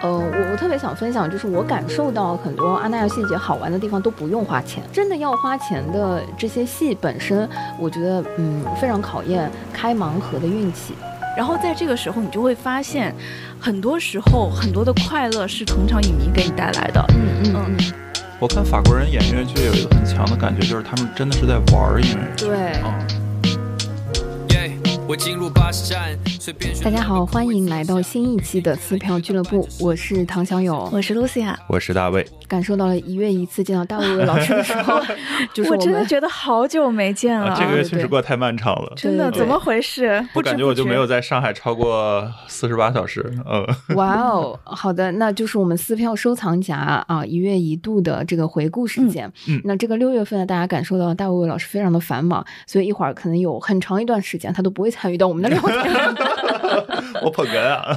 [0.00, 7.48] 呃，我我特别想分享，就是我感受到很多阿那亚戏节好玩的地方都不用花钱，真的要花钱的这些戏本身，
[7.80, 10.94] 我觉得嗯非常考验开盲盒的运气。
[11.36, 13.12] 然后在这个时候，你就会发现，
[13.60, 17.04] 很多时候很多的快乐是同场影迷给你带来的。
[17.10, 17.92] 嗯嗯嗯，
[18.38, 22.46] 我看法国人演音乐剧有一个很强的感觉，就是他们真的是在玩音乐剧。
[22.46, 22.72] 对。
[22.84, 23.18] 嗯
[25.08, 26.10] 我进入巴士站，
[26.82, 30.88] 大家好，欢迎来到新一期的撕票俱乐部， 我是唐小友。
[30.90, 34.98] 我是 Lucia，我是大卫，感受到了一月一次见到大卫老师的时候，
[35.52, 38.92] 就是我真的觉得好久没见了，啊，这个月确实过得太漫长了。
[38.96, 40.26] 真的怎么回事？
[40.32, 43.30] 我感觉我就没有在上海超过四十八小时。
[43.44, 46.76] 嗯，哇哦，好的，那就是我们撕票收藏夹
[47.08, 49.30] 啊，一月一度的这个回顾时间。
[49.64, 55.94] 那这个六月份呢，大家感受到大卫老师非常的繁忙，所以一会儿可能有很长一段时间他都不会参与到我们的聊天。
[57.24, 57.96] 我捧哏啊。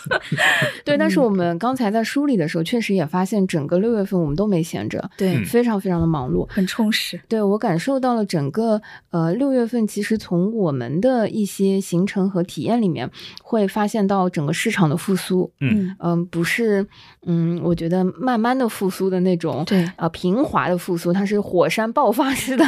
[0.84, 6.46] 对，但是我们刚才在梳理的时候，确实也发现整个六月份我们都没闲着，对，嗯非常非常的忙碌。
[6.50, 7.18] 很充实。
[7.28, 13.10] 对我感受到了整个呃六月份，其实从我们的一些行程和体验里面，
[13.42, 15.50] 会发现到整个市场的复苏。
[15.60, 16.86] 嗯嗯、不是
[17.26, 22.64] 嗯，我觉得慢慢的复苏的那种，对呃平滑的复苏，它是火山爆发式的。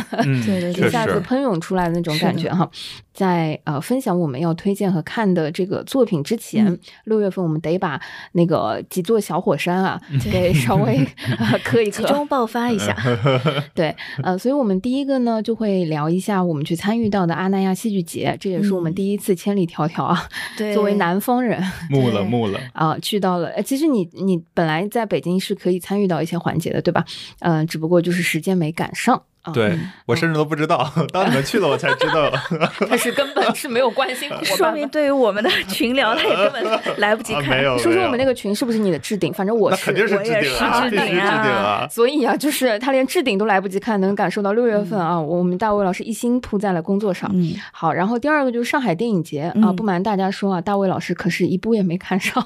[0.47, 1.21] 对对一下子。
[1.27, 2.71] 喷涌出来的那种感觉哈，
[3.17, 7.99] 在呃分享我们要推荐和看的这个作品之前，嗯六、月份我们得把
[8.33, 9.99] 那个几座小火山啊
[10.31, 10.99] 给稍微
[11.41, 12.95] 呃磕一磕，集中爆发一下，
[13.75, 21.59] 对，呃，所以我们第一个呢就会聊一下我们去参与到的阿那亚戏剧节，这也是我们嗯第一次千里迢迢啊，对，作为南方人
[21.89, 23.49] 木了对木了，啊、去到了。
[23.49, 27.05] 呃其实你你本来在北京是可以参与到一些环节的，对吧？
[27.41, 29.23] 嗯、只不过就是时间没赶上。
[29.47, 32.31] 啊，对我甚至都不知道，当你们去了我才知道。
[32.89, 34.73] 他是根本是没有关心 伙说。
[34.73, 37.57] 明对于我们的群聊，他也根本来不及啊看。
[37.57, 39.33] 没有，说说我们那个，群是不是你的置顶？
[39.33, 41.89] 反正我是，肯定是我也置顶啊，是置顶置顶啊啊。
[41.89, 47.31] 所以啊，就是他连置顶都来不及看，能感受到六月份啊，我们大卫老师一心扑在了工作上。
[47.33, 52.45] 嗯，好，然后第二个就是上海电影节啊，嗯不瞒大家说啊，大卫老师可是一部也没看上。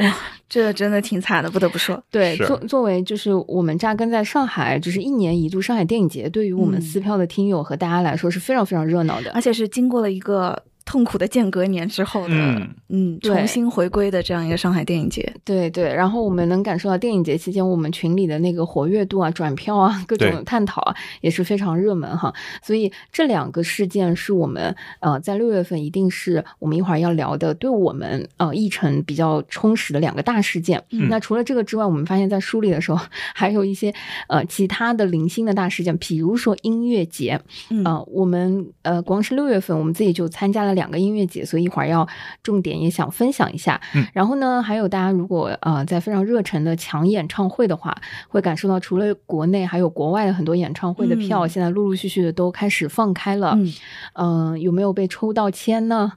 [0.00, 0.12] 嗯，
[0.48, 2.02] 这真的挺惨的，不得不说。
[2.10, 9.30] 对，作作为就是我们扎根在上海，就是一年一度上海电影节，对于我们嗯撕票的听友和大家来说是非常非常热闹的。
[9.32, 15.32] 而且是经过了一个痛苦的间隔年之后的，嗯嗯，重新回归的这样一个上海电影节。
[15.44, 22.32] 对对，然后我们能感受到电影节期间我们群里的那个活跃度啊、转票啊、各对种探讨啊，也是非常热门哈。
[22.62, 30.82] 所以这两个事件是我们呃在六月份一定是我们一会儿要聊的，对我们呃议程比较充实的两个大事件。
[30.90, 32.98] 嗯那除了这个之外，我们发现在梳理的时候
[33.34, 33.92] 还有一些
[34.28, 37.40] 呃其他的零星的大事件，比如说音乐节。
[37.70, 42.06] 嗯呃，我们呃光是六月份我们自己就参加了两个音乐节，所以一会儿要
[42.42, 43.80] 重点也想分享一下。
[43.94, 47.96] 嗯然后呢，还有大家如果呃在非常热忱的抢演唱会的话，
[48.28, 53.54] 会感受到除了国内还有国外的很多演唱会的票，嗯现在陆陆续续的都开始放开了。
[53.56, 53.72] 嗯
[54.14, 56.12] 嗯、有没有被抽到签呢？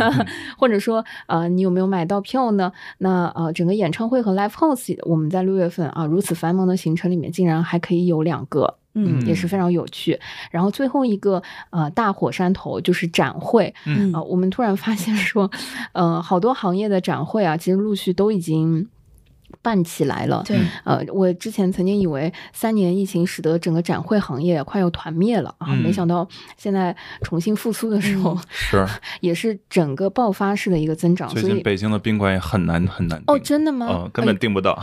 [0.56, 2.72] 或者说，呃，你有没有买到票呢？
[2.98, 8.76] 那呃，整个演唱会和 live house，我们在六月份啊如此繁忙的行程里面，竟然还可以有两个。
[9.04, 10.18] 嗯也是非常有趣。
[10.50, 15.50] 然后最后一个呃大火山头就是展会，嗯呃，我们突然发现说，
[15.92, 18.88] 呃，好多行业的展会啊，其实陆续都已经。
[19.62, 26.26] 办起来了，对，呃，我之前曾经以为三年疫情使得整个展会行业快要团灭了啊，嗯没想到
[26.58, 28.86] 现在重新复苏的时候，嗯是。
[29.20, 33.86] 也是整个爆发式的一个增长，最所以近北京的宾馆也很难很难订哦，真的吗？
[33.90, 34.78] 嗯，根本订不到。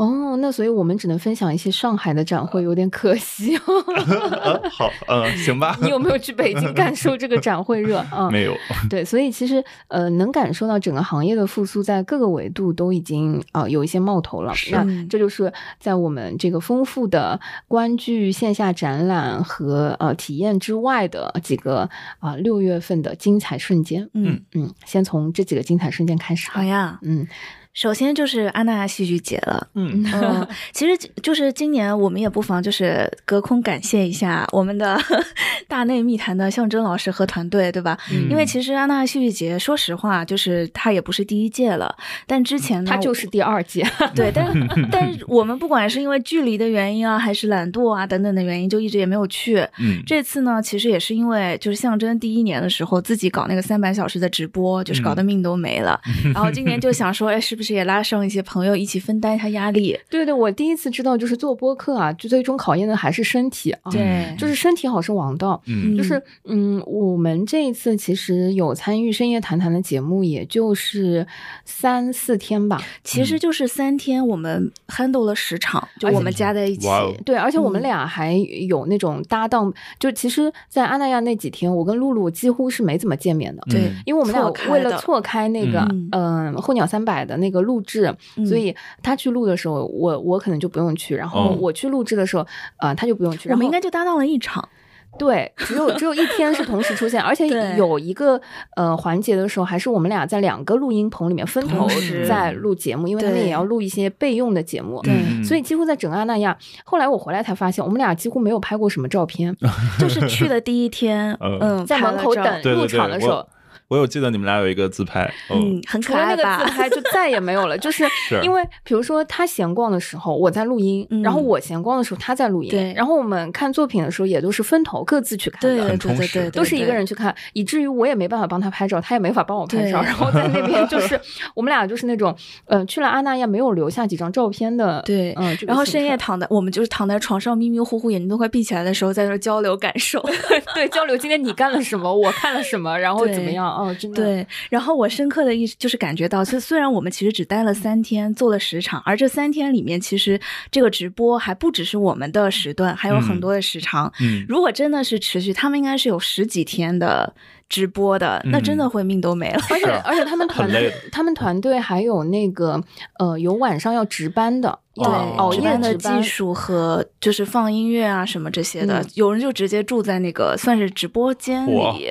[0.00, 3.54] 哦，那所以我们只能分享一些上海的展会，有点可惜。
[4.42, 5.76] 呃好，嗯，行吧。
[5.82, 8.30] 你有没有去北京感受这个展会热啊？
[8.32, 8.56] 没有，
[8.88, 14.54] 对，所以其实呃，能感受到整个行业的复苏，在各个维度都已经呃有一些冒头了。
[14.54, 21.86] 是那嗯这就是在我们这个丰富的观剧线下展览和呃体验之外的几个
[22.20, 24.08] 啊六、月份的精彩瞬间。
[24.14, 26.50] 嗯，嗯，先从这几个精彩瞬间开始。
[26.50, 26.62] 好。
[26.62, 26.98] 呀。
[27.02, 27.28] 嗯
[27.72, 35.00] 首先就是安娜亚戏剧节了，嗯，嗯，其实就是今年我们也不妨就是隔空感谢一下我们的
[35.68, 37.96] 大内密谈的象征老师和团队，对吧？
[38.12, 41.94] 嗯因为其实安娜亚戏剧节，说实话，就是它也不是第一届了，
[42.26, 43.86] 但之前呢，它就是第二届。
[44.16, 44.52] 对，但
[44.90, 49.58] 但是我们不管是因为距离的原因啊，还是懒惰啊等等的原因，就一直也没有去。
[49.78, 55.98] 嗯，这次呢，其实也是因为就是象征第一年的时候自己搞那个三百小时的直播，就是搞得命都没了。
[56.34, 59.94] 然后今年就想说，哎，是不不是也拉上一些朋友一起分担一下压力？
[60.08, 65.60] 对对，我第一次知道，就是做播客啊，就最终考验的还是身体啊，对就是身体好是王道。
[65.66, 71.26] 嗯就是嗯，我们这一次其实有参与深夜谈谈的节目，也就是
[71.66, 72.80] 三四天吧。
[73.04, 76.88] 其实就是三天，我们 handle 了十场，就我们加在一起。
[77.26, 78.32] 对，而且我们嗯俩还
[78.68, 83.62] 有那种搭档，就其实，在阿那亚那几天，我跟露露几乎是没怎么见面的。
[83.68, 92.46] 对嗯因为我们俩为了错开那个嗯嗯、候鸟三百的那个录制，嗯所以他去录的时候，我我可能就不用去，然后哦我去录制的时候，
[92.78, 93.48] 呃，他就不用去。
[93.50, 94.68] 我们应该就搭档了一场。
[95.18, 98.40] 对，只有只有一天是同时出现，而且有一个
[98.76, 105.02] 呃环节的时候，还是我们俩在两个录音棚里面分头同时在录节目，因为他们也要录一些备用的节目。
[105.02, 109.54] 对嗯所以几乎在整个阿那亚，后来我回来才发现，我们俩几乎没有拍过什么照片，
[109.98, 113.48] 就是去的第一天， 嗯嗯，在门口等入场的时候我，
[113.90, 116.70] 我有记得你们俩有一个自拍，嗯，很除了那个可爱吧自？
[116.70, 125.68] 拍就再也没有了，就是 是因为比如说他闲逛的时候我在录音，嗯然后我闲逛的时候他在录音，对然后我们看作品的时候也都是分头各自去看的。
[125.68, 130.00] 对对很充实对对对，都是一个人去看，以至于我也没办法帮他拍照，他也没法帮我拍照。
[130.00, 131.20] 然后在那边就 是
[131.56, 132.32] 我们俩就是那种，
[132.66, 140.24] 嗯，去了阿那亚没有留下几张照片的，对嗯、然后深夜躺在，我们就是躺在床上迷迷糊糊，眼睛都快闭起来的时候，在那交流感受。
[140.76, 143.79] 对交流今天你干了什么，我看了什么，然后怎么样？
[143.80, 150.38] 哦，真的，对，然后我深刻的意识就是感觉到，就虽然我们其实只待了三天，做了十场，而这三天里面，其实
[150.70, 154.12] 这个直播还不只是我们的时段，还有很嗯多的时长。
[154.20, 157.32] 嗯，如果真的是持续，他们应该是有十几天的
[157.68, 159.62] 直播的，那真的会命都没了。
[159.70, 162.82] 而且而且他们团队，他们团队还有那个
[163.18, 172.08] 呃，有晚上要值班的，要哦熬夜的技术和就是放音乐啊什么这些的，嗯有人就直接住在那个算是直播间里。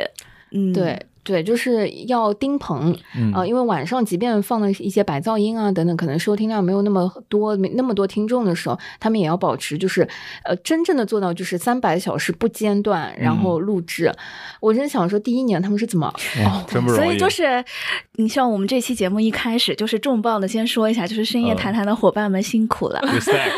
[0.52, 1.00] 嗯，对
[1.30, 10.02] 对，就是要盯棚，嗯呃，因为晚上即便放了一些白噪音啊等等，可能收听量没有那么多，没那么多听众的时候，他们也要保持就是
[10.44, 14.12] 呃真正的做到就是三百小时不间断，然后录制。
[14.60, 16.08] 我真想说，第一年他们是怎么
[16.44, 17.64] 哦真不容易，所以就是，
[18.16, 23.00] 你像我们这期节目一开始就是重磅的，先说一下，就是深夜嗯谈谈的伙伴们辛苦了。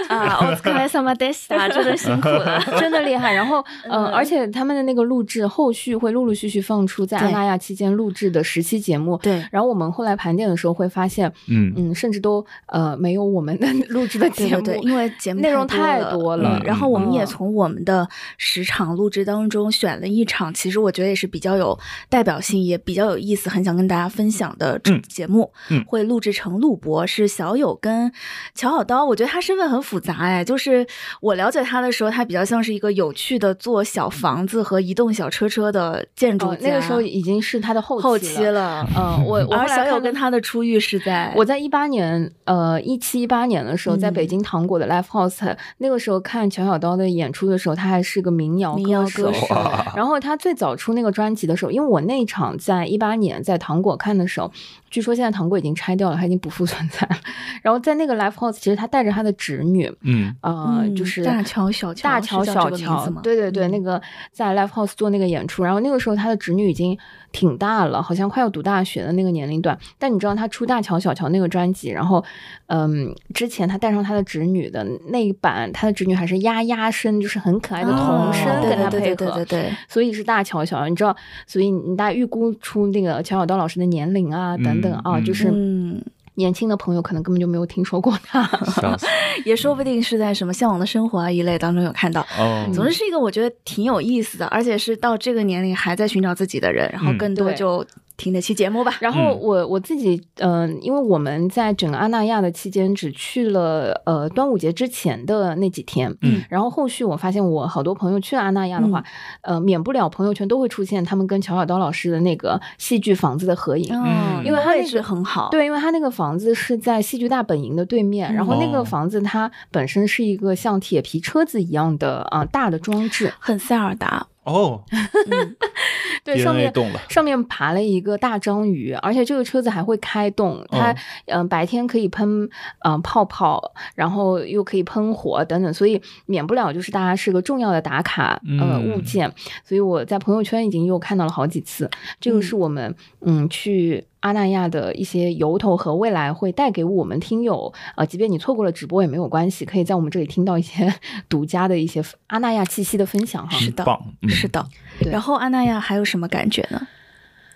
[0.09, 2.62] 啊，奥斯卡莱萨马德斯塔真的辛苦了。
[2.77, 3.31] 真的厉害。
[3.31, 9.17] 然后，嗯、嗯而且他们的那个录制后续会陆陆续续放出在对阿那亚期间录制的十期节目。
[9.17, 21.77] 对然后我们后来盘点的时候会发现，嗯嗯，甚至都呃没有我们的 录制的节目，对对对，因为节目内容太太多了嗯然后我们也嗯从我们的十场录制当中选了一场，其实我觉得也是比较有
[22.09, 28.11] 代表性，也比较有意思，很想跟大家分享的嗯节目，嗯会录制成录播，是小友跟
[28.55, 29.05] 乔小刀。
[29.05, 30.85] 我觉得他身份很复杂，哎，就是
[31.21, 36.53] 我了解他的时候，他比较像是一个有趣的做小房子和移动小车车的建筑家。
[36.53, 49.24] 哦那个时候已经是他的后后期期了，嗯，我我后而小友来看跟他的初遇是在我在一八年，呃，一七一八年的时候，在嗯北京糖果的 Live House，、那个时候看乔小刀的演出的时候，他还是个民谣民谣手。
[49.24, 49.48] 歌手，
[49.95, 54.51] 然后他最早出那个专辑的时候，因为我那一场在一八年在糖果看的时候，
[54.89, 57.15] 据说现在糖果已经拆掉了，他已经不复存在了。
[57.62, 64.01] 然后在那个 Live House，其实他带着他的侄女，嗯就是大乔小乔大乔小乔对对对，嗯那个
[64.31, 66.98] 在 Live House 做那个演出，然后那个时候他的侄女已经
[67.31, 69.77] 挺大了，好像快要读大学的那个年龄段。
[69.97, 72.23] 但你知道他出大乔小乔那个专辑，然后
[72.67, 80.87] 嗯，之前他带上他的侄女的那一版，他的侄女还是丫丫声，就是很可爱的童声哦跟他配对对对对合，对对，所以是大乔小乔。
[80.87, 81.15] 你知道，
[81.47, 86.01] 所以你大家预估出那个乔小刀老师的年龄啊等等啊，嗯就是嗯，
[86.35, 88.50] 年轻的朋友可能根本就没有听说过他。
[89.45, 92.21] 也说不定是在什么《向往的生活》啊一类当中有看到。
[92.38, 97.85] 哦，总之是一个我觉得挺有意思的，而且是到这个年龄还在寻找自己的人，然后嗯更多就
[98.21, 98.93] 听得起节目吧。
[98.99, 99.39] 然后嗯。
[99.41, 109.03] 我我自己，嗯、因为我们在整个阿那亚的期间只去了呃端午节之前的那几天，嗯，然后后续我发现我好多朋友去了阿那亚的话，
[109.41, 113.89] 呃，免不了朋友圈都会出现他们跟乔小刀老师的那个戏剧房子的合影。
[113.91, 114.45] 嗯。
[114.45, 124.27] 因为他位置很好，，对，因为他那个房子是在戏剧大本营的对面，然后那哦个房子它本身是一个像铁皮车子一样的啊、呃大的装置，很塞尔达。
[124.43, 124.83] 哦。
[125.29, 125.55] 嗯，
[126.24, 127.00] 对，上面动了。
[127.10, 130.95] 上面爬了一个大章鱼，而且这个车子还会开动，它哦。
[131.25, 132.43] 嗯、呃白天可以喷
[132.79, 133.62] 嗯、呃泡泡，
[133.95, 139.31] 然后又可以喷火等等，所以免不了就是大家是个重要的打卡呃嗯物件，
[139.63, 144.05] 所以我在朋友圈已经又看到了好几次，这个是我们嗯去。
[144.21, 150.91] 阿那亚的一些由头和未来会带给我们听友，呃，即便你错过了直播也没有关系，可以在我们这里听到一些
[151.29, 153.57] 独家的一些阿那亚气息的分享哈。
[153.57, 153.83] 是的，
[154.21, 154.65] 嗯是的。
[155.11, 156.87] 然后阿那亚还有什么感觉呢？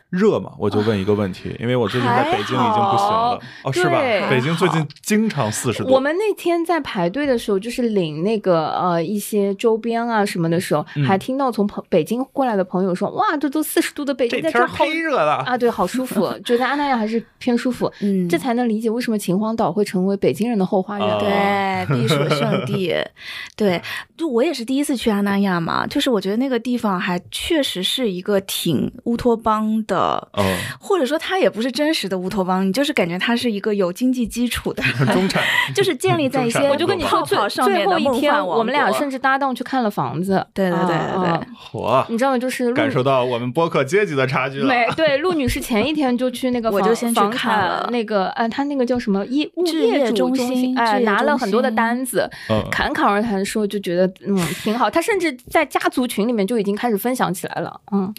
[0.09, 0.51] 热嘛？
[0.57, 3.39] 我就问一个问题，因为我最近在北京已经不行了。
[3.63, 4.29] 哦，是吧对？
[4.29, 5.91] 北京最近经常四十度。
[5.91, 15.43] 我们那天在排队的时候，就是领那个呃一些周边啊什么的时候，嗯还听到从朋北京过来的朋友说，哇，这都四十度的北京，在这儿好热了。
[15.45, 21.07] 啊，对，好舒服， 觉得阿那亚还是偏舒服，嗯这才能理解为什么秦皇岛会成为北京人的后花园。
[21.07, 22.93] 哦对，避暑胜地。
[23.55, 23.81] 对，
[24.17, 29.94] 就我也是第一次去阿那亚嘛，就是我觉得那个地方还确实是一个挺乌托邦的，
[30.37, 34.83] 嗯，或者说它也不是真实的乌托邦，你就是感觉它是一个有经济基础的，
[35.13, 35.41] 中产。
[35.75, 40.45] 就是建立在一些我就跟你说，最后一天，我们俩甚至搭档去看了房子。
[40.53, 41.47] 对对对对对。
[41.57, 42.37] 火，你知道吗？
[42.37, 44.67] 就是感受到我们播客阶级的差距了。
[44.67, 47.89] 没对，陆女士前一天就去那个房我就先去房看了。
[47.91, 49.25] 那个，呃，她那个叫什么？
[49.25, 52.63] 业物置业业中心，哎，拿了很多的单子，嗯。
[52.71, 54.89] 侃侃而谈说就觉得嗯挺好。
[54.89, 58.13] 她甚至在家族群里面就已经开始分享起来了，嗯，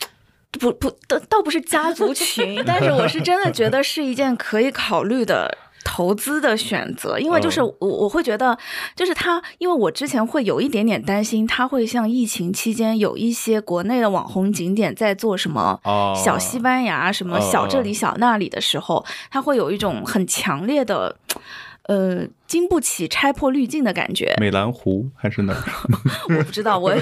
[0.57, 5.59] 不不，倒倒不是家族群，但是我是真的觉得是一件可以考虑的。
[5.89, 8.59] 投资的选择，因为就是嗯我我会觉得，
[8.97, 21.17] 就是他，因为我之前会有一点点担心，他会像疫情期间有一些国内的网红景点在做什么哦小西班牙、什么小这里小那里的时候，他会有一种很强烈的，
[21.89, 24.35] 呃，经不起拆破滤镜的感觉。
[24.41, 25.63] 美兰湖还是哪儿？
[26.37, 26.95] 我不知道，我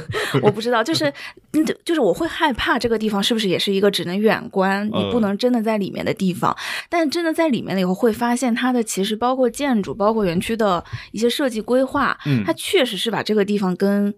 [0.42, 1.12] 我不知道，就是
[1.52, 6.54] 嗯就是我会害怕这个地方是不是也是一个只能远观，你不嗯能真的在里面的地方。
[6.88, 14.14] 但真的在里面了以后，会发现它的其实包括建筑，包括园区的一些设计规划，嗯它确实是把这个地方跟。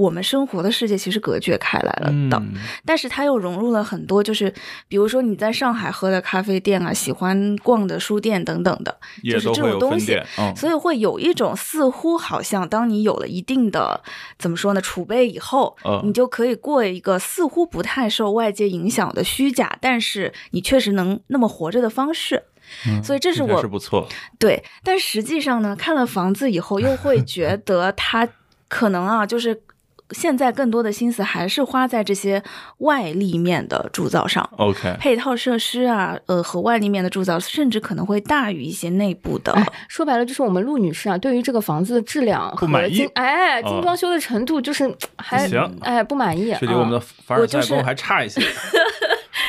[0.00, 2.54] 我们生活的世界其实隔绝开来了的，嗯
[2.86, 4.52] 但是它又融入了很多，就是
[4.88, 10.18] 比如说你在上海喝的咖啡店啊，喜欢逛的书店等等的，就是这种东西
[10.56, 14.02] 所以会有一种似乎好像，当你有了一定的
[14.38, 22.44] 怎么说呢储备以后，嗯你就可以过一个似乎不太受外界影响的虚假，但是你确实能那么活着的方式。
[22.86, 24.08] 嗯所以这是我是不错。
[24.38, 28.26] 对，但实际上呢，看了房子以后，又会觉得它
[28.68, 29.62] 可能啊，就是。
[30.10, 32.42] 现在更多的心思还是花在这些
[32.78, 39.52] 外立面的铸造上，OK，配套设施啊，呃，和外立面的铸造，甚至可能会大于一些内部的。
[39.52, 45.48] 哎，说白了就是我们陆女士啊，对于这个房子的质量和不满意精哎哦精装修的程度，就是还
[45.80, 46.54] 哎不满意。
[46.58, 48.40] 距离我们的啊凡尔我就是赛宫还差一些。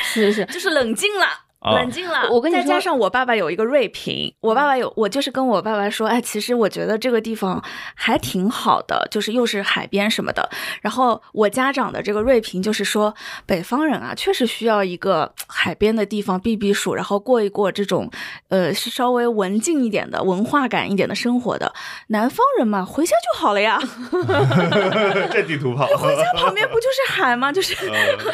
[0.04, 1.26] 是是 就是冷静了。
[1.62, 7.62] 啊冷静了，我跟你说再加上我爸爸有一个锐评，我爸爸有，我就是跟我爸爸说，哎，其实我觉得这个地方
[7.94, 10.50] 还挺好的，就是又是海边什么的。
[10.80, 13.14] 然后我家长的这个锐评就是说，
[13.46, 18.10] 北方人啊，确实需要一个海边的地方避避暑，然后过一过这种，
[18.48, 21.72] 呃，稍微文静一点的、文化感一点的生活的。
[22.08, 23.78] 南方人嘛，回家就好了呀
[25.30, 27.52] 这地图炮，回家旁边不就是海吗？
[27.52, 27.74] 就是。
[27.86, 28.32] 呃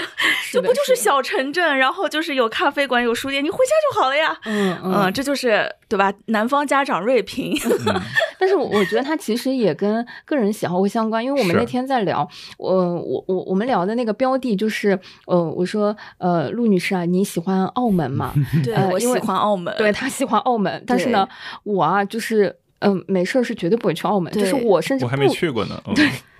[0.50, 4.36] 这不就是小城镇，然后就是有咖啡馆、有书店，你回家就好了呀。
[4.44, 6.12] 嗯嗯嗯，这就是对吧？
[6.26, 7.52] 南方家长锐评，
[8.38, 12.72] 但是我我觉得他其实也跟个人喜好会相关，因为我们那天在聊，我
[13.02, 18.32] 我我我们聊的那个标的就是，呃，我说呃，陆女士啊，你喜欢澳门吗？
[18.64, 21.28] 对我喜呃因为欢澳门，对她喜欢澳门， 但是呢，
[21.64, 22.56] 我啊就是。
[22.80, 25.82] 嗯，没事儿是绝对不会去澳门，就是我甚至我还没去过呢。
[25.88, 25.94] 嗯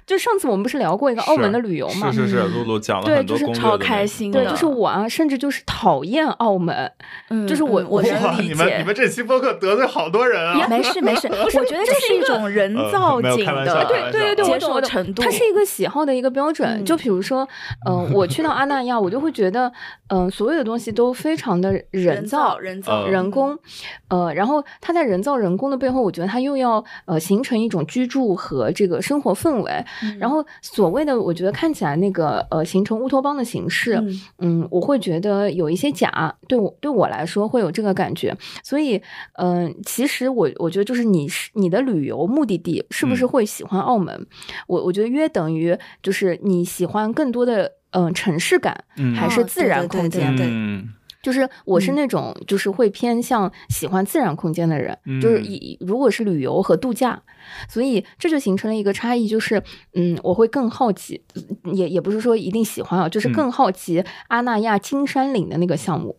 [0.08, 2.10] 就上次我们不是聊过一个澳门的旅游嘛？
[2.10, 4.42] 是是是，嗯露露讲了对就是很多攻略超的内容开心的。
[4.42, 6.90] 对，就是我啊，甚至就是讨厌澳门，
[7.28, 8.84] 嗯，就是我我嗯我能哇，理你们你。
[8.84, 10.66] 们这期播客得罪好多人啊！
[10.68, 16.66] 没事没事，我觉得这是一种人造景的，开玩笑对对对，接我懂我懂受程度，它是一个喜好的一个标准。
[16.68, 17.46] 嗯就比如说，
[17.86, 19.70] 嗯、我去到阿那亚，我就会觉得，
[20.08, 22.56] 嗯、所有的东西都非常的人造。
[22.58, 23.58] 人造呃人工，
[24.08, 30.19] 呃，然后它在人造人工的背后，我觉得它又要呃形成一种居住和这个生活氛围，嗯。
[30.19, 34.21] 然后所谓的我觉得看起来那个呃形成乌托邦的形式，嗯。
[34.38, 39.00] 嗯，我会觉得有一些假，对我对我来说会有这个感觉，所以，
[39.35, 43.28] 嗯、其实我我觉得就是你是你的旅游目的地是不是嗯。
[43.28, 44.26] 会喜欢澳门？
[44.67, 49.14] 我我觉得约等于就是你喜欢更多的嗯、呃城市感，嗯。
[49.14, 50.33] 还是自然空间？
[50.33, 50.47] 哦对对对。
[50.50, 50.88] 嗯
[51.22, 57.20] 就是我是嗯那种就是会偏向喜欢自然空间的人，就是嗯以如果是旅游和度假，
[57.68, 59.62] 所以这就形成了一个差异，就是
[59.94, 61.22] 嗯，我会更好奇，
[61.72, 66.10] 也也不是说一定喜欢啊，就是嗯更好奇阿那亚金山岭的那个项目。
[66.10, 66.16] 哦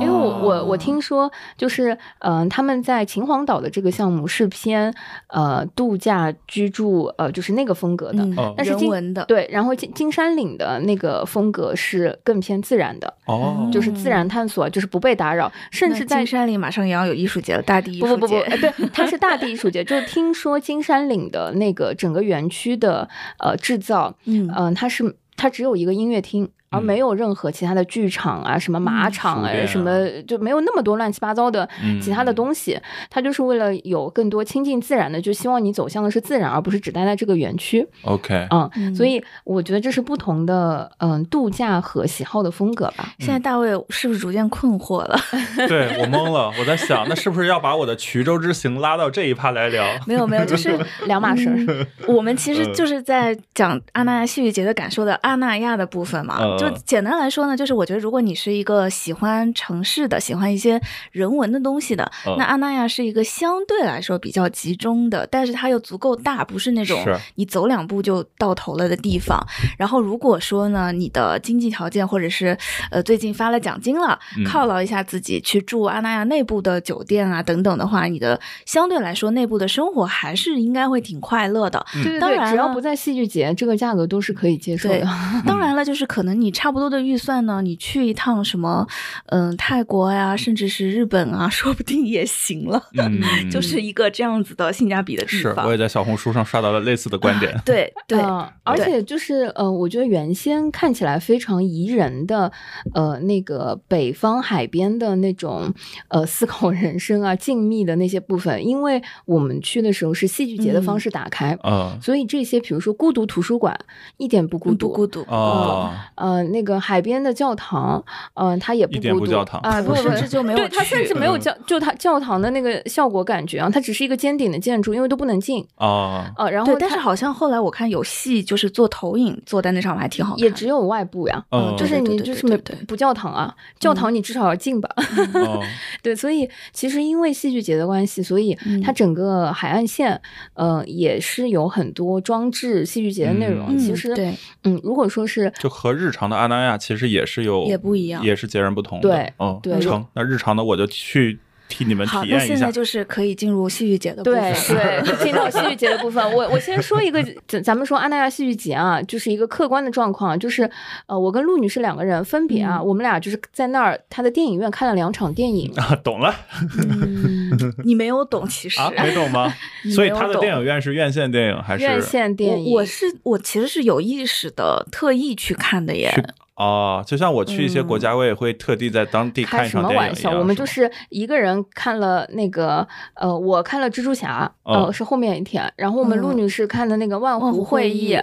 [0.00, 4.92] 因为我我我听说，就是嗯、呃他们在秦皇岛的这个项目是偏
[5.28, 19.82] 呃度假居住呃就是那个风格的，但是金人文的，对，然后金金山岭的那个风格是更偏自然的，哦，就是自然探索，就是不被打扰，甚至在金山岭马上也要有艺术节了，大地艺不不不不，术节，呃对，它是大地艺术节。
[19.82, 23.08] 就是听说金山岭的那个整个园区的
[23.38, 24.50] 呃制造，嗯。
[24.54, 26.50] 嗯、它是它只有一个音乐厅。
[26.72, 32.80] 而没有任何其他的剧场啊、什么马场啊、什么就没有那么多乱七八糟的嗯其他的东西。
[33.10, 37.86] 它就是为了有更多亲近自然的，就希望你走向的是自然，而不是只待在这个园区。
[38.02, 43.12] OK，嗯，嗯所以我觉得这是不同的嗯度假和喜好的风格吧。
[43.18, 45.18] 现在大卫是不是逐渐困惑了？
[45.68, 49.84] 对我懵了，我在想，那是不是要把我的衢州之行拉到这一趴来聊？
[50.06, 51.86] 没有没有，就是 两码事儿。
[52.06, 56.38] 我们其实就是在讲阿那亚戏剧节的感受的阿那亚的部分嘛。
[56.40, 66.98] 嗯就简单来说呢，就是我觉得如果你是一个喜欢城市的、喜欢一些人文的东西的，嗯那阿那亚是一个相对来说比较集中的，但是它又足够大，不是那种
[67.34, 69.38] 你走两步就到头了的地方。
[69.78, 72.56] 然后如果说呢，你的经济条件或者是
[72.90, 81.84] 呃最近发了奖金了，嗯犒劳一下自己，去住阿那亚内部的酒店啊等等的话，你的相对来说内部的生活还是应该会挺快乐的。
[81.96, 85.08] 嗯对对对，当然只要不在戏剧节，这个价格都是可以接受的。
[85.46, 88.86] 当然了，就是可能你差不多的预算呢，你去一趟什么，
[89.26, 92.82] 嗯、泰国呀，甚至是日本啊， 说不定也行了。
[92.94, 97.58] 嗯，就是一个这样子的性价比的地是，我也在小红书上刷到了类似的观点。
[97.64, 102.50] 对对、嗯而且就是呃，我觉得原先看起来非常宜人的，
[102.94, 105.72] 呃，那个北方海边的那种
[106.08, 113.78] 呃思考人生啊、 静谧的那些部分，因为我们去的时候是戏剧节的方式打开，嗯所以这些比如说孤独图书馆
[114.16, 115.22] 一点不孤独，孤独。
[115.28, 118.02] 哦，呃，那个海边的教堂，
[118.34, 130.42] 呃，它也不孤独不教堂啊，不不至就没有对，它甚至没有嗯教，就它教堂的那个效果感觉啊，它只是一个尖顶的建筑，因为都不能进，哦，呃，然后，但是好像后来我看有戏，就是做投影，坐在那上面还挺好看。
[130.42, 131.44] 也只有外部呀。
[131.50, 132.56] 嗯就是你就是没
[132.86, 134.88] 不教堂啊，教堂你至少要进吧？
[135.34, 135.60] 哦，
[136.02, 140.20] 对，所以其实因为戏剧节的关系，所以嗯它整个海岸线，
[140.54, 143.76] 呃，也是有很多装置戏剧节的内容。
[143.76, 144.34] 嗯其实，对
[144.64, 149.08] 嗯，如果说是就和日常的阿那亚其实也是有也不一样也是截然不同的。
[149.08, 150.04] 对嗯，对成。
[150.14, 151.38] 那日常的我就去
[151.68, 152.70] 替你们，体验一下那现在。
[152.70, 154.76] 就是可以进入戏剧节的部对分。
[154.76, 160.68] 对， 进到戏剧节的部分，我我先说一个，咱咱们说阿那亚戏剧节啊，就是一个客观的状况，就是
[161.06, 166.34] 呃，我跟陆女士两个人分别啊，嗯我们俩就是在那儿她的电影院看了两场电影，啊， 懂了
[166.78, 167.31] 嗯，
[167.84, 168.90] 你没有懂，其实啊？
[169.02, 169.52] 没懂吗？
[169.94, 176.12] 所以他的电影院是院线电影还是院线电影，我我是我其实是有意识的特意去看的耶。
[176.56, 180.30] 去哦，就像我去一些国家，我也会特地在当地看什一场电影么玩笑？
[180.38, 188.18] 我们就是是一个人看了那个，呃，我看了蜘蛛侠，哦呃，是后面一天，然后我们嗯陆女士看的那个万万湖湖会议议，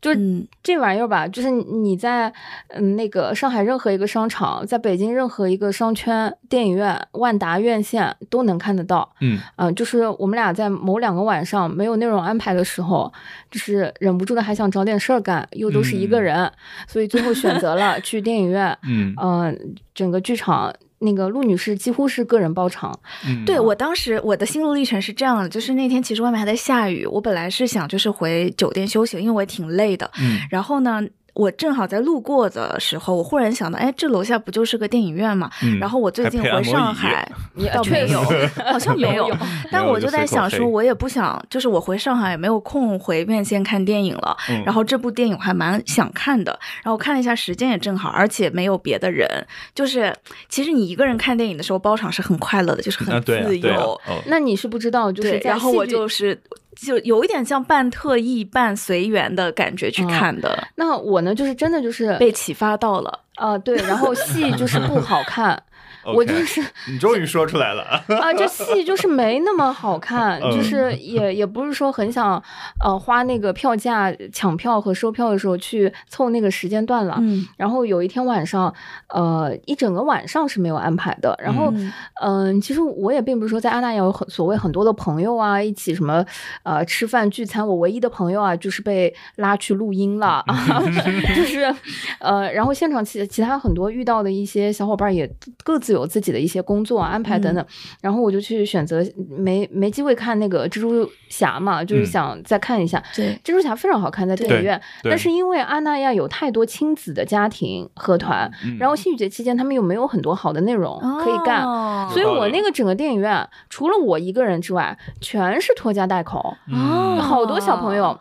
[0.00, 2.32] 就嗯这玩意儿吧，就是你在
[2.68, 9.10] 嗯那个上海任何一个商场，在北京任何一个商圈、电影院、万达院线都能看得到。
[9.20, 13.12] 嗯啊、就是我们俩在某两个晚上没有内容安排的时候，
[13.50, 16.52] 就是忍不住的还想找点事儿干，又都是一个嗯人，
[16.86, 18.76] 所以最后选择了去电影院。
[18.82, 19.54] 嗯呃、
[19.94, 30.10] 整个剧场那个陆女士几乎是个人包场，嗯，对我当时我的心路历程是这样的，就是那天其实外面还在下雨，我本来是想就是回酒店休息，因为我也挺累的。
[30.20, 31.02] 嗯然后呢，
[31.40, 35.50] 我正好在路过的时候，我忽然想到，哎，这楼下不就是个电影院嘛？
[35.62, 37.26] 嗯然后我最近回上海，
[37.56, 38.22] 也倒没有，
[38.70, 39.36] 好像没有有。
[39.72, 44.36] 但我就在想说，我也不想，就是我回上海也没有空回院线看电影了。
[44.50, 49.26] 嗯然后这部电影我还蛮想看的，然后我看了一下时间也正好，而且没有别的人。
[49.74, 50.14] 就是
[50.50, 53.92] 其实你一个人看电影的时候，包场是很快乐的，就是啊很自对啊啊由。
[54.06, 56.38] 哦那你是不知道，就是，在然后我戏剧就是
[56.76, 60.08] 就有一点像半特意半随缘的感觉去嗯。
[60.08, 63.20] 看的，那我呢，就是真的就是被启发到了。
[63.36, 65.62] 啊、对，然后戏就是不好看，
[66.04, 67.82] 我就是你终于说出来了，
[68.20, 72.42] 啊，这戏就是没那么好看，嗯就是也也不是说很想
[72.82, 77.16] 呃花那个票价抢票和收票的时候去凑那个时间段了。
[77.20, 78.72] 嗯，然后有一天晚上，
[79.08, 81.36] 呃，一整个晚上是没有安排的。
[81.42, 86.24] 然后，嗯嗯、其实我也并不是说在阿那亚有很所谓很多的朋友啊，一起什么
[86.62, 87.66] 呃吃饭聚餐。
[87.66, 90.44] 我唯一的朋友啊，就是被拉去录音了，
[91.36, 91.72] 就是
[92.20, 95.30] 呃，然后现场其其他很多遇到的一些小伙伴也
[95.62, 97.64] 各自有自己的一些工作啊安排等等。
[98.00, 103.02] 然后我就去选择没没机会看那个蜘蛛侠嘛，就是嗯想再看一下。
[103.14, 118.18] 对，蜘蛛侠非常好看，在电影院，但是因为阿那亚有太多亲子的家庭和团，嗯然后戏剧节期间他们又没有很多好的内容可以干，哦所以我那个整个电影院除了我一个人之外，全是拖家带口，嗯好多小朋友。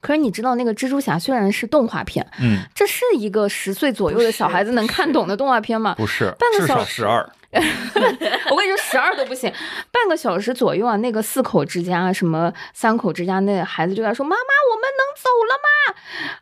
[0.00, 5.94] 可是你知道，那个蜘蛛侠虽然是动画片，嗯，这是一个十岁左右的小孩子能看懂的动画片吗？
[5.96, 9.50] 不是，半个小时十二， 我跟你说，十二都不行，
[9.90, 15.68] 半个小时左右啊，那个四口之家、什么三口之家，那孩子就在说：“妈妈，我们能走了吗？”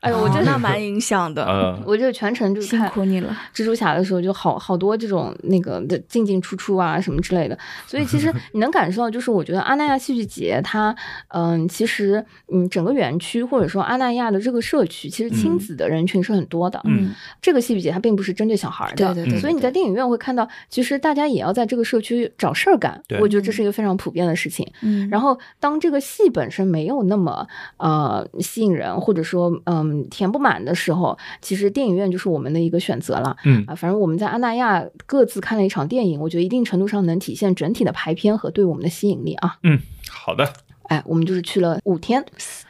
[0.00, 3.36] 哎呦，我真的那蛮影响的，呃， 我就全程就是辛苦你了。
[3.54, 10.94] 蜘蛛侠的时候，就好好多这种那个的进进出出啊什么之类的，所以其实 你能感受到，就是我觉得阿那亚戏剧节它，
[11.28, 16.80] 嗯，其实嗯整个园区或者说阿那亚的这个社区，其实亲子的人群是很多的。
[16.84, 23.02] 嗯这个戏剧节它并不是针对小孩儿的，对对对所以你在电影院会看到，其实大家也要在这个社区找事儿干。
[23.20, 24.66] 我觉得这是一个非常普遍的事情。
[24.82, 27.46] 嗯，然后，当这个戏本身没有那么
[27.78, 33.37] 呃吸引人，或者说嗯填不满的时候，其实电影院就是我们的一个选择了。
[33.44, 39.56] 嗯啊，反正我们在阿那亚各自看了一场电影，我觉得一定程度上能体现整体的排片和对我们的吸引力啊。
[39.62, 39.78] 嗯，
[40.11, 40.52] 好的，
[40.85, 42.24] 哎，我们就是去了五天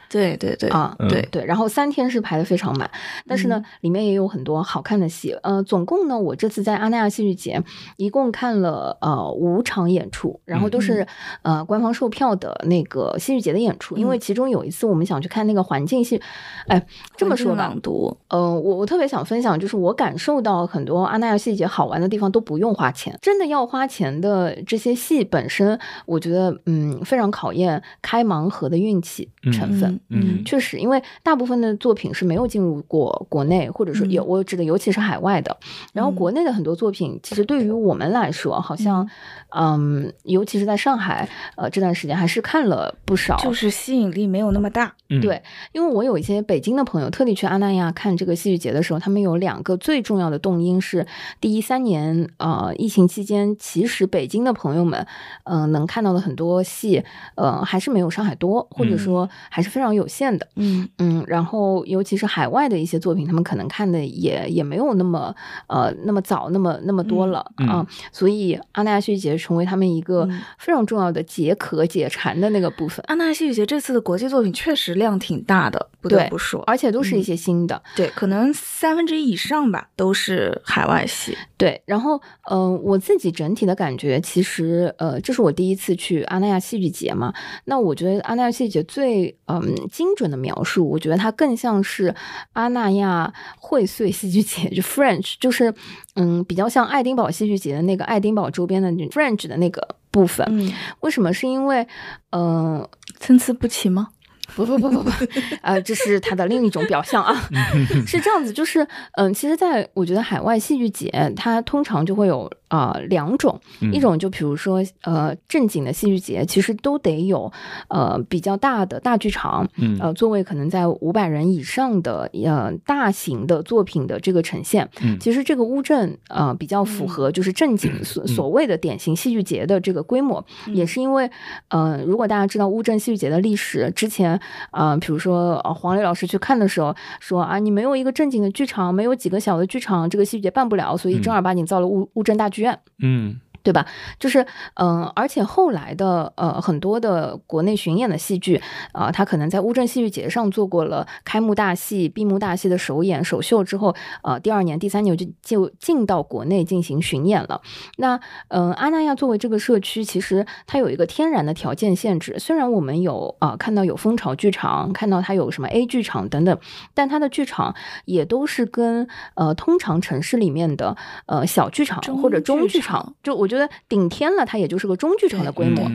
[0.09, 2.89] 对对对啊，嗯对对，然后三天是排的非常满，
[3.27, 5.37] 但是呢，里面也有很多好看的戏。
[5.43, 7.61] 呃，总共呢，我这次在阿那亚戏剧节
[7.97, 11.05] 一共看了呃五场演出，然后都是、
[11.41, 13.97] 呃官方售票的那个戏剧节的演出。
[13.97, 16.21] 因为其中有一次我们想去看那个环境戏，
[16.67, 16.81] 哎，
[17.15, 29.91] 这么说吧朗，读，呃，我我特别想分享，就是我感受到很多阿那亚戏剧节好玩的地方都不用花钱，真的要花钱的这些戏本身，我觉得嗯非常考验开盲盒的运气成分。
[29.91, 35.55] 嗯嗯确实，因为大部分的作品是没有进入过国内，或者说有、嗯我指的尤其是海外的。
[35.93, 39.07] 然后嗯国内的很多作品，其实对于我们来说，好像
[39.49, 43.37] 嗯尤其是在上海，呃这段时间还是看了不少。
[43.37, 44.93] 就是吸引力没有那么大。
[45.09, 51.05] 嗯，对，因为我有一些北京的朋友特地去阿那亚看这个戏剧节的时候，他们有两个最重要的动因是：
[51.39, 55.05] 第一，三年呃疫情期间，其实北京的朋友们，
[55.45, 57.03] 呃能看到的很多戏，
[57.35, 60.47] 呃还是没有上海多，或者嗯说还是非常有限的。
[60.55, 65.35] 嗯嗯，然后尤其是海外的一些作品，他们可能看的也也没有那么
[65.67, 73.03] 呃那么早那么那么多了嗯啊，所以阿那亚戏剧节成为他们一个嗯非常重要的解渴解馋的那个部分。
[73.07, 76.63] 阿那亚戏剧节这次的国际作品确实量挺大的，不得对不说。
[76.67, 81.37] 而且都是一嗯些新的，对，可能三分之一以上吧，都是海外戏。
[81.57, 82.21] 对，然后，
[82.51, 87.33] 嗯、我自己整体的感觉，其实，呃，这是我第一次去阿那亚戏剧节嘛。
[87.65, 92.13] 那我觉得阿那亚戏剧节最，嗯、精准的描述，我觉得它更像是
[92.53, 95.73] 阿那亚荟萃戏剧节，就 French，就是，
[96.15, 100.45] 嗯，比较像爱丁堡戏剧节的那个爱丁堡周边的 French 的那个部分。
[100.49, 101.33] 嗯，为什么？
[101.33, 101.87] 是因为，
[102.31, 102.87] 嗯、
[103.19, 104.07] 参差不齐吗？
[104.55, 105.11] 不不不不不，
[105.61, 107.35] 呃，这是它的另一种表象啊，
[108.07, 108.87] 是这样子，就是
[109.17, 113.93] 嗯，其实在我觉得海外戏剧节，它通常就会有啊、呃两种，嗯。
[113.93, 117.51] 一种就比如说呃正经的戏剧节，其实都得有
[117.89, 119.97] 呃比较大的大剧场，嗯。
[120.01, 125.17] 呃座位可能在五百人以上的呃大型的作品的这个呈现，嗯。
[125.19, 128.47] 其实这个乌镇呃比较符合就是正经所嗯所。
[128.47, 131.29] 谓的典型戏剧节的这个规模，也是因为
[131.67, 134.39] 呃如果大家知道乌镇戏剧节的历史，之前
[134.71, 142.56] 呃比如说呃黄磊老师去看的时候说啊你没有一个正经的剧场，没有几个小的剧场，这个戏剧节办不了，所以正儿八经造了乌乌镇大剧
[142.99, 143.39] 嗯。
[143.67, 143.85] 对吧？
[144.17, 144.39] 就是
[144.75, 148.61] 嗯、呃而且后来的呃很多的国内巡演的戏剧
[148.93, 157.61] 啊、他可能在乌镇戏剧节上做过了开幕大戏、闭幕大戏的首演、首秀之后，呃，第二年、第三年就就进到国内进行巡演了。
[157.97, 158.15] 那
[158.47, 162.39] 嗯、呃阿那亚作为这个社区，其实它有一个天然的条件限制。
[162.39, 166.57] 虽然我们有啊、看到有蜂巢剧场，看到它有什么 A 剧场等等，
[166.93, 167.75] 但它的剧场
[168.05, 173.56] 也都是跟呃通常城市里面的呃小剧场或者中剧场，就我觉得
[173.87, 175.89] 顶天了，它也就是个中剧场的规模。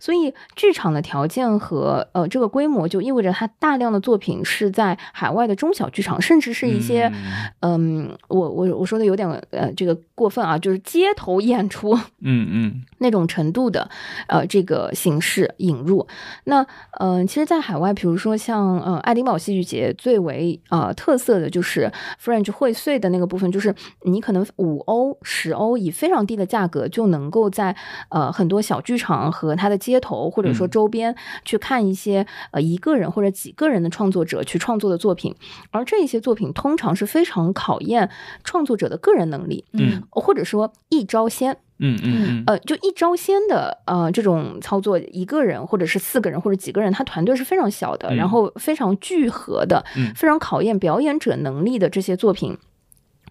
[0.00, 7.12] 所以剧场的条件和呃这个规模，就意味着它大量的作品是在海外的中小剧场，甚至是一些
[7.60, 11.94] 嗯我我我说的有点呃这个过分啊，就是街头演出。
[12.20, 13.90] 嗯嗯 那种程度的
[14.28, 16.06] 呃这个形式引入。
[16.44, 16.62] 那
[16.98, 27.76] 嗯、呃其实，在海外，比如说像呃爱丁堡戏剧节最为呃特色的就是 French 荟萃的那个部分，就是你可能五欧、十欧以非常低的价格就能够在
[28.08, 35.34] 呃很多小剧场和它的街头或者说嗯周边去看一些呃一个人或者几个人的创作者去创作的作品，
[35.70, 38.08] 而这些作品通常是非常考验
[38.44, 41.56] 创作者的个人能力，嗯或者说一招鲜。
[41.80, 52.56] 嗯嗯呃，就一招鲜的呃这种操作，一个人或者是四个人或者几个人，他团队是非常小的，嗯然后非常聚合的，嗯非常考验表演者能力的这些作品。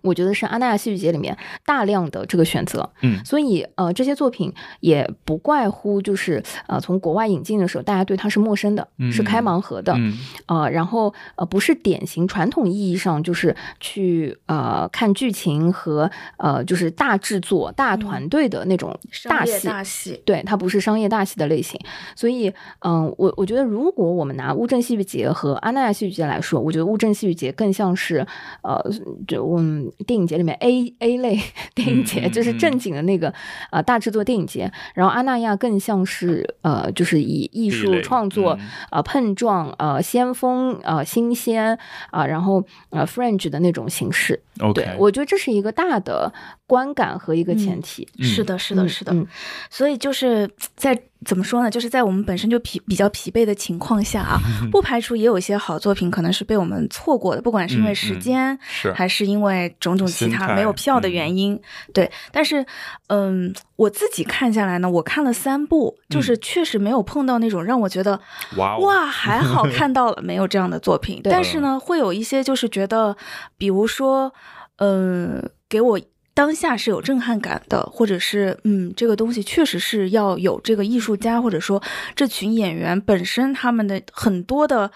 [0.04, 1.36] 我觉得是阿那亚戏剧节里面
[1.66, 3.24] 大量的这个选择，嗯。
[3.26, 10.14] 所以呃这些作品也不怪乎就是呃从国外引进的时候，大家对它是陌生的，嗯是开盲盒的，嗯。
[10.48, 18.94] 呃，然后呃不是典型传统意义上就是去呃看剧情和呃就是大制作、大团队的那种
[19.30, 21.80] 大戏，大戏，对，它不是商业大戏的类型，
[22.16, 28.26] 所以，嗯，我我觉得如果我们拿乌镇戏剧节和阿那亚戏剧节来说，我觉得乌镇戏剧节更像是，
[28.64, 28.84] 呃，
[29.28, 31.40] 就嗯电影节里面 A A 类
[31.74, 33.34] 电影节，嗯就是嗯正经的那个
[33.72, 38.70] 呃大制作电影节，然后阿那亚更像是呃就是以艺术创作、嗯。
[38.92, 41.78] 呃碰撞呃先锋呃新鲜
[42.12, 46.32] 啊、然后呃 Fringe 的那种形式，OK，对我觉得这是一个大的
[46.74, 48.08] 观感和一个前嗯提。
[48.18, 49.14] 嗯是的，是的，嗯是的。
[49.14, 49.28] 嗯
[49.70, 51.70] 所以就是 在怎么说呢？
[51.70, 54.40] 就是在我们本身就疲比较疲惫的情况下啊，
[54.72, 61.62] 不排除也有一些好作品可能是被我们错过的，不管是因为时间，是还是因为种种其他没有票的原因。
[61.94, 62.66] 对，但是
[63.08, 68.20] 嗯，我自己看下来呢，我看了三部，就是确实没有碰到那种让我觉得。
[68.58, 71.22] 哇哦哇，还好看到了，没有这样的作品。
[71.24, 73.16] 对但是呢，会有一些就是觉得，
[73.58, 74.34] 比如说，
[74.78, 76.00] 嗯、给我
[76.34, 81.82] 当下是有震撼感的，或者是嗯，这个东西确实是要有这个艺术家或者说
[82.16, 84.92] 这群演员本身他们的很多的。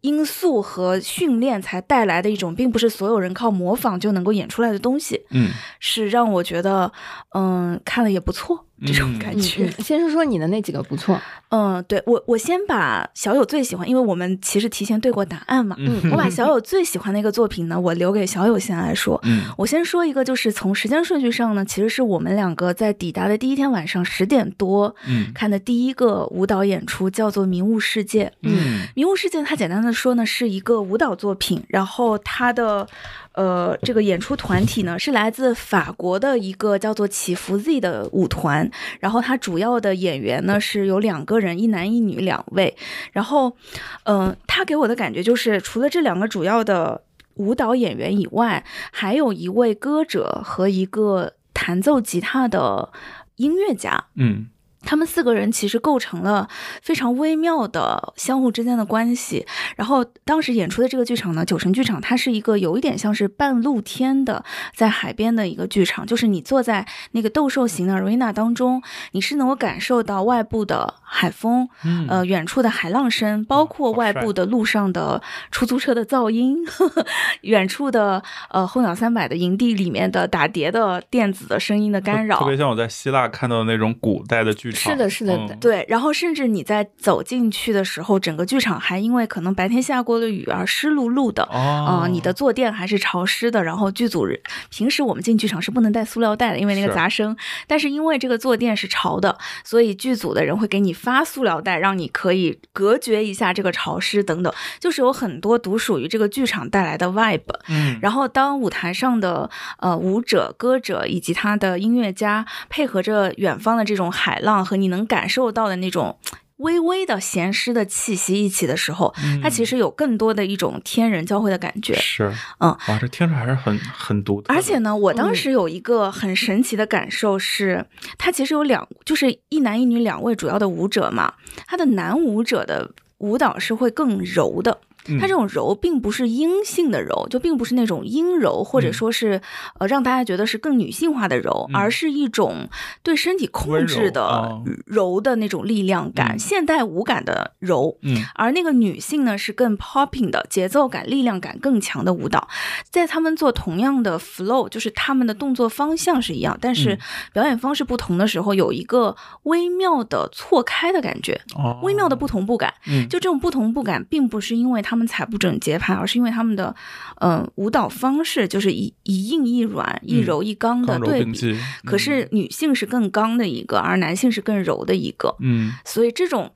[0.00, 6.90] 因素和训练才带来的一种，并不是所有人靠模仿就能够演出来的东西，嗯是让我觉得，
[7.34, 9.66] 嗯，看了也不错这种感觉。
[9.66, 15.76] 嗯，先说说你的那几个不错，嗯，对我，我先把小友最喜欢，因为我们其实提前对过答案嘛。
[15.78, 19.20] 嗯我把小友最喜欢的一个作品呢，我留给小友先来说。
[19.24, 28.24] 嗯我先说一个，就是从时间顺序上呢，其实是我们两个在抵达的第一天晚上十点多嗯看的第一个舞蹈演出，叫做《迷雾世界》。
[28.42, 32.86] 嗯《迷雾世界》它简单的说呢，是一个舞蹈作品，然后它的
[33.34, 42.76] 呃这个演出团体呢是来自法国的一个叫做起伏 Z 的舞团，然后它主要的演员呢是有两个人，一男一女两位，
[43.12, 43.56] 然后
[44.04, 47.02] 嗯、呃，他给我的感觉就是除了这两个主要的
[47.34, 52.92] 舞蹈演员以外，还有一位歌者和一个弹奏吉他的
[53.36, 54.48] 音乐家，嗯。
[54.84, 56.48] 他们四个人其实构成了
[56.82, 59.46] 非常微妙的相互之间的关系。
[59.76, 77.06] 然后当时演出的这个剧场呢，九城剧场，它是一个有一点像是半露天的，在海边的一个剧场，就是你坐在那个斗兽型的 arena 当中，你是能够感受到外部的海风，嗯呃，远处的海浪声，包括外部的路上的出租车的噪音，呵 呵
[77.42, 84.92] 远处的呃候鸟三百的营地里面的打碟的电子的声音的干扰特，别像我在希腊看到的那种古代的剧场。
[84.92, 91.42] 是的是的嗯对，然后甚至你在走进去的时候，整个剧场还因为可能白天下过的雨而湿漉漉的。
[91.44, 94.38] 哦啊、，你的坐垫还是潮湿的，然后剧组人
[94.70, 97.36] 平时我们进剧场是不能带塑料袋的，因为那个杂声。
[97.66, 107.40] 但是因为这个坐垫是潮的，所以剧组的人会给你发塑料袋，让你可以隔绝一下这个潮湿等等，就是有很多独属于这个剧场带来的 vibe。
[107.68, 116.18] 嗯，然后，当舞台上的呃舞者、歌者以及他的音乐家配合着远方的这种海浪和你能感受到的那种
[116.58, 121.94] 微微的咸湿的气息一起的时候，它其实有更多的一种天人交汇的感觉。
[121.94, 124.54] 是，嗯，哇，这听着还是很很独特的。
[124.54, 127.84] 而且呢，我当时有一个很神奇的感受是，
[128.16, 131.34] 它其实有两，就是一男一女两位主要的舞者嘛，
[131.66, 134.78] 他的男舞者的舞蹈是会更柔的。
[135.06, 135.18] 嗯。
[135.18, 138.92] 它这种柔并不是阴性的柔，就并不是那种阴柔，或者嗯。
[138.92, 139.40] 说是、
[139.78, 141.76] 呃让大家觉得是更女性化的柔，嗯。
[141.76, 142.68] 而是一种
[143.02, 146.38] 对身体控制的哦柔的那种力量感，嗯。
[146.38, 147.98] 现代舞感的柔。
[148.02, 148.24] 嗯。
[148.34, 152.48] 而那个女性呢是更 popping 的节奏感、力量感更强的舞蹈，
[152.90, 156.98] 在他们做同样的 flow，就是他们的动作方向是一样，但是嗯。
[157.32, 162.72] 表演方式不同的时候，有一个微妙的错开的感觉，哦，微妙的不同步感。
[162.86, 166.74] 嗯，就这种不同步感，并不是因为他们踩不准节拍，而是因为他们的，
[167.22, 171.58] 嗯、舞蹈方式就是一一硬一软、一柔一刚的对比。
[171.82, 176.52] 可是女性是更刚的一个，而男性是更柔的一个，嗯所以这种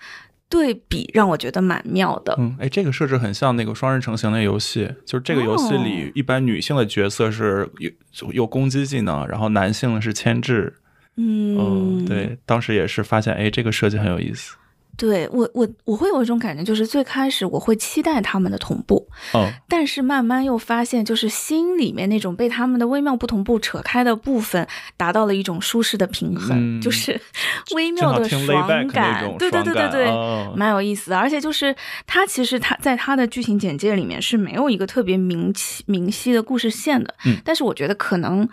[0.50, 2.36] 对比让我觉得蛮妙的。
[2.38, 7.90] 嗯，哎，这个设置很像那个双人成行的游戏，就是这个游戏里哦一般女性的角色是有
[8.32, 10.74] 有攻击技能，然后男性是牵制。
[11.16, 12.04] 嗯，嗯，。
[12.04, 14.54] 对，当时也是发现，哎，这个设计很有意思。
[14.96, 27.20] 对我我我会有一种感觉，就是最开始我会期待他们的同步，嗯，但是慢慢又发现，就是心里面那种被他们的微妙不同步扯开的部分，达到了一种舒适的平衡，嗯就是
[27.74, 31.18] 微妙的爽感，对对对对对，哦蛮有意思的。
[31.18, 31.74] 而且就是
[32.06, 38.48] 他其实他在他的剧情简介里面是没有一个特别明晰明晰的故事线的，嗯但是我觉得可能。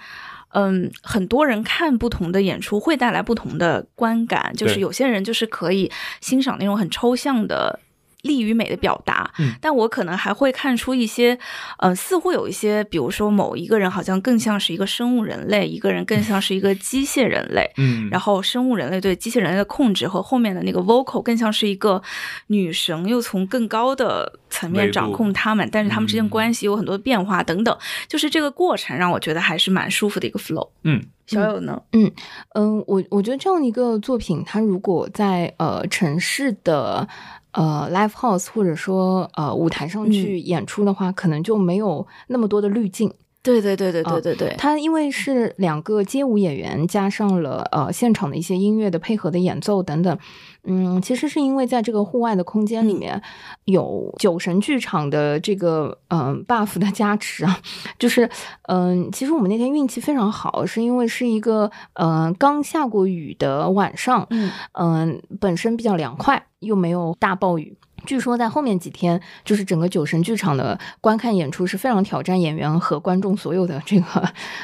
[0.53, 7.79] 嗯，很多人看不同的演出会带来不同的观感，就是有些人就是可以欣赏那种很抽象的
[8.23, 9.53] 力与美的表达，嗯。
[9.61, 11.37] 但我可能还会看出一些，
[11.77, 22.01] 呃，似乎有一些，比如说某一个人好像更像是一个生物人类，一个人更像是一个机械人类，嗯，然后生物人类对机械人类的控制和后面的那个 vocal 更像是一个
[22.47, 30.69] 女神，又从更高的层面掌控他们，但是他们之间嗯关系有很多变化等等，就是这个过程让我觉得还是蛮舒服的一个 flow。
[30.83, 31.81] 嗯，小友呢？
[31.91, 32.11] 嗯。
[32.55, 37.07] 嗯，我我觉得这样一个作品，它如果在呃城市的
[37.53, 43.11] 呃 live house 或者说呃舞台上去演出的话，可能就没有那么多的滤镜。
[43.41, 50.17] 对对对对啊对对对，他因为是两个街舞演员加上了呃现场的一些音乐的配合的演奏等等，
[50.65, 53.21] 嗯，其实是因为在这个户外的空间里面
[53.65, 57.59] 有酒神剧场的这个嗯、buff 的加持啊，
[57.99, 58.29] 就是
[58.63, 67.77] 嗯、其实我们那天运气非常好，是因为是一个呃刚下过雨的晚上，嗯嗯、本身比较凉快，又没有大暴雨。
[68.05, 74.05] 据说在后面几天，就是整个酒神剧场的观看演出是非常挑战演员和观众所有的这个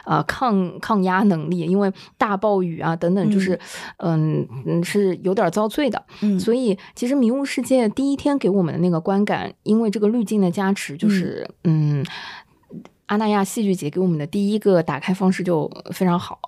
[0.06, 3.60] 呃抗抗压能力，因为大暴雨啊等等，就是
[3.98, 6.04] 嗯嗯是有点遭罪的。
[6.22, 12.06] 嗯，所以其实《迷雾世界》第一天给我们的那个观感，因为这个滤镜的加持，就是嗯。
[13.10, 16.40] 阿那亚戏剧节给我们的第一个打开方式就非常好，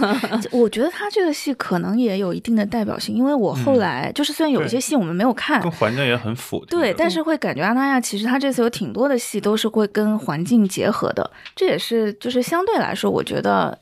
[0.52, 6.62] 我觉得他这个戏可能也有一定的代表性，因为我后来、就是虽然有一些戏我们没有看跟，环境也很符。
[6.66, 13.78] 对，但是是会感觉阿那亚其实他这次有挺多的戏都是会跟环境结合的，这也是就是相对来说，我觉得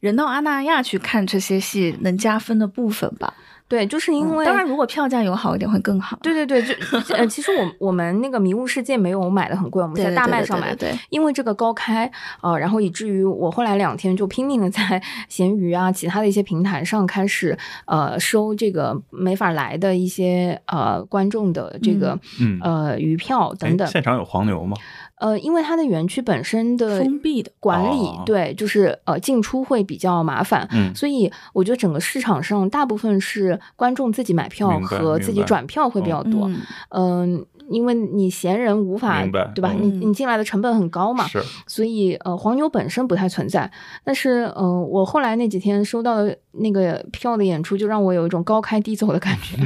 [0.00, 3.32] 人到阿那亚去看这些戏能加分的部分吧。
[3.68, 6.18] 对，就是因为、当然，如果票价有好一点会更好。
[6.22, 24.76] 对对对，就呃，其实我我们那个迷雾世界没有买的很贵，我们在大麦上买，对对对因为这个高开呃，然后以至于我后来两天就拼命的在 闲鱼啊，其他的一些平台上开始呃收这个没法来的一些呃观众的这个、嗯呃余票等等哎，现场有黄牛吗？
[25.20, 28.22] 呃，因为它的园区本身的封闭的管理，哦。
[28.24, 30.94] 对，就是呃进出会比较麻烦，嗯。
[30.94, 36.60] 所以我觉得整个市场上大部分是观众自己买票和自己转票会比较多，嗯。
[36.90, 39.22] 嗯、因为你闲人无法
[39.54, 39.72] 对吧？
[39.74, 43.70] 嗯你你进来的成本很高嘛，是，所以呃黄牛本身不太存在。
[44.02, 49.56] 但是嗯、呃我后来那几天收到的那个票的演出，就让我有一种高开低走的感觉。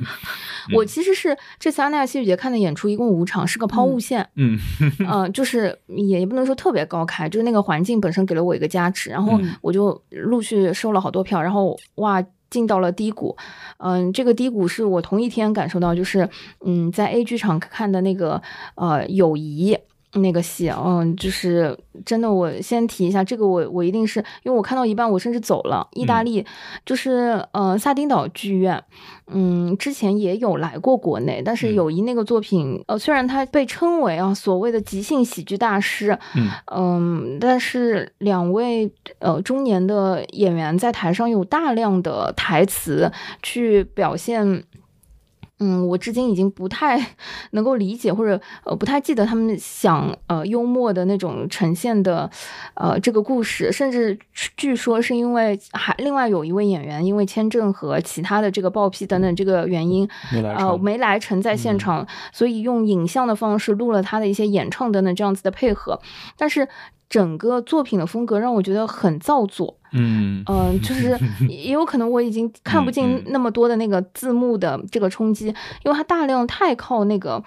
[0.74, 4.26] 我其实是这次阿那亚戏剧节看的演出，一共五场，是个抛物线。
[4.36, 4.58] 嗯
[5.06, 12.24] 嗯、就是也也不能说特别高开，就是那个环境本身给了我一个加持，然后嗯我就陆续收了好多票，然后哇。
[12.54, 13.36] 进到了低谷，
[13.78, 16.28] 嗯，这个低谷是我同一天感受到，就是
[16.64, 18.40] 嗯，在 A 剧场看的那个
[18.76, 19.76] 呃友谊
[20.14, 25.86] 那个戏，嗯，就是真的，我先提一下这个我，我一定是因为我看到一半，我甚至走了。
[25.92, 26.44] 意大利
[26.86, 28.82] 就是呃萨丁岛剧院，
[29.26, 43.10] 嗯，之前也有来过国内，但是嗯友谊那个作品，呃，虽然它被称为啊所谓的即兴喜剧大师，嗯嗯，但是两位呃中年的演员在台上有大量的台词
[43.42, 44.64] 去表现。
[45.60, 47.00] 嗯，我至今已经不太
[47.52, 52.28] 能够理解，或者呃不太记得他们想呃幽默的那种呈现的
[52.74, 54.18] 呃这个故事，甚至
[54.56, 60.94] 据说是因为还另外有一位演员因为签证和其他的这个报批等等这个原因，呃没来成。
[60.94, 66.00] 没来成在现场，所以用影像的方式录了他的一些演唱等等这样子的配合，
[66.36, 66.66] 但是
[67.08, 70.42] 整个作品的风格让我觉得很造作，嗯。
[70.46, 71.16] 嗯、就是
[71.48, 73.24] 也有可能我已经看不嗯进嗯。
[73.28, 75.46] 那么多的那个字幕的这个冲击，
[75.84, 77.42] 因为它大量太靠那个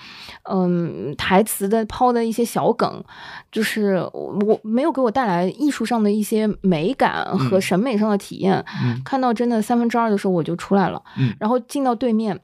[0.50, 3.04] 嗯台词的抛的一些小梗，
[3.52, 7.62] 就是我我没有给我带来艺术上的一些美感和嗯。
[7.62, 8.64] 审美上的体验。
[8.84, 9.02] 嗯。
[9.04, 11.36] 看到真的三分之二的时候我就出来了，嗯。
[11.40, 12.40] 然后进到对面。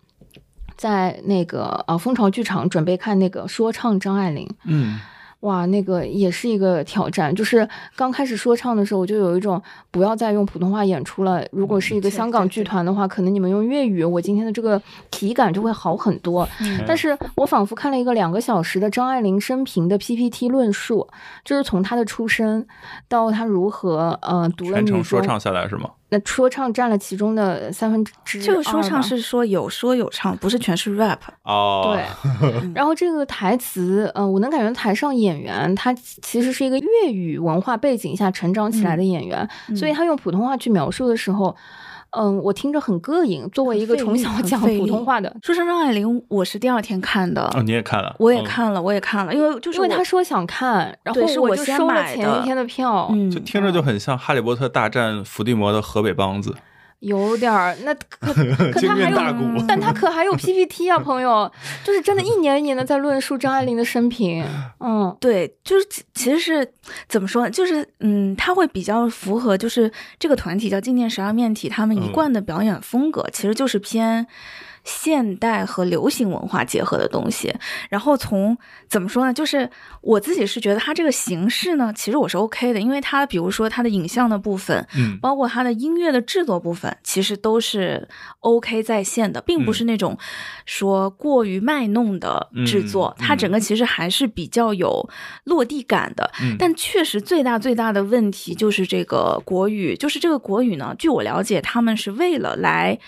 [0.76, 5.00] 在那个啊蜂巢剧场准备看那个说唱张爱玲，嗯
[5.44, 7.34] 哇，那个也是一个挑战。
[7.34, 11.46] 就是刚开始说唱的时候，我就有一种不要再用普通话演出了。
[11.52, 16.48] 如果是一个香港剧团的话，可能你们用粤语，我今天的这个体感就会好很多。
[16.62, 21.08] 嗯但是我仿佛看了一个两个小时的张爱玲生平的 PPT 论述，
[21.44, 22.66] 就是从她的出生
[23.08, 25.90] 到她如何呃读了女中全程说唱下来是吗？
[26.14, 31.18] 那说唱占了其中的三分之这个说唱是说有说有唱，不是全是 rap。
[31.42, 31.98] 哦，
[32.40, 41.56] 对， 然后这个台词，嗯、我能感觉台上演员他其实是一个粤语文化背景下成长起来的演员，嗯所以他用普通话去描述的时候，嗯，
[42.44, 43.50] 我听着很膈应。
[43.50, 56.56] 作为一个从小讲普通话的，说唱张爱玲，我是第二天看的，哦，你也看了，嗯，我也看了，我也看了，因为就是因为他说想看，然后我就收了前一天的票，嗯，就听着就很像《哈利波特大战伏地魔》的河北梆子，
[57.04, 61.52] 有点儿，那 可可他还有，但他可还有 PPT 啊， 朋友，
[61.84, 64.44] 就是真的一年一年的在论述张爱玲的生平，
[64.80, 65.16] 嗯。
[65.20, 66.74] 对，就是其其实是
[67.08, 67.50] 怎么说呢？
[67.50, 74.26] 就是嗯，他会比较符合就是这个团体叫静电十二面体，他们一嗯贯的表演风格，其实就是偏。
[74.84, 77.54] 现代和流行文化结合的东西，
[77.90, 78.58] 然后从
[78.90, 79.34] 怎么说呢？
[79.34, 79.70] 就是
[80.02, 88.08] 我自己是觉得它这个形式呢，其实我是 OK 的，因为它比如说它的影像的部分，嗯，包括它的音乐的制作部分，其实都是
[88.42, 90.18] OK 在线的，并不嗯是那种
[90.66, 95.10] 说过于卖弄的制作，嗯它整个其实还是比较有
[95.46, 96.30] 落地感的。
[96.42, 103.00] 嗯但确实最大最大的问题就是这个国语，就是这个国语呢，据我了解，他们是为了来。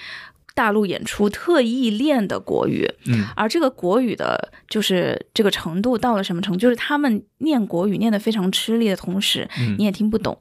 [0.56, 3.26] 大陆演出特意练的国语，嗯。
[3.36, 6.60] 而这个国语的，就是这个程度到了什么程度？
[6.60, 9.76] 就是他们念国语念得非常吃力的同时，嗯。
[9.78, 10.36] 你也听不懂，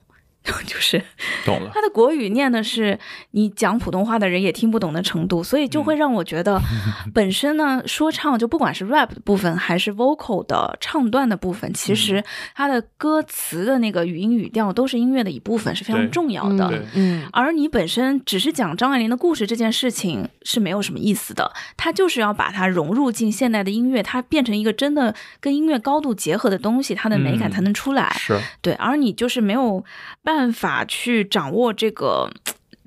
[0.67, 1.03] 就是
[1.45, 1.71] 懂了。
[1.75, 2.99] 他的国语念的是
[3.31, 6.61] 你讲普通话的人也听不懂的程度，所以就会让我觉得，
[7.15, 12.23] 本身呢说唱就不管是 rap 的部分还是 vocal 的唱段的部分，其实
[12.55, 16.83] 它的歌词的那个语音语调都是音乐的一部分，是非常重要的。
[16.95, 28.15] 嗯，而你本身只是讲张爱玲的故事这件事情是没有什么意思的，它就是要把它融入进现代的音乐，它变成一个真的跟音乐高度结合的东西，它的美感嗯才能出来。
[28.19, 29.85] 是，对，而你就是没有
[30.23, 32.31] 办法去掌握这个。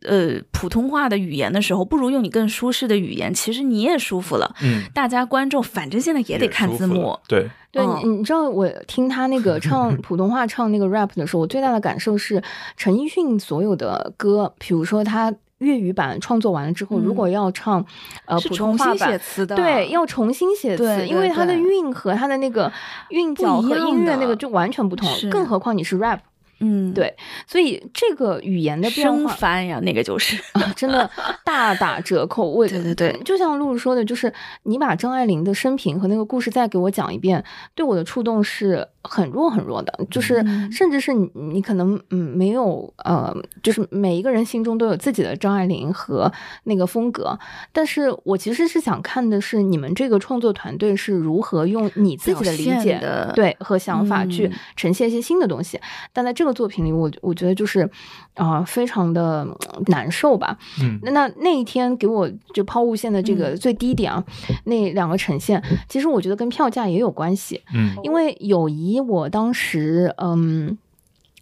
[0.04, 4.56] 呃，普通话的语言的时候，不如用你更舒适的语言，其实你也舒服了。
[4.62, 7.20] 嗯，大家观众反正现在也得看字幕。
[7.28, 8.00] 对，对，嗯。
[8.04, 12.42] 你你知道我听他那个唱普通话唱那个 rap 的时候，我最大的感受是
[12.78, 17.04] 陈奕迅所有的歌，比如说他粤语版创作完了之后，嗯。
[17.04, 17.84] 如果要唱
[18.26, 19.20] 呃普通话重新写版。
[19.20, 22.72] 词的，对，要重新写词，因为它的韵和它的那个
[23.10, 26.20] 韵不脚和音乐那个就完全不同是，更何况你是 rap，
[26.60, 30.38] 嗯，对所以这个语言的变生化翻呀，那个就是，
[30.76, 31.10] 真的
[31.46, 32.50] 大打折扣。
[32.50, 34.32] 我对对对就像露露说的，就是
[34.64, 37.44] 你把张爱玲的生平和那个故事再给我讲一遍，
[37.76, 40.72] 对我的触动是很弱很弱的，就是嗯。
[40.72, 46.32] 甚至是你你可能嗯没有呃，就是每一个人心中都有自己的张爱玲和
[46.66, 47.38] 那个风格，
[47.72, 55.80] 但是我其实是想看的是你们这个创作团队是如何用你自己的理解的对和想法去嗯呈现一些新的东西，
[56.14, 57.90] 但在这个作品里，我我觉得就是
[58.36, 60.58] 啊、非常的嗯难受吧。
[60.82, 61.00] 嗯。
[61.02, 63.56] 那那那一天给我就抛物线的这个嗯。
[63.58, 64.24] 最低点啊，
[64.66, 67.96] 那两个呈现，其实我觉得跟票价也有关系，嗯。
[68.04, 68.68] 因为友
[68.98, 70.78] 谊我当时嗯。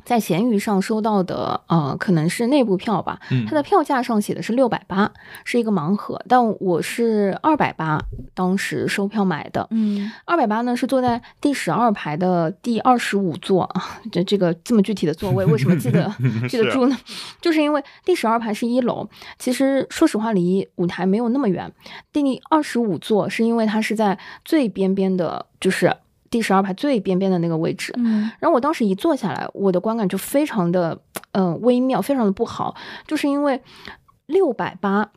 [0.05, 5.11] 在闲鱼上收到的，呃，可能是内部票吧，嗯它的票价上写的是六百八，
[5.43, 7.99] 是一个盲盒，但我是二百八，
[8.35, 16.13] 当时收票买的，嗯二百八呢是坐在第十二排的第二十五座啊，这这个这么具体的座位为什么记得
[16.47, 16.95] 记得住呢？
[17.41, 21.73] 就是因为第十二排是一楼，其实说实话离舞台没有那么远。
[22.13, 25.91] 第二十五座是因为它是在最边边的，就是
[26.35, 27.93] 第十二排最边边的那个位置。
[27.95, 30.99] 嗯然后我当时一坐下来，我的观感就非常的
[31.31, 32.75] 嗯、呃微妙，非常的不好，
[33.07, 33.61] 就是因为
[34.25, 35.09] 六百八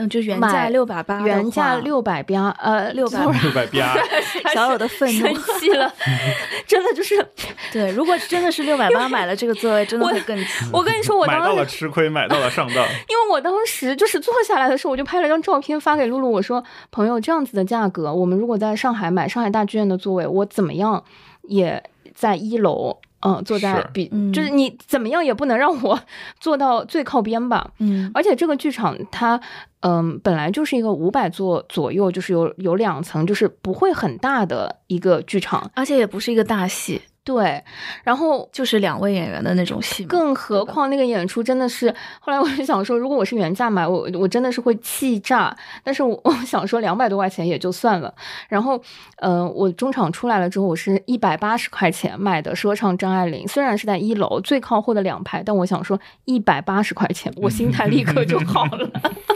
[0.00, 3.96] 嗯，就原价六百八，原价六百八，呃，600 突然六百八，
[4.54, 5.60] 小有的愤怒生。
[5.60, 5.92] 气了，
[6.66, 7.24] 真的就是
[7.72, 10.64] 对，如果真的是六百八买了这个座位，真的会更气。
[10.72, 12.76] 我跟你说，我买当时到了吃亏，买到了上当。
[12.76, 21.04] 因为我当时就是坐下来的时候，我就拍了张照片发给露露，我说：“朋友，这样子的价格，我们如果在上海买上海大剧院的座位，我怎么样
[21.42, 21.82] 也
[22.14, 26.00] 在一楼，嗯、坐在是比、嗯就是你怎么样也不能让我
[26.40, 27.70] 坐到最靠边吧。
[27.78, 29.40] 嗯而且这个剧场它，
[29.80, 35.70] 嗯、本来就是一个五百座左右，就是有有两层，就是不会很大的一个剧场。
[35.74, 37.62] 而且也不是一个大戏，对，
[38.02, 40.04] 然后就是两位演员的那种戏。
[40.04, 45.54] 更何况那个演出真的是，后来我就想说，如果我是原价买，我我真的是会气炸。
[45.84, 48.12] 但是我我想说，两百多块钱也就算了。
[48.48, 48.80] 然后，
[49.18, 58.90] 呃，我中场出来了之后，我是一百八十块钱买的说唱张爱玲，虽然是在一楼最靠后的两排，但我想说一百八十块钱，我心态立刻就好了。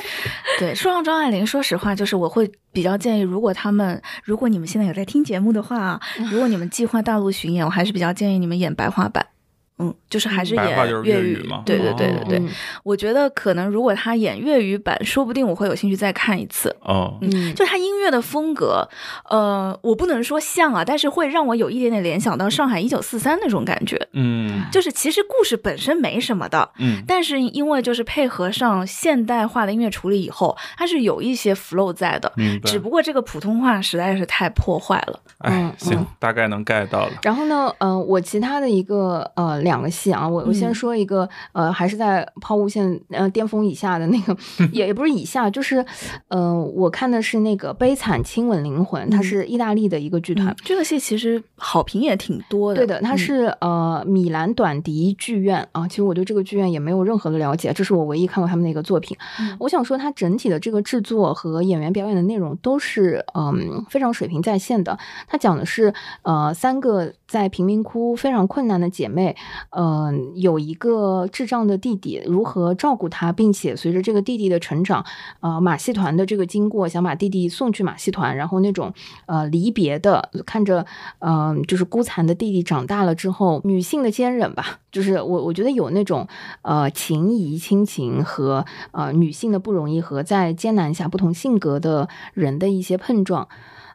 [0.59, 9.34] 对，说唱张爱玲，说实话，就是我会比较建议，如果他们，如果你们现在有在听节目的话，如果你们计划大陆巡演，我还是比较建议你们演白话版。
[9.79, 12.49] 嗯，就是还是演白话就是粤粤语嘛对对对对对，嗯
[12.85, 16.75] 我觉得可能如果他演粤语版，说不定我会有兴趣再看一次。
[16.81, 18.89] 哦，嗯，就他音乐的风格，
[19.29, 24.01] 呃，我不能说像啊，但是会让我有一点点联想到上海一九四三那种感觉。
[24.13, 32.33] 嗯就是其实故事本身没什么的，嗯但是因为就是配合上现代化的音乐处理以后，它是有一些 flow 在的。
[32.37, 32.79] 明白只。
[32.79, 35.19] 不过这个普通话实在是太破坏了。
[35.39, 37.13] 哎嗯，行嗯，大概能 get 到了。
[37.23, 44.37] 然后呢，呃，我其他的一个呃两个戏啊，我我先嗯说一个，呃，还是在抛物线呃巅峰以下的那个，
[44.71, 45.85] 也也不是以下，就是
[46.29, 50.47] 呃，我看的是那个《悲惨亲吻灵魂》，它嗯是意大利的一个剧团。
[50.49, 52.77] 嗯这个戏其实好评也挺多的。
[52.77, 55.89] 对的，它嗯是、呃米兰短笛剧院啊。
[55.89, 59.17] 其实我对这个剧院也没有任何的了解，这是我唯一看过他们的一个作品。
[59.41, 64.99] 嗯我想说，它整体的这个制作和演员表演的内容都是嗯非常水平在线的。
[65.27, 65.93] 它讲的是
[66.23, 69.37] 呃三个在贫民窟非常困难的姐妹，
[69.71, 75.05] 嗯、有一个智障的弟弟，如何照顾他，并且随着这个弟弟的成长，
[75.41, 78.93] 呃马戏团的这个经过，想把弟弟送去马戏团，然后那种
[79.27, 80.87] 呃离别的，看着
[81.21, 86.29] 嗯、呃就是孤残的弟弟长大了之后，女性的坚韧吧，就是我我觉得有那种
[86.63, 93.49] 呃情谊亲情和呃女性的不容易和在艰难下不同性格的人的一些碰撞，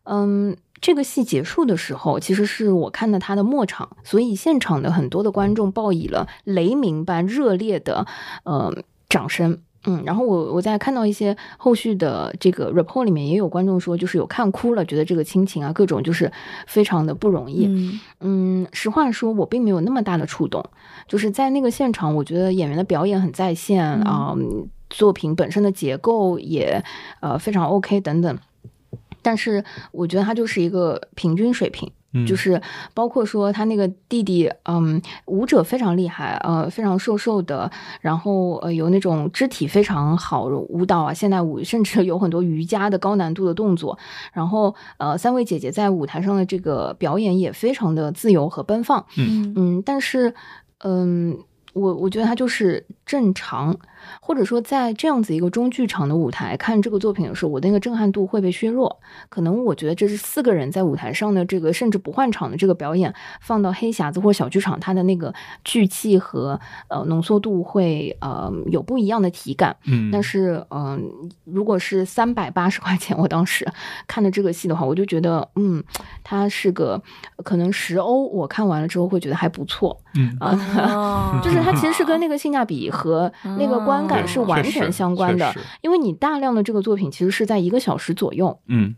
[0.03, 0.57] 嗯。
[0.81, 8.05] 这个戏结束的时候，其实是我看到他的末场，所以现场的很多的观众报以了雷鸣般热烈的
[8.43, 8.73] 呃
[9.07, 9.59] 掌声。
[9.85, 16.29] 嗯，然后我我在看到一些后续的这个 report 里面，也有观众说，就是有看哭了，觉得这个亲情啊，各种就是
[16.67, 17.65] 非常的不容易。
[17.65, 20.61] 嗯嗯，实话说，我并没有那么大的触动，
[21.07, 24.35] 就是在那个现场，我觉得演员的表演很在线嗯啊、
[24.89, 26.83] 作品本身的结构也
[27.21, 28.37] 呃非常 OK 等等，
[29.29, 31.87] 但是我觉得他就是一个平均水平。
[32.11, 32.59] 嗯就是
[32.95, 37.69] 包括说他那个弟弟，嗯，舞者非常厉害，呃，非常瘦瘦的，
[38.01, 43.95] 然后呃有那种肢体非常好，舞蹈啊，现代舞，甚至有很多瑜伽的高难度的动作。
[44.33, 50.33] 然后呃，三位姐姐在舞台上的这个表演也非常的自由和奔放，嗯嗯，但是
[50.79, 51.37] 嗯。
[51.73, 53.77] 我我觉得他就是正常，
[54.21, 58.99] 或者说在这样子一个中剧场的舞台看这个作品的时候，我的那个震撼度会被削弱。
[59.29, 65.33] 可能我觉得这是四个人在舞台上的这个甚至不换场的这个表演，放到黑匣子或小剧场，它的那个
[65.63, 69.75] 剧气和呃浓缩度会呃有不一样的体感。
[69.85, 71.09] 嗯，但是嗯、
[71.45, 73.67] 如果是三百八十块钱，我当时
[74.07, 75.83] 看的这个戏的话，我就觉得嗯，
[76.23, 77.01] 它是个
[77.43, 79.99] 可能十欧，我看完了之后会觉得还不错。
[80.15, 80.57] 嗯啊，
[80.95, 88.95] 哦就是它其实是跟那个性价比和那个观感是完全相关的，因为你大量的这个作品其实是在一个小时左右，嗯。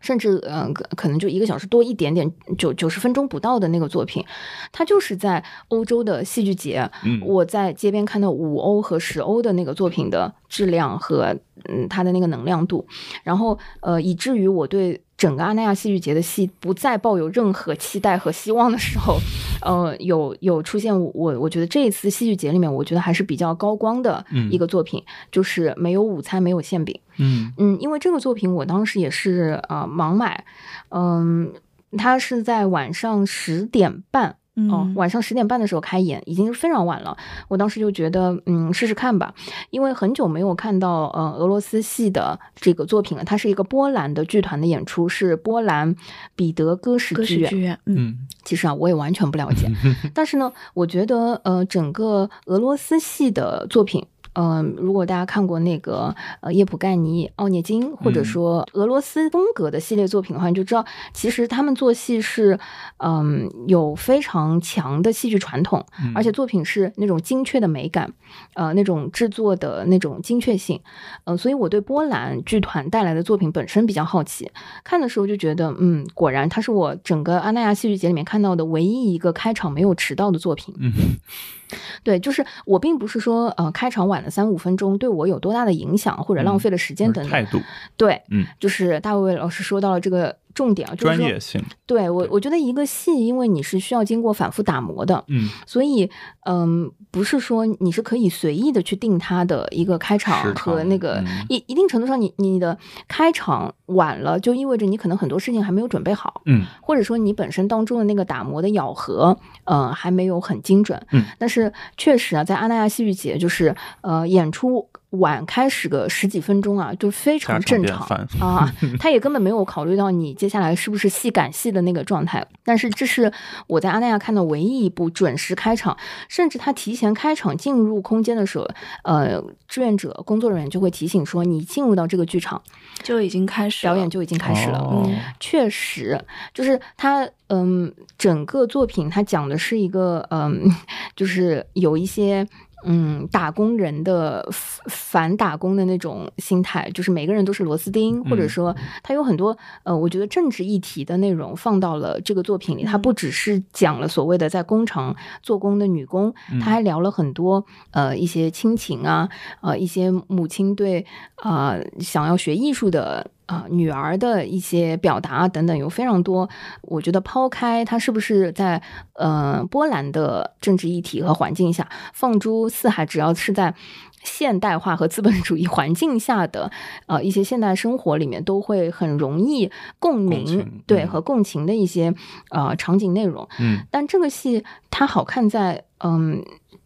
[0.00, 4.22] 甚至嗯、呃可可能就一个小时多一点点，九九十分钟不到的那个作品，
[4.70, 11.34] 它就是在欧洲的戏剧节，嗯，我在街边看到五欧和十欧的那个作品的质量和
[11.70, 12.86] 嗯它的那个能量度，
[13.22, 19.18] 然后呃以至于我对整个阿那亚戏剧节的戏不再抱有任何期待和希望的时候，
[19.62, 26.98] 呃有有出现我我我觉得这一次戏剧节里面我觉得还是比较高光的嗯一个作品，就是没有午餐没有馅饼。
[27.18, 30.44] 嗯嗯，因为这个作品我当时也是呃盲买，
[30.90, 31.52] 嗯，
[31.96, 34.36] 它是在晚上十点半。
[34.56, 37.16] 哦，嗯晚上十点半的时候开演，已经是非常晚了。
[37.48, 39.34] 我当时就觉得，嗯，试试看吧，
[39.70, 43.24] 因为很久没有看到呃俄罗斯系的这个作品了。
[43.24, 45.94] 它是一个波兰的剧团的演出，是波兰
[46.36, 47.50] 彼得戈什歌剧院。
[47.50, 49.68] 剧剧院，嗯嗯其实啊，我也完全不了解，
[50.14, 54.06] 但是呢，我觉得呃，整个俄罗斯系的作品。
[54.34, 62.58] 嗯、如果大家看过那个呃叶普盖尼、奥涅金，或者嗯说俄罗斯风格的系列作品的话，你就知道，其实他们做戏是
[62.98, 68.12] 嗯有非常强的戏剧传统，嗯，而且作品是那种精确的美感，
[68.54, 70.80] 呃，那种制作的那种精确性，
[71.24, 74.50] 嗯、所以我对波兰剧团带来的作品本身比较好奇，
[74.82, 80.74] 看的时候就觉得，嗯，果然它是我整个阿那亚戏剧节里面看到的唯一一个开场没有迟到的作品。
[80.78, 80.92] 嗯
[82.02, 87.60] 对，就是我并不是说呃开场晚了三五分钟对我有多大的影响或者浪费了时间等等，态度。
[87.96, 95.48] 对，嗯，就是大卫老师说到了这个重点啊，就是专业性，对我我觉得一个戏，因为你是需要经过反复打磨的，嗯。
[95.66, 96.08] 所以，
[96.46, 101.44] 嗯，不是说你是可以随意的去定它的一个开场和那个嗯。
[101.48, 102.78] 一、一定程度上你，你的
[103.08, 106.64] 开场晚了，就意味着你可能很多事情还没有准备好，嗯。
[106.80, 111.04] 或者说你本身当中的那个打磨的咬合，呃，还没有很精准。
[111.10, 117.98] 嗯，但是确实啊，在阿那亚戏剧节，就是呃，演出晚开始个十几分钟啊，就非常正常
[118.40, 122.46] 啊， 他也根本没有考虑到你接下来是不是戏赶戏的那个状态。
[122.64, 123.32] 但是这是
[123.66, 125.96] 我在阿那亚看到唯一一部准时开场，
[126.28, 128.68] 甚至他提前开场进入空间的时候，
[129.02, 132.60] 呃，志愿者工作人员就会提醒说，你进入到这个剧场，
[133.02, 135.08] 就已经开始表演就已经开始了。
[135.38, 136.18] 确实，
[136.52, 140.70] 就是他，嗯，整个作品他讲的是一个，嗯，
[141.14, 142.46] 就是有一些。
[142.84, 152.84] 嗯，打工人的反反打工的那种心态，就是每个人都是螺丝钉，或者嗯说他有很多呃，我觉得政治议题的内容放到了这个作品里。
[152.84, 159.28] 他不只是讲了所谓的在工厂做工的女工，他还聊了很多呃一些亲情啊，
[159.62, 161.06] 呃一些母亲对
[161.42, 166.48] 呃想要学艺术的啊、女儿的一些表达啊等等，有非常多。
[166.82, 168.82] 我觉得抛开它是不是在
[169.14, 173.74] 呃波兰的政治议题和环境下放诸四海，只要是在
[174.22, 176.70] 现代化和资本主义环境下的
[177.06, 182.14] 呃一些现代生活里面，都会很容易共鸣，对和共情的一些
[182.50, 183.46] 呃场景内容。
[183.58, 186.42] 嗯但这个戏它好看在，嗯，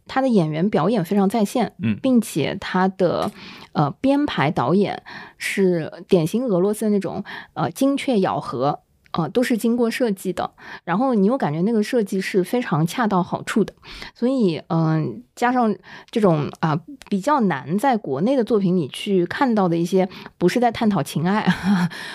[0.09, 3.31] 他的演员表演非常在线，嗯并且他的
[3.73, 5.03] 呃编排导演
[5.37, 8.81] 是典型俄罗斯的那种呃精确咬合。
[9.13, 10.51] 呃，都是经过设计的，
[10.85, 13.73] 然后你又感觉那个设计是非常恰到好处的，
[14.15, 15.75] 所以嗯、加上
[16.11, 16.79] 这种啊、
[17.09, 20.07] 比较难在国内的作品里去看到的一些，
[20.37, 21.49] 不是在探讨情爱，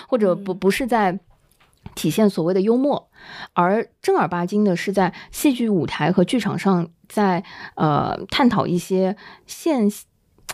[0.07, 1.19] 或者不不是在
[1.95, 3.09] 体现所谓的幽默，
[3.53, 7.43] 而正儿八经的是在戏剧舞台和剧场上在
[7.75, 9.15] 呃探讨一些
[9.45, 9.89] 现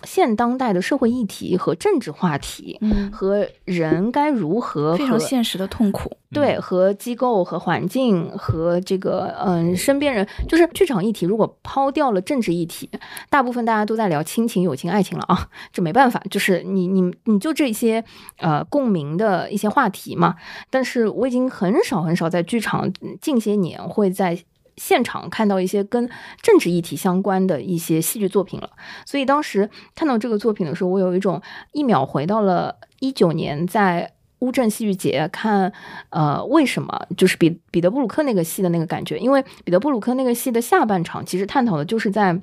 [0.03, 6.11] 现当代的社会议题和政治话题，嗯，和人该如何非常现实的痛苦。
[6.31, 11.25] 对，和机构、和环境、和这个嗯身边人，就是剧场议题。
[11.25, 12.87] 如果抛掉了政治议题，
[13.31, 18.03] 大部分大家都在聊亲情、友情、爱情了啊， 这没办法，就是你你你就这些
[18.37, 20.35] 呃共鸣的一些话题嘛。
[20.69, 24.39] 但是我已经很少很少在剧场嗯近些年会在。
[24.79, 26.09] 现场看到一些跟
[26.41, 28.69] 政治议题相关的一些戏剧作品了，
[29.05, 31.41] 所以当时看到这个作品的时候，我有一种
[31.73, 35.73] 一秒回到了一九年在乌镇戏剧节看，
[36.11, 39.19] 呃，为什么就是彼彼得布鲁克那个戏的那个感觉？
[39.19, 42.41] 因为彼得布鲁克那个戏的下半场其实探讨的就是在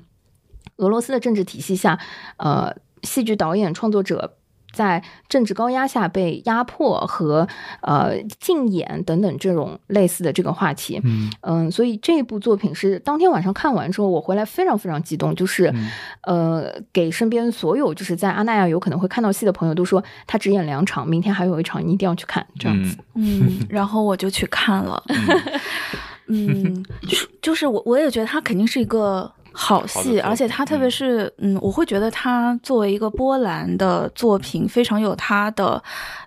[0.77, 1.99] 俄罗斯的政治体系下，
[2.37, 4.36] 呃，戏剧导演创作者。
[4.77, 7.47] 在政治高压下被压迫和
[7.81, 15.89] 呃禁演等等这种类似的这个话题，嗯嗯，所以这部作品是当天晚上看完之后，我回来非常非常激动，就是、嗯
[16.21, 22.95] 呃，给身边所有就是在阿那亚有可能会看到戏的朋友都说，他只演两场，明天还有一场，你一定要去看，这样子。
[23.15, 25.03] 嗯， 然后我就去看了。
[26.29, 35.81] 嗯，就就是我我也觉得他肯定是一个好戏，而且他特别是嗯，我会觉得他作为一个波兰的作品，非常有他的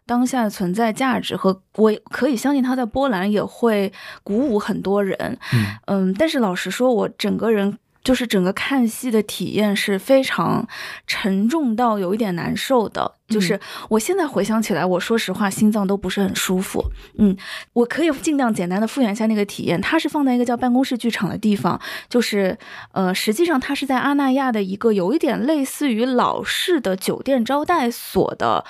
[0.04, 3.92] 当下存在价值和我可以相信他在波兰也会
[4.24, 5.16] 鼓舞很多人。
[5.54, 10.66] 嗯嗯，但是老实说，我整个人就是整个看戏的体验是非常
[11.06, 13.14] 沉重到有一点难受的。
[13.28, 16.84] 就是我现在回想起来，我说实话，心脏都不是很舒服。
[17.18, 17.36] 嗯，
[17.72, 19.80] 我可以尽量简单的复原一下那个体验。
[19.80, 22.58] 它是放在一个叫办公室剧场的地方，就是
[22.92, 28.64] 呃，实际上它是在阿那亚的一个有一点类似于老式的酒店招待所的。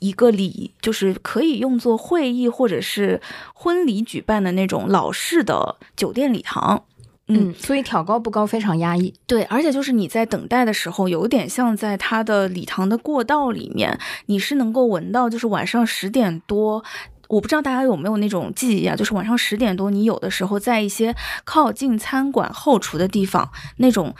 [0.00, 3.20] 一个礼就是可以用作会议或者是
[3.54, 6.82] 婚礼举办的那种老式的酒店礼堂，
[7.28, 9.12] 嗯嗯，所以挑高不高，非常压抑。
[9.26, 16.84] 对，而且就是你在等待的时候，有点像在它的礼堂的过道里面，你是能够闻到，就是晚上十点多。
[17.28, 24.14] 我不知道大家有没有那种记忆啊，就是晚上十点多，你有的时候在一些靠近餐馆后厨的地方，那种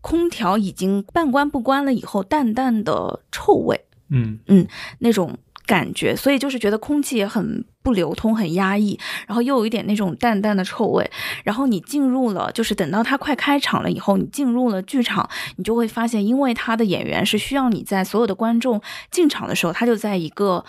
[0.00, 4.68] 空调已经半关不关了以后，淡淡的臭味，嗯嗯
[5.00, 5.36] 那种
[5.66, 11.10] 感觉，所以就是觉得空气也很不流通，很压抑，然后又有一点那种淡淡的臭味。
[11.44, 20.64] 然后你进入了，就是等到它快开场了以后，你进入了剧场，你就会发现，因为他的演员是需要你在所有的观众进场的时候，他就在一个。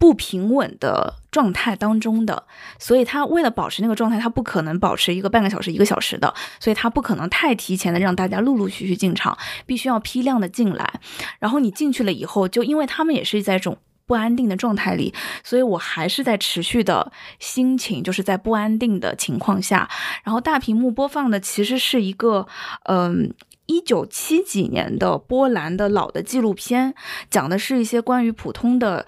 [0.00, 2.44] 不平稳的状态当中的，
[2.78, 9.36] 所以他为了保持那个状态，他不可能保持一个半个小时、一个小时的，所以他不可能太提前的让大家陆陆续续进场，
[9.66, 11.00] 必须要批量的进来。
[11.40, 13.76] 然后你进去了以后，就因为他们也是在种
[14.08, 19.88] 不安定的状态里，所以我还是在持续的心情，就是在不安定的情况下，
[20.24, 22.48] 然后大屏幕播放的其实是一个，
[22.84, 23.32] 嗯。
[23.70, 26.94] 一九七几年的波兰的老的纪录片，
[27.28, 29.04] 讲的是一些关于普通的，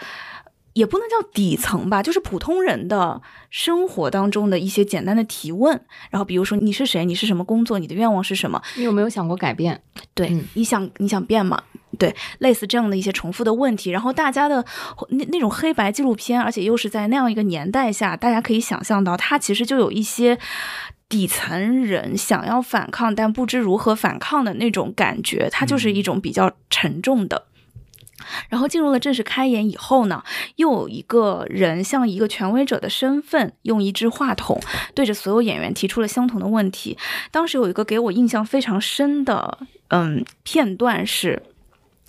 [0.74, 5.80] 也不能叫底层吧，就是普通人的生活当中的一些简单的提问。
[6.10, 8.60] 然后比如说你是谁，你是什么工作，你的愿望是什么？
[8.76, 9.80] 你有没有想过改变？
[10.12, 11.62] 对，嗯你想你想变吗？
[12.00, 14.64] 对，类似这样的一些重复的问题，然后大家的
[15.10, 20.38] 那那种黑白纪录片，而且又是在那样一个年代下，大家可以想象到，它其实就有一些
[21.10, 27.46] 底层人想要反抗，但不知如何反抗的那种感觉，它就是一种比较沉重的。
[28.50, 30.22] 然后进入了正式开演以后呢，
[30.56, 34.60] 又有一个人像一个权威者的身份，用一支话筒
[34.94, 36.98] 对着所有演员提出了相同的问题。
[37.30, 41.42] 当时有一个给我印象非常深的嗯片段是，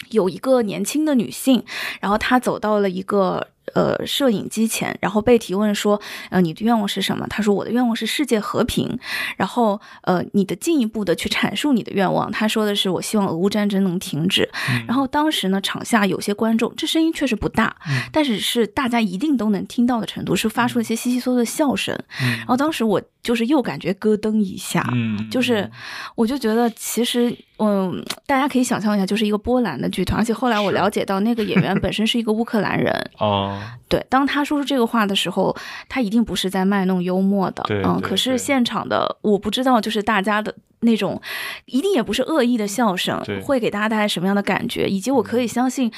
[0.09, 1.63] 有一个年轻的女性，
[1.99, 3.47] 然后她走到了一个。
[3.73, 7.25] 呃，摄影机前，然后被提问说，呃，你的愿望是什么？
[7.29, 8.99] 她说，我的愿望是世界和平。
[9.37, 12.29] 然后，呃，你的进一步的去阐述你的愿望。
[12.31, 14.49] 她说的是，我希望俄乌战争能停止。
[14.87, 17.73] 然后当时呢，场下有些观众，这声音确实不大，
[18.11, 21.97] 但是是大家一定都能听到的程度，是发出了一些稀稀嗦嗦的笑声。
[22.39, 24.85] 然后当时我就是又感觉咯噔一下，
[25.29, 25.69] 就是
[26.15, 27.33] 我就觉得其实，
[27.63, 32.91] 嗯，大家可以想象一下，就是一个波兰的剧团，而且后来我了解到，那个演员本身是一个乌克兰人。
[33.19, 33.61] 哦。
[33.87, 35.55] 对，当他说出这个话的时候，
[35.87, 38.01] 他一定不是在卖弄幽默的，嗯。
[38.01, 41.21] 可是现场的我不知道，就是大家的那种，
[41.65, 44.87] 一定也不是恶意的笑声，会给大家带来什么样的感觉？
[44.87, 45.91] 以及我可以相信，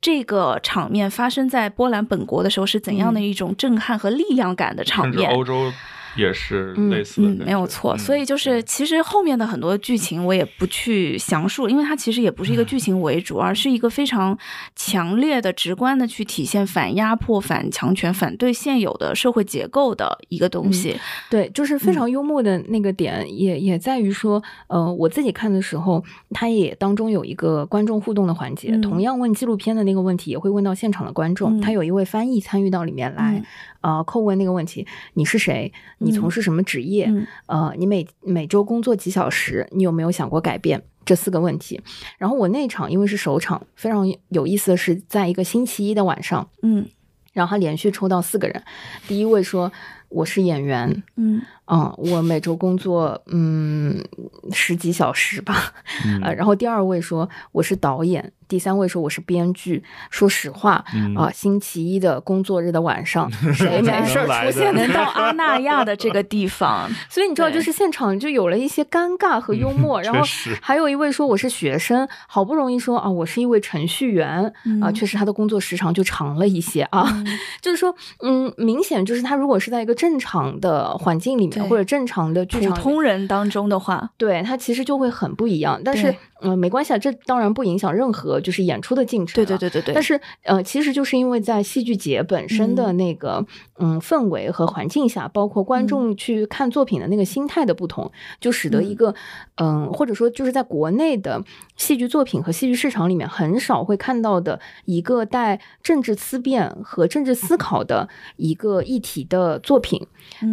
[0.00, 5.28] 这个场面发生在波兰本国的时候是怎样的一种震撼和力量感的场面？
[5.32, 5.72] 欧洲。
[6.18, 7.96] 也是类似，嗯，没有错。
[7.96, 14.36] 所以就是，其实后面的很多剧情我也不去详述，因为它其实也不是一个剧情为主，而是一个非常
[14.74, 20.96] 强烈的、直观的去体现反压迫、反强权、反对现有的社会结构的一个东西。
[21.30, 33.42] 对，就是非常幽默的那个点，也也在于说，呃，我自己看的时候，它也当中有一个观众互动的环节，同样问纪录片的那个问题，也会问到现场的观众，他有一位翻译参与到里面来。
[33.80, 35.72] 呃，叩问那个问题，你是谁？
[35.98, 37.12] 你从事什么职业？
[37.46, 39.66] 呃，你每每周工作几小时？
[39.72, 40.82] 你有没有想过改变？
[41.04, 41.80] 这四个问题。
[42.18, 46.86] 然后我那场因为是首场，非常有意思的是，在一个星期一的晚上，嗯，
[47.32, 48.62] 然后他连续抽到四个人。
[49.06, 49.72] 第一位说
[50.10, 54.04] 我是演员，嗯嗯，我每周工作嗯
[54.52, 55.72] 十几小时吧，
[56.22, 58.32] 呃，然后第二位说我是导演。
[58.48, 60.82] 第三位说我是编剧，说实话
[61.14, 66.90] 啊，星期一的工作日的晚上， 谁没事出现能到阿那亚的这个地方？
[67.10, 70.00] 所以你知道，就是现场就有了一些尴尬和幽默。
[70.00, 70.20] 然后
[70.62, 77.06] 还有一位说我是学生，好不容易说啊，我是一位程序员啊，确实他的工作时长就长了一些啊。
[77.60, 85.78] 就是说，嗯，明显就是他如果是在一个正常的环境里面或者正常的普通人当中的话，对他其实就会很不一样。
[85.84, 86.14] 但是。
[86.40, 89.34] 嗯，没关系啊，这当然不影响任何就是演出的进程。
[89.34, 89.94] 对对对对对。
[89.94, 93.44] 但是呃，其实就是因为在戏剧节本身的那个
[93.78, 98.10] 嗯氛围和环境下，包括观众去看作品的那个心态的不同，
[98.40, 99.14] 就使得一个
[99.56, 101.42] 嗯，或者说就是在国内的
[101.76, 110.06] 戏剧作品和戏剧市场里面很少会看到的一个带政治思辨和政治思考的一个议题的作品，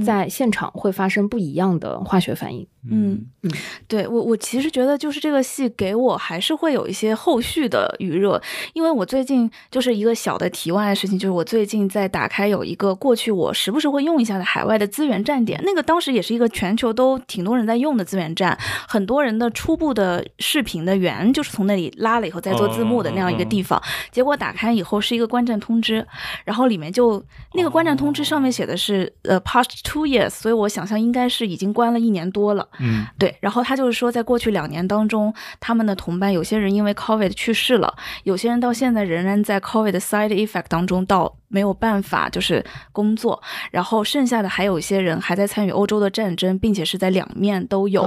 [0.04, 2.68] 在现场会发生不一样的化学反应。
[2.90, 3.26] 嗯。
[3.44, 3.52] 嗯，
[3.88, 8.42] 对我我其实觉得就是这个戏给我还是会有一些后续的余热，
[8.74, 18.58] 因为我最近就是一个小的题外的事情，就是我最近在打开有一个过去我时不时会用一下的海外的资源站点，那个当时也是一个全球都挺多人在用的资源站，
[18.88, 23.80] 很多人的初步的视频的源就是从那里拉了以后再做字幕的那样一个地方，
[24.12, 26.06] 结果打开以后是一个观战通知，
[26.44, 27.24] 然后里面就
[27.54, 32.68] 那个观战通知上面写的是呃 past two years，所以我想象应该是已经关了一年多了。
[32.80, 41.38] 嗯，对，然后他就是说，在过去两年当中，他们的同伴有些人因为 COVID 去世了，有些人到现在仍然在 COVID 的 side effect 当中到。
[41.48, 43.42] 没有办法，就是工作，
[43.72, 48.02] 然后剩下的还有一些人还在参与欧洲的战争，并且是在两面都有，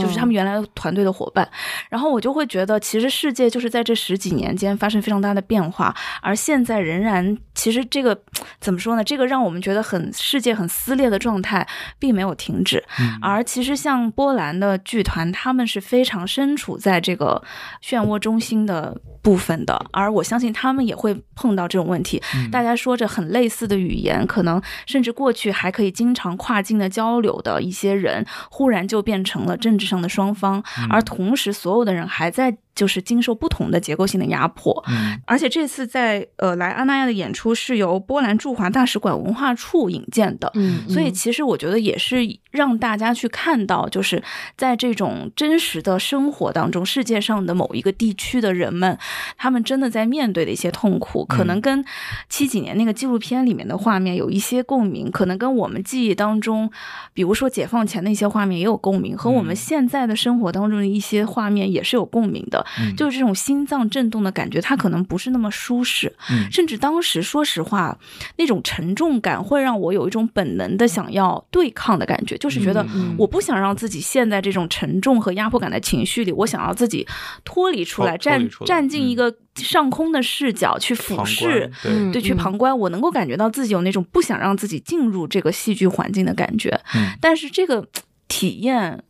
[0.00, 1.48] 就是他们原来团队的伙伴。
[1.88, 8.18] 然后我就会觉得，其实世界就是在这十几年间发生非常大的变化，而现在仍然，其实这个
[8.60, 9.02] 怎么说呢？
[9.02, 11.66] 这个让我们觉得很世界很撕裂的状态
[11.98, 12.82] 并没有停止。
[13.20, 17.42] 而其实像波兰的剧团，他们是非常身处在这个
[17.82, 22.22] 漩涡中心的部分的，而我相信他们也会碰到这种问题。
[22.50, 22.92] 大家说。
[22.96, 32.58] 着很类似的语言，可能甚至过去还可以经常跨境的交流的一些人，忽然就变成了政治上的双方，而同时所有的人还在。
[32.74, 42.18] 就是经受不同的结构性的压迫，嗯，而且这次在呃来阿那亚的演出是由波兰驻华大使馆文化处引荐的，嗯，所以其实我觉得也是
[42.50, 44.22] 让大家去看到，就是
[44.56, 48.98] 在这种真实的生活当中，世界上的某一个地区的人们，
[49.36, 51.84] 他们真的在面对的一些痛苦，可能跟
[52.28, 56.70] 七几年那个纪录片里面的画面有一些共鸣，可能跟我们记忆当中，
[57.12, 62.61] 比如说解放前的一些画面也有共鸣，和我们现在的生活当中的一些画面也是有共鸣的。
[62.96, 66.14] 就是这种心脏震动的感觉，它可能不是那么舒适。
[66.30, 66.50] 嗯。
[66.50, 67.98] 甚至当时说实话，
[68.36, 73.14] 那种沉重感会让我有一种本能的想要对抗的感觉，就是觉得嗯。
[73.18, 77.06] 我不想让自己陷在这种沉重和压迫感的情绪里，我想要自己
[77.44, 79.16] 脱离出来，站站进一嗯。
[79.16, 81.70] 个上空的视角去俯视。
[82.10, 86.70] 对，去旁观，我能够感觉到自己有那种不想让自己进入这个戏剧环境的感觉。
[86.94, 87.10] 嗯。
[87.20, 87.86] 但是这个
[88.28, 89.02] 体验，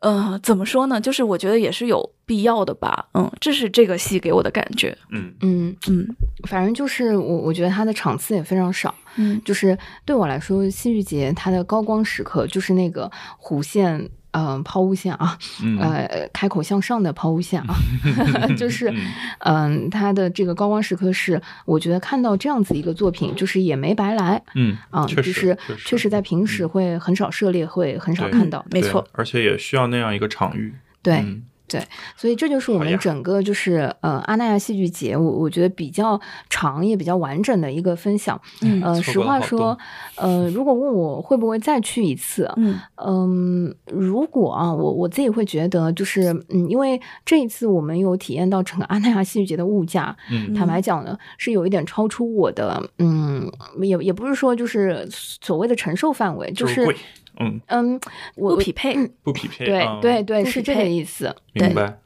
[0.00, 1.00] 呃，怎么说呢？
[1.00, 3.06] 就是我觉得也是有必要的吧。
[3.14, 4.96] 嗯，这是这个戏给我的感觉。
[5.10, 6.06] 嗯嗯，嗯
[6.48, 8.94] 反正就是我我觉得它的场次也非常少。
[9.16, 9.76] 嗯就是
[10.06, 17.74] 对我来说，戏剧节它的高光时刻就是那个弧线，嗯、抛物线啊，嗯呃，开口向上的抛物线啊，
[18.56, 19.10] 就是，嗯
[19.40, 30.74] 嗯、它的这个高光时刻是，我觉得看到这样子一个作品，就是也没白来嗯啊，确实就是确实在平时嗯会很少涉猎，会很少看到，没错而且也需要那样一个场域。
[31.02, 31.14] 对。
[31.16, 31.42] 嗯
[32.16, 38.40] 所以这就是我们整个就是呃阿那亚戏剧节，我我觉得比较长也比较完整的一个分享。
[38.62, 39.78] 嗯呃，实话说多，
[40.16, 53.50] 呃，如果问我会不会再去一次，嗯嗯，如果啊，我我自己会觉得，就是嗯，因为这一次我们有体验到整个阿那亚戏剧节的物价，嗯坦白讲呢，是有一点超出我的，嗯，
[53.80, 56.96] 也也不是说就是所谓的承受范围，就就是贵，
[57.40, 58.00] 嗯，嗯，
[58.36, 58.94] 我不匹配。
[59.22, 59.64] 不匹配。
[59.64, 61.34] 对嗯对对，是这个意思。
[61.54, 61.98] 明白。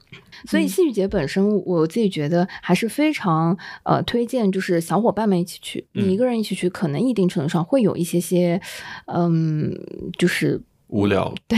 [0.45, 5.85] 所以戏剧节本身，我自己觉得还是非常呃推荐，就是小伙伴们一起去。
[5.93, 8.61] 嗯你一个人一起去，可能一定程度上会有一些些，
[9.07, 9.73] 嗯，
[10.17, 11.33] 就是无聊。
[11.47, 11.57] 对。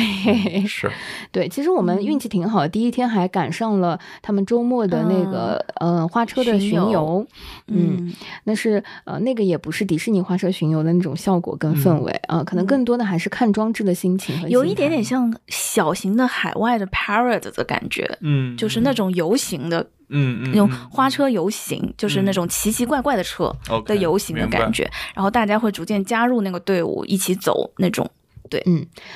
[0.65, 0.89] 是，
[1.32, 1.47] 对。
[1.49, 7.28] 其实我们运气挺好的，第一天还赶上了他们周末的那个呃花车的巡巡游游，
[7.67, 8.13] 嗯，嗯。
[8.45, 23.53] 那是呃那个也不是迪士尼花车巡游的那种效果跟氛围啊、可能更多的还是看装置的心情和有一点点像小型的海外的 parade 的感觉，嗯，就是那种游行的嗯嗯那种嗯花车游行，就是那种奇奇怪怪的车
[23.86, 28.09] 的游行的感觉，然后大家会逐渐加入那个队伍，一起走那种。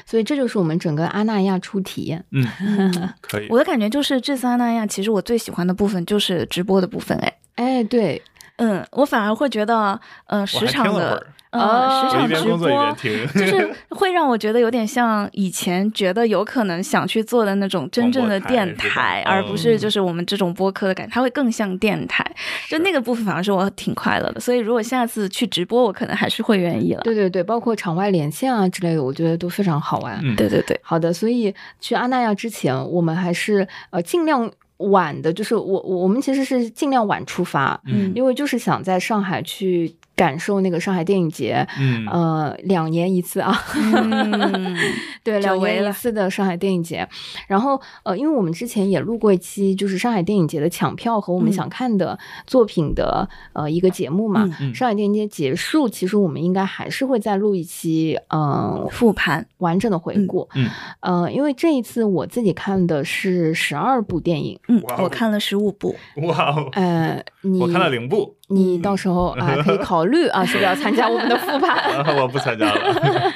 [0.05, 2.23] 所以这就是我们整个阿那亚初体验。
[2.31, 2.45] 嗯，
[3.21, 3.47] 可以。
[3.49, 8.21] 我的感觉就是这次阿那亚，其实我最喜欢的部分就是直播的部分，哎，哎，对，
[8.57, 12.95] 嗯，我反而会觉得，呃，时长的呃，哦时场直播。
[13.33, 22.25] 就是会让我觉得有点像以前觉得有可能想去做的那种真正的电台台，而不是嗯就是我们这种播客的感觉，它会更像电台。
[22.69, 27.01] 就那个部分反而是我挺快乐的，所以如果下次去直播，我可能还是会愿意了。
[27.03, 30.19] 对对对，包括场外连线啊之类的，我觉得都非常好玩。
[30.23, 41.67] 嗯对对对，好的，所以去阿那亚之前，我们还是呃尽量晚的，就是我我我们其实是尽量晚出发，嗯因为就是想在上海去感受那个上海电影节。
[41.79, 42.05] 嗯。
[42.07, 44.75] 呃，两年一次啊，嗯，
[45.23, 47.07] 对，两年一次的上海电影节。
[47.47, 51.53] 然后，呃，因为我们之前也录过一期，就是上海电影节的抢票和我们嗯。
[51.53, 54.43] 想看的作品的、呃一个节目嘛。
[54.43, 54.71] 嗯。
[54.71, 54.75] 嗯。
[54.75, 60.47] 上海电影节结束，其实我们应该还是会再录一期，嗯、复盘，完整的回顾。
[60.55, 60.69] 嗯。
[60.99, 65.95] 呃，因为这一次我自己看的是十二部电影，嗯我看了十五部，
[66.27, 71.77] 哇哦，呃，你我看了零部，你到时候啊、可以 考虑啊，是不是要参加我们的复盘？
[72.03, 73.31] 啊我不参加了。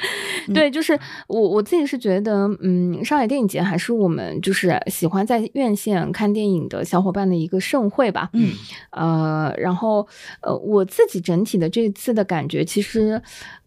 [0.54, 0.96] 对，就是
[1.26, 8.30] 我我自己是觉得，嗯，上海电影节还是我们就是喜欢在院线看电影的小伙伴的一个盛会吧。
[8.32, 8.52] 嗯
[8.90, 10.06] 呃，然后
[10.42, 13.20] 呃，我自己整体的这次的感觉，其实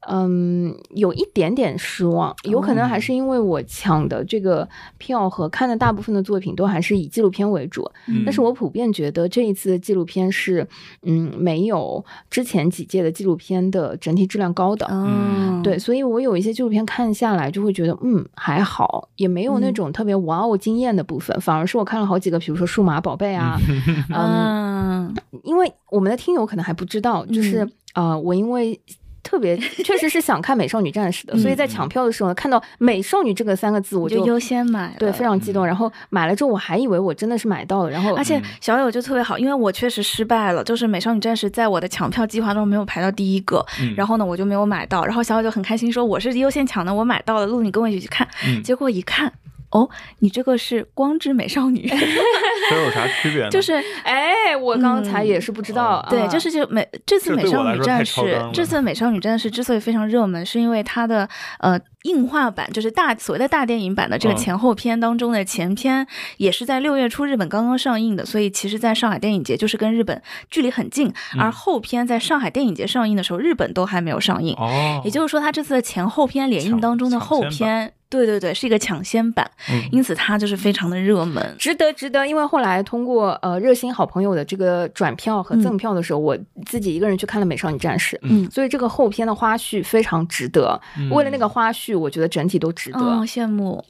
[0.07, 10.65] 嗯，有一点点失望，有可能还是因为我抢的这个票和看的大部分的作品都还是以纪录片为主，嗯但是我普遍觉得这一次的纪录片是，
[11.03, 14.87] 嗯，没有之前几届的纪录片的整体质量高的。
[14.89, 23.59] 嗯，对，所以我有一些纪录片看下来就会觉得，嗯，还好，也没有那嗯种特别哇哦惊艳的部分，反而是我看了好几个，比如说《数码宝贝》啊，
[24.09, 28.79] 嗯，嗯 因为我们的听友可能还不知道，就是嗯呃，我因为。
[29.23, 35.65] 特别确实是想看《美少女战士》的，所以在嗯抢票的时候呢，看到“美少女”这个三个字，我就就优先买了，对非常激动。
[35.65, 49.31] 然后买了之后，我还以为我真的是买到了，然后而且嗯小友就特别好，因为我确实失败了，就是《美少女战士》在我的抢票计划中没有排到第一个，嗯然后呢我就没有买到，然后小友就很开心说我是优先抢的，我买到了，露你跟我一起去看，嗯结果一看。
[49.71, 49.89] 哦，
[50.19, 51.87] 你这个是光之美少女，
[52.69, 53.49] 这有啥区别呢？
[53.49, 58.21] 就是哎，我刚才也是不知道，对，啊就是就美这次美少女战士
[58.53, 61.27] 这次美少女战士之所以非常热门，是因为它的
[61.59, 64.37] 呃映画版，就是大所谓的大电影版的这个嗯。
[64.37, 71.41] 前后篇当中的前篇，也是在六月初日本刚刚上映的，所以其实在上海电影节就是跟日本距离很近，嗯。
[71.41, 74.55] 而后篇在上海电影节上映的时候，日本都还没有上映。
[74.55, 79.83] 哦，也就是说，它这次的前后篇联映当中的后抢先篇对对对，是一个抢先版，嗯。
[79.91, 81.55] 因此它就是非常的热门。
[81.59, 86.35] 值得，值得，因为后来通过呃热心好朋友的这个转票和赠票的时候，我
[86.65, 88.49] 自己一个人去看了《美少女战士》，嗯。
[88.49, 90.81] 所以这个后篇的花絮非常值得。
[90.97, 91.09] 嗯。
[91.11, 92.99] 为了那个花絮，我觉得整体都值得。
[92.99, 93.83] 哦，羡慕。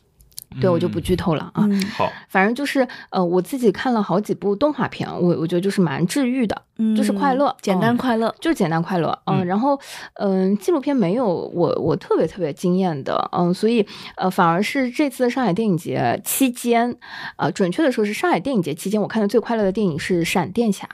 [0.60, 1.64] 对，我就不剧透了啊。
[1.70, 8.34] 嗯好，反正就是呃，我自己看了好几部动画片，我我觉得就是蛮治愈的，嗯，就是快乐简单嗯快乐。
[8.42, 9.16] 就是简单快乐。
[9.26, 9.80] 嗯，嗯然后
[10.16, 13.86] 嗯、纪录片没有我我特别特别惊艳的，嗯，所以
[14.16, 16.98] 呃，反而是这次的上海电影节期间，
[17.38, 20.88] 呃，准确的说是上海电影节期间，我看的最快乐的电影是《闪电侠》。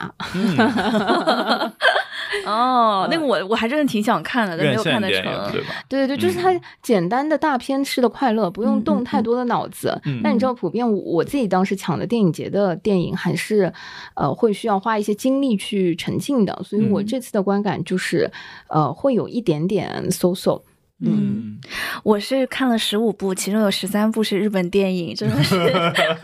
[2.44, 5.22] 嗯， 哦，那个我我还真的挺想看的，但没有看得成。
[5.52, 5.74] 对吧？
[5.88, 10.00] 对对对，就是它嗯简单的大片式的快乐，不用动太多的脑子。
[10.04, 13.72] 嗯但你知道，普遍我我自己当时抢的电影节的电影，还是
[14.14, 18.30] 呃会需要花一些精力去沉浸的，所以我嗯这次的观感就是
[18.68, 20.60] 呃会有一点点 so so。
[21.04, 21.58] 嗯，
[22.02, 25.70] 我是看了十五部，其中有十三部是日本电影，真的是，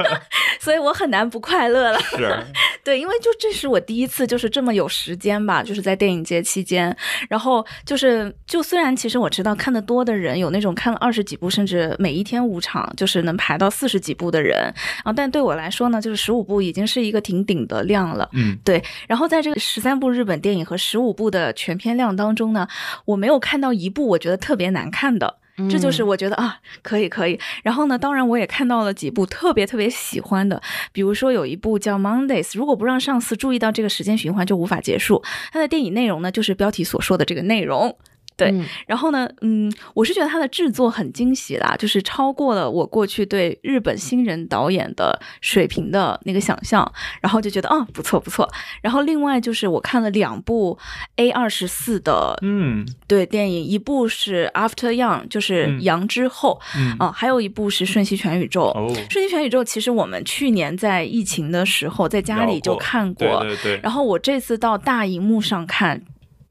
[0.59, 2.01] 所以我很难不快乐了。
[2.01, 2.43] 是，
[2.83, 6.97] 对，因为就这是我第一次就是这么有时间吧，就是在电影节期间，
[7.29, 14.73] 然后就是就虽然其实我知道看的多的人有那种看了二十几部，甚至每一天五场，就是能排到四十几部的人
[15.05, 18.27] 啊，但对我来说呢，就是十五部已经是一个挺顶的量了。
[18.33, 22.67] 嗯对，然后在这个十三部日本电影和十五部的全片量当中呢，
[23.05, 25.39] 我没有看到一部我觉得特别难看的。
[25.71, 27.39] 这就是我觉得啊，可以可以。
[27.63, 30.61] 然后呢，当然我也看到了几部特别特别喜欢的，
[30.93, 35.23] 比如说有一部叫《Mondays》，如果不让上司注意到这个时间循环，就无法结束。
[35.53, 37.97] 它的电影内容呢，就是标题所说的这个内容。
[38.43, 38.65] 对嗯。
[38.87, 46.91] 然后呢，嗯，我是觉得它的制作很惊喜啦，就是超过了我过去对日本新人导演的水平的那个想象，
[47.21, 48.49] 然后就觉得啊，不错不错。
[48.81, 50.79] 然后另外就是我看了两部
[51.17, 52.87] A 二十四的嗯。
[53.07, 55.83] 对电影，一部是 After Young，就是嗯。
[55.83, 56.97] 羊之后嗯。
[56.99, 58.65] 啊、还有一部是瞬息全宇宙。
[58.75, 66.01] 哦，瞬息全宇宙其实我们去年在疫情的时候在家里就看过，对对对，然后我这次到大荧幕上看，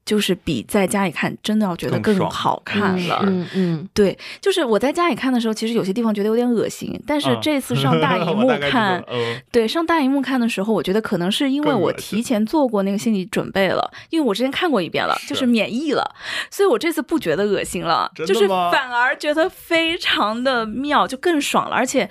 [0.04, 3.20] 就是比在家里看真的要觉得更好看了。
[3.26, 16.08] 嗯嗯对，就是我在家里看的时候，其实有些地方觉得有点恶心，但是嗯这次上大荧 幕看，嗯对，上大荧幕看的时候，我觉得可能是因为我提前做过那个心理准备了，因为我之前看过一遍了，就是是免疫了，
[16.52, 22.08] 所以我这次不觉得恶心了，就是反而觉得非常的妙，就更爽了，而且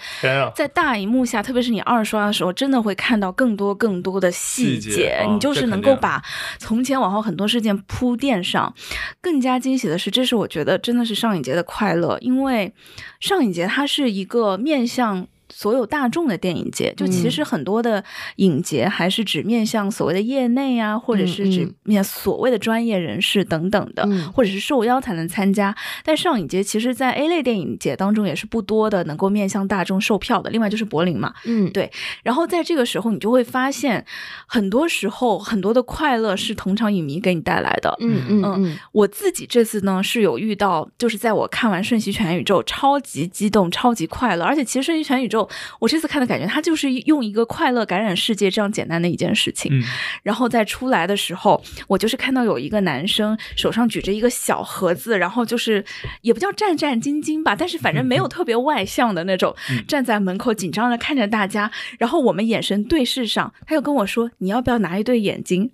[0.53, 6.21] 在大荧幕下，特别是你二刷的时候，真的会看到更多更多的细细节啊你就是能够把
[6.59, 8.73] 从前往后很多事件铺垫上。
[9.19, 12.73] 更加惊喜的是，这是我觉得真的是上影节的快乐，因为
[13.19, 15.27] 上影节它是一个面向。
[15.54, 18.04] 所有大众的电影节，就其实很多的
[18.38, 25.76] 影节还是只面向所谓的业内啊，或者是只嗯面所谓的专业人士等等的，嗯或者是受邀才能参加。
[26.04, 30.49] 但上影节其实，在 A 类电影节当中也是不多的能够面向大众售票的。
[30.49, 31.91] 另外就是柏林嘛，嗯，对
[32.24, 34.06] 然后在这个时候，你就会发现，
[34.47, 37.95] 很多时候很多的快乐是同场影迷给你带来的。
[37.99, 44.45] 嗯嗯嗯我自己这次呢是有遇到，就是在我看完《瞬息全宇宙》，超级激动，超级快乐。
[44.45, 45.40] 而且其实《瞬息全宇宙》，
[45.79, 49.71] 我这次看的感觉，他就是用一个快乐感染世界这样简单的一件事情。
[49.73, 49.83] 嗯
[50.23, 55.83] 然后在出来的时候，我就是看到有一个男生手上举着一个小盒子，然后就是
[56.21, 65.71] 也不叫战战兢兢吧，但是反正没有特别外向的那种，嗯站在门口紧张的看着大家，然后我们眼神对视上，他又跟我说你要不要拿一对眼睛，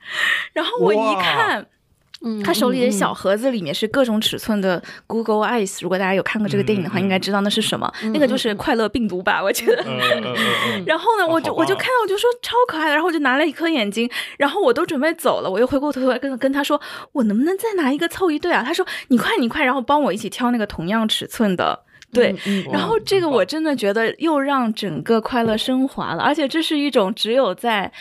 [0.53, 1.67] 然后我一看。
[2.23, 7.91] 嗯，他手里的嗯小盒子里面是各种尺寸的 Google Eyes，如果大家有看过这个电影的话，应该知道那是什么。
[8.01, 9.83] 嗯那个就是快乐病毒吧，我觉得。
[9.83, 10.35] 嗯嗯嗯
[10.75, 16.79] 嗯 然后呢，哦我就啊我就看到我就说超可爱的，然后我就拿了一颗眼睛，然后我都准备走了，我又回过头来跟跟他说，
[17.11, 18.63] 我能不能再拿一个凑一对啊？
[18.65, 21.83] 他说你快你快，然后帮我一起挑那个同样尺寸的。
[22.13, 27.91] 对，嗯然后这个我真的觉得又让整个快乐升华了，而且这是一种只有在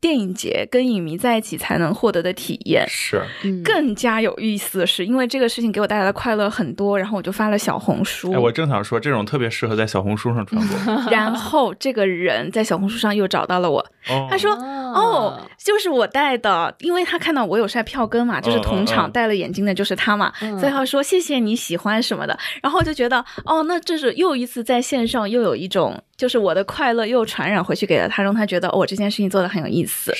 [0.00, 2.86] 电影节跟影迷在一起才能获得的体验。
[2.88, 8.32] 是，嗯更加有意思的是，因为这个事情给我带来的快乐很多，然后我就发了小红书。
[8.32, 10.94] 哎，我正想说，这种特别适合在小红书上传播。
[11.10, 30.12] 然后这个人在小红书上又找到了我，哦，他说：“哦哦，就是我带的，因为他看到我有晒票根嘛，就是同场戴了眼镜的就是他嘛，嗯所以他说谢谢你喜欢什么的，然后我就觉得哦，那这是又一次在线上又有一种，就是我的快乐又传染回去给了他，让他觉得哦，这件事情做的很有意思。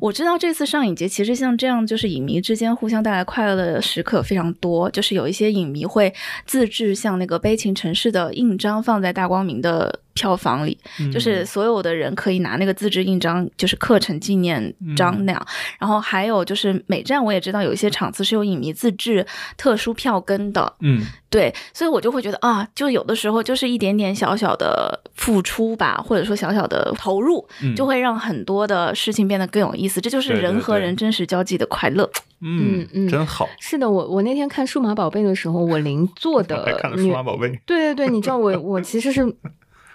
[0.00, 4.90] 我知道这次上影节其实像这样，就是影迷之间互相带来快乐的时刻非常多。
[4.90, 6.12] 就是有一些影迷会
[6.44, 15.46] 自制像那个《悲情城市》的印章放在大光明的票房里，嗯就是所有的人可以拿那个自制印章，就是课程纪念章那样。
[15.78, 19.24] 然后还有就是每站我也知道有一些场次是有影迷自制
[19.56, 30.00] 特殊票根的，嗯对，所以我就会觉得啊，就有的时候就是一点点小小的付出吧，或者说小小的投入，嗯就会让很多的事情变得更有意思。
[30.00, 32.10] 这就是人和人真实交际的快乐。
[32.40, 33.48] 嗯嗯嗯真好。
[33.60, 39.22] 是的，我我那天看数码宝贝的时候，我邻座的 还看了数码宝贝，对对对，你知道我我其实是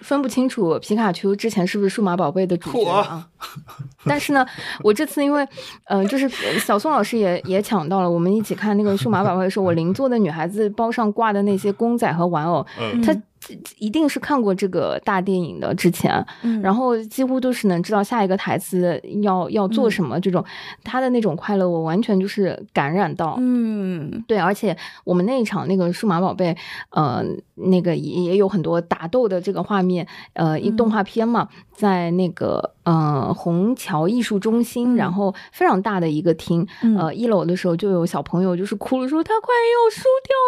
[0.02, 3.26] 分不清楚皮卡丘之前是不是数码宝贝的主角啊。
[4.04, 4.44] 但是呢，
[4.82, 5.46] 我这次因为，
[5.84, 6.28] 嗯、就是
[6.58, 13.00] 小宋老师也也抢到了，我们一起看那个数码宝贝的时候，我邻座的女孩子包上挂的那些公仔和玩偶，嗯。
[13.00, 13.16] 她
[13.78, 16.60] 一定是看过这个大电影的之前，嗯。
[16.62, 20.44] 然后几乎都是能知道下一个台词要要做什么，这种
[20.84, 23.36] 他的那种快乐，我完全就是感染到。
[23.38, 24.22] 嗯。
[24.26, 26.56] 对，而且我们那一场那个数码宝贝，
[26.90, 27.24] 呃，
[27.54, 36.96] 那个也也有很多打斗的这个画面，呃，一动画片嘛，在那个呃虹桥艺术中心，然后非常大的一个厅，嗯。
[36.96, 40.04] 呃，一楼的时候就有小朋友就是哭了，说他快要输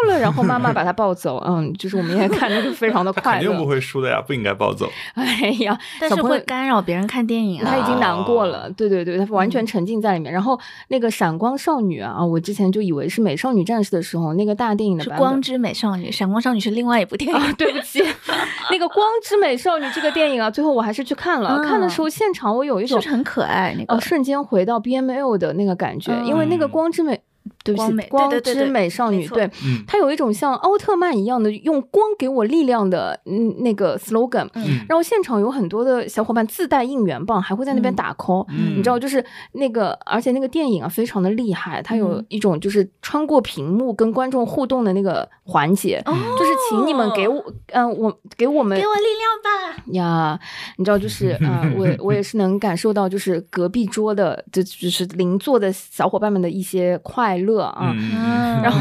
[0.06, 4.88] 掉了，然后妈妈把他抱走，嗯，就是我们也看着就非常的快肯定不，会输的呀，不应该暴走。
[5.14, 7.66] 哎呀，但是不会干扰别人看电影啊。
[7.70, 10.32] 他已经难过了，哦对对对，他完全沉浸在里面。
[10.32, 10.58] 然后
[10.88, 17.36] 那个闪光少女啊，啊我之前就以为是美少女战士的时候，那个大电影的是《版本光之美少女》，《闪光少女》是另外一部电影。
[17.36, 18.02] 啊，对不起，
[18.70, 21.58] 那个《光之美少女》这个电影啊，最后我还是去看了。
[21.58, 23.74] 嗯看的时候，现场我有一种是很可爱？
[23.78, 27.20] 那个呃瞬间回到 BML 的那个感觉，因为那个嗯光之美。
[27.64, 29.82] 对不起，光美光之美少女，对，嗯。
[29.86, 34.84] 它有一种像奥特曼一样的用光给我力量的嗯那个 slogan，嗯。
[34.88, 37.96] 然后现场有很多的小伙伴自带应援棒，还会在那边嗯。
[37.96, 38.76] 打 call，、嗯。
[38.76, 42.26] 你知道，就是那个，而且那个电影啊非常的厉害，它有嗯。
[42.28, 47.42] 一种就是穿过屏幕跟观众互动的那个环节，哦就是请你们给我，
[47.72, 49.82] 嗯、我给我们给我力量吧！
[49.92, 50.38] 呀，
[50.76, 57.92] 你知道，就是啊、呃我我也是能感受到，就是隔壁桌的，就就是邻座的小伙伴们的一些快乐啊。
[57.94, 58.78] 嗯然后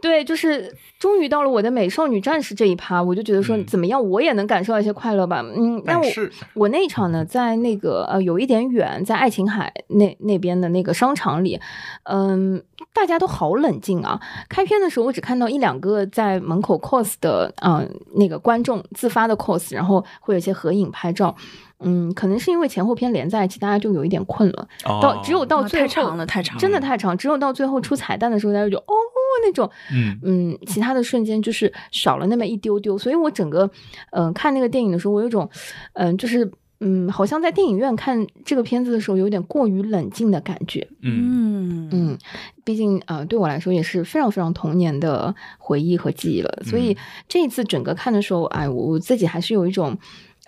[0.00, 5.44] 对，就是终于到了我的美少女战士这一趴，我就觉得说嗯怎么样，我也能感受到一些快乐吧。
[5.44, 11.60] 嗯，但是我那一场呢，在那个呃有一点远，在爱琴海那那边的那个商场里，
[12.04, 12.62] 嗯，
[12.94, 14.18] 大家都好冷静啊。
[14.48, 21.36] 开篇的时候，我只看到一两个在门口 cos 的，嗯、那个观众自发的 cos，然后会有一些合影拍照。
[21.80, 24.68] 嗯，可能是因为前后篇连在一起，大家就有一点困了。
[24.84, 28.94] 到哦只有到哦最后，太长了，太长了，真的太长，只有到最后出彩蛋的时候，大家就哦
[29.42, 33.70] 那种，嗯嗯，其他的瞬间就是少了那么一丢丢，所以我整个，
[34.12, 35.48] 嗯、看那个电影的时候，我有种，
[35.94, 36.50] 嗯、就是，
[36.80, 40.86] 嗯，好像在电影院看这个片子的时候，有点过于冷静的感觉。
[41.00, 42.18] 嗯嗯嗯，
[42.64, 46.62] 毕竟呃，对我来说也是非常非常童年的回忆和记忆了。
[46.64, 46.96] 所以
[47.28, 49.96] 这一次整个看的时候，哎，我我自己还是有一种，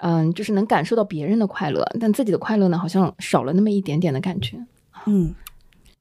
[0.02, 4.58] 嗯、就是能感受到别人的快乐，但自己的快乐呢，好像少了那么一点点的感觉。
[5.06, 5.34] 嗯，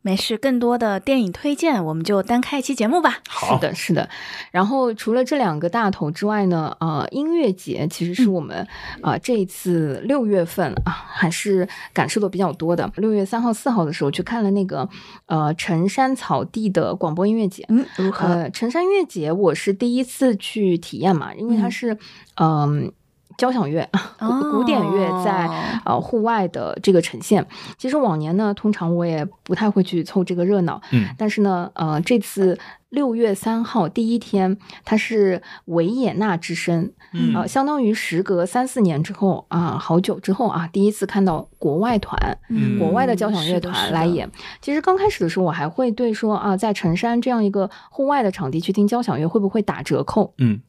[0.02, 3.20] 没事，更多的电影推荐我们就单开一期节目吧。
[3.30, 4.10] 好是的，是的。
[4.50, 8.58] 然后除了这两个大头之外呢，呃，音乐节其实是我们
[9.02, 12.92] 啊、呃这一次六月份啊还是感受的比较多的。
[12.96, 14.90] 六月三号、四号的时候去看了那个
[15.28, 17.64] 呃陈山草地的广播音乐节。
[17.70, 18.26] 嗯，如何？
[18.28, 21.98] 呃，陈山音乐节我是第一次去体验嘛，因为它嗯是
[22.36, 22.92] 嗯、
[23.38, 23.88] 交响乐、
[24.20, 25.48] 古古典乐在
[25.86, 27.46] 哦呃户外的这个呈现。
[27.78, 32.58] 其实往年呢，通常我也不太会去凑这个热闹，嗯但是呢，呃，这次
[32.90, 42.38] 六月三号第一天，它是维也纳之声，嗯呃，相当于时隔三四年之后啊、好久之后啊，第一次看到国外团。
[42.50, 44.30] 嗯国外的交响乐是的是的团来演，
[44.62, 50.34] 其实刚开始的时候，我还会对说啊，在城山这样一个户外的场地去听交响乐会不会打折扣？
[50.38, 50.60] 嗯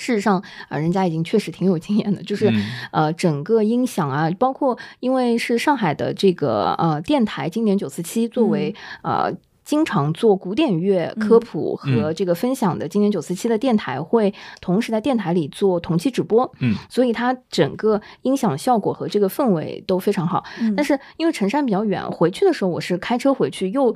[0.00, 9.32] 事实上啊、人家已经确实挺有经验的，就是、嗯呃，整个音响啊，包括因为是上海的这个呃电台经典九四七作为、呃。
[9.62, 20.42] 经常做古典乐科普和这个分享的今年九四七的电台会同时在电台里做同期直播，嗯，所以它整个音响效果和这个氛围都非常好。
[20.60, 23.94] 嗯但是因为城山比较远，回去的时候我是开车回去，又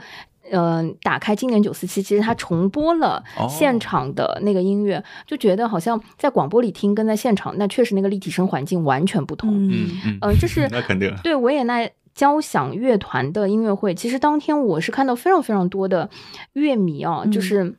[0.51, 9.51] 嗯、呃打开经典九四七，其实它重播了哦现场的那个音乐，就觉得好像在广播里听跟在现场，那确实那个立体声环境完全不同。
[9.51, 16.09] 嗯嗯嗯嗯、这是 那肯定对维也纳交响乐团的音乐会，其实当天我是看到非常非常多的
[16.53, 17.77] 乐迷啊，嗯就是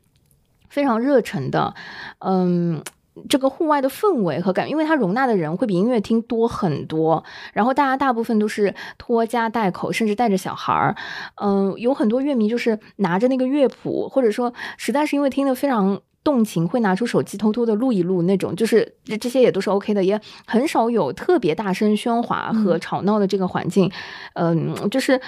[0.68, 1.74] 非常热忱的，
[2.18, 2.82] 嗯。
[3.28, 10.94] 这个户外的氛围和感，因为它容纳的人会比音乐厅多很多，然后大家大部分都是拖家带口，甚至带着小孩儿。
[11.42, 23.90] 嗯，有很多乐迷就是拿着那个乐谱，或者说实在是因为听得非常动情会拿出手机偷偷的录一录那种，就是这这些也都是 OK 的，也很少有特别大声喧哗和吵闹的这个环境。
[24.34, 25.20] 嗯，就是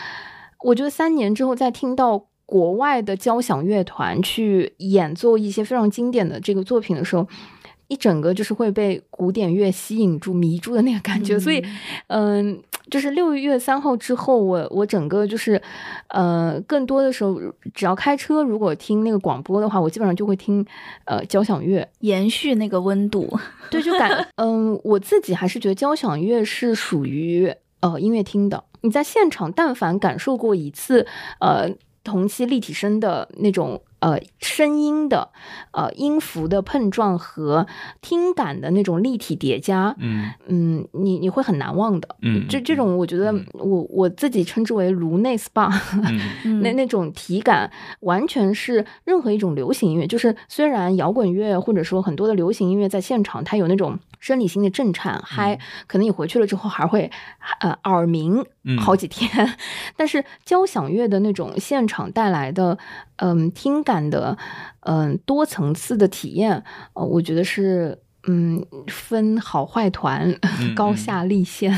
[0.62, 7.26] 我觉得三年之后再听到国外的交响乐团去演奏一些非常经典的这个作品的时候。
[7.88, 11.64] 一整个就是会被古典乐吸引住、迷住的那个感觉，所以，
[12.08, 15.60] 嗯，就是六月三号之后，我我整个就是，
[16.08, 17.40] 呃，更多的时候，
[17.72, 20.64] 只要开车，如果听那个广播的话，我基本上就会听，
[21.06, 23.26] 呃，交响乐，延续那个温度。
[23.70, 27.50] 对，就感，嗯，我自己还是觉得交响乐是属于
[27.80, 28.62] 呃音乐厅的。
[28.82, 31.06] 你在现场，但凡感受过一次，
[31.40, 31.70] 呃，
[32.04, 33.80] 同期立体声的那种。
[34.00, 35.30] 呃，声音的，
[35.72, 37.66] 呃，音符的碰撞和
[38.00, 40.30] 听感的那种立体叠加，嗯。
[40.46, 45.70] 嗯，你你会很难忘的，嗯，这这种我觉得我我自己称之为颅内 SPA，
[46.62, 47.70] 那那种体感
[48.00, 57.10] 完全是任何一种流行音乐，就是虽然摇滚乐或者说很多的流行音乐在现场它有那种生理性的震颤嗨，可能你回去了之后还会
[57.60, 58.44] 呃耳鸣
[58.78, 59.56] 好几天，
[59.96, 62.78] 但是交响乐的那种现场带来的。
[63.20, 64.38] 嗯，听感的，
[64.82, 66.62] 嗯，多层次的体验，
[66.92, 70.32] 呃，我觉得是，嗯，分好坏团，
[70.76, 71.76] 高下立现。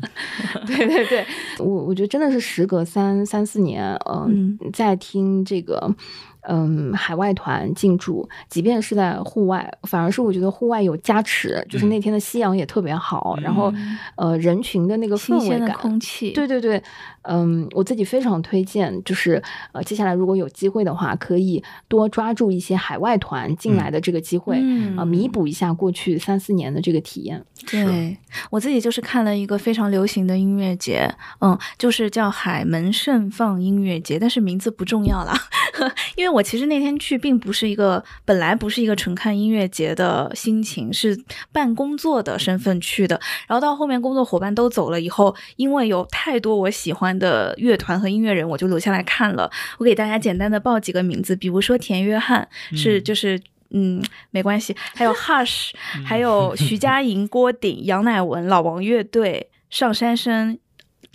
[0.66, 1.26] 对对对，
[1.58, 5.94] 我我觉得真的是时隔三三四年，嗯，在听这个。
[6.42, 13.72] 嗯，海外团进驻，即便是在户外，反而是我觉得户外有加持，就是那天的夕阳也特别好，然后
[14.16, 16.82] 呃人群的那个氛围感，空气，对对对，
[17.28, 19.42] 嗯，我自己非常推荐，就是
[19.72, 24.56] 呃接下来如果有机会的话，可以多抓住一些海外团进来的这个机会，
[24.96, 27.44] 啊，弥补一下过去三四年的这个体验。
[27.70, 28.16] 对
[28.50, 35.34] 我自己就是看了一个非常流行的音乐节，嗯，就是叫海门盛放音乐节，但是名字不重要了，
[36.16, 36.38] 因为我。
[36.38, 43.20] 我其实那天去并不是一个本来不是一个纯看音乐节的心情，是办工作的身份去的。
[43.48, 49.50] 然后到后面工作伙伴都走了以后，因为有太多我喜欢的乐团和音乐人，我就留下来看了。
[49.78, 53.40] 我给大家简单的报几个名字，比如说田约翰是就是
[53.70, 55.70] 嗯没关系，还有 Hush，
[56.04, 60.58] 还有徐佳莹、郭顶、杨乃文、老王乐队、上山生。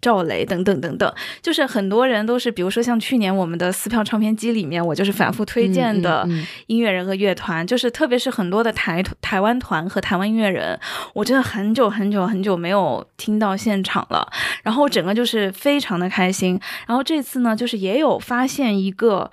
[0.04, 1.12] 赵雷等等等等，
[1.42, 6.28] 就是很多人都是，比如说像去年我们的撕票唱片机里面，我就是反复推荐的
[6.68, 10.78] 音乐人和乐团，就是特别是很多的台台湾团和台湾音乐人，
[11.14, 14.30] 我真的很久很久很久没有听到现场了，
[14.64, 16.60] 然后整个就是非常的开心。
[16.86, 19.32] 然后这次呢，就是也有发现一个，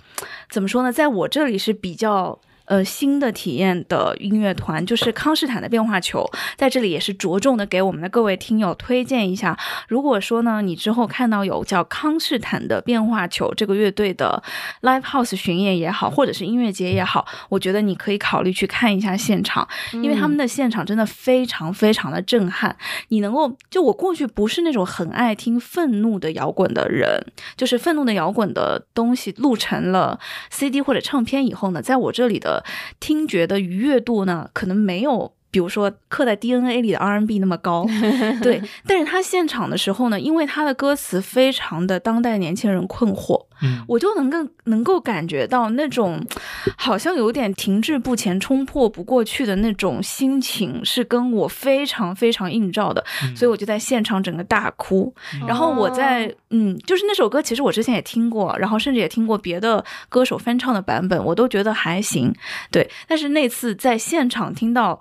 [0.48, 2.40] 怎么说呢，在我这里是比较。
[2.70, 6.24] 呃，新的体验的音乐团就是康士坦的变化球，
[6.56, 9.58] 在这里也是着重的给我们的各位听友推荐一下。
[9.88, 14.40] 如果说呢，你之后看到有叫康士坦的变化球这个乐队的
[14.82, 22.76] live house 巡演也好，或者是音乐节也好，我觉得你可以考虑去看一下现场，因为他们的现场真的非常非常的震撼。
[23.08, 27.20] 你能够就我过去不是那种很爱听愤怒的摇滚的人，
[27.56, 30.20] 就是愤怒的摇滚的东西录成了
[30.50, 32.59] CD 或者唱片以后呢，在我这里的。
[32.98, 35.32] 听觉的愉悦度呢，可能没有。
[35.52, 37.84] 比如说刻在 DNA 里的 R&B 那么高，
[38.40, 44.38] 对，但是他现场的时候呢，因为他的歌词非常的当代年轻人困惑，嗯，我就能够
[44.70, 46.18] 能够感觉到那种
[46.76, 53.04] 好像有点停滞不前、冲破不过去的那种心情，是跟我非常非常映照的，
[53.36, 55.14] 所以我就在现场整个大哭。
[55.46, 62.34] 然后我在嗯，就是那首歌，其实我之前也听过，然后甚至也听过别的歌手翻唱的版本，我都觉得还行，
[62.70, 62.90] 对。
[63.06, 64.98] 但是那次在现场听到。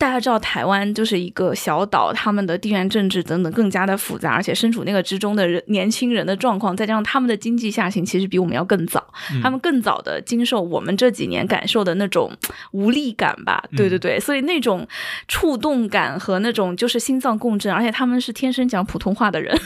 [0.00, 9.06] 大家知道台湾就是一个小岛，他们的地缘政治等等更加的复杂，而且身处那个之中的人年轻人的状况，再加上他们的经济下行，其实比我们要更早，
[9.42, 12.32] 他们更早的经受我们这几年感受的那种
[12.72, 13.62] 无力感吧。
[13.76, 14.88] 对对对，所以那种
[15.28, 19.54] 触动感和那种就是心脏共振，而且他们是天生讲普通话的人。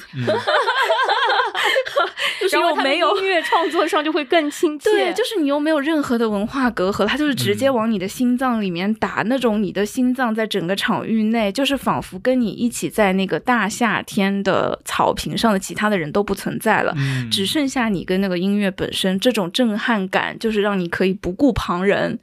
[2.61, 16.95] 然后没有音乐创作上就会更亲切，对，就是你又没有任何的文化隔阂，他就是直接往你的心脏里面打，那种你的心脏在整个场域内，就是仿佛跟你一起在那个大夏天的草坪上的其他的人都不存在了，
[17.31, 22.19] 只剩下你跟那个音乐本身，这种震撼感就是让你可以不顾旁人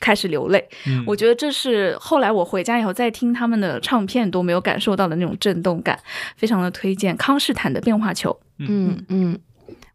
[0.00, 0.68] 开始流泪。
[1.06, 5.98] 我觉得这是后来我回家以后再听他们的唱片都没有感受到的那种震动感，
[6.36, 8.38] 非常的推荐康士坦的变化球。
[8.58, 9.38] 嗯嗯。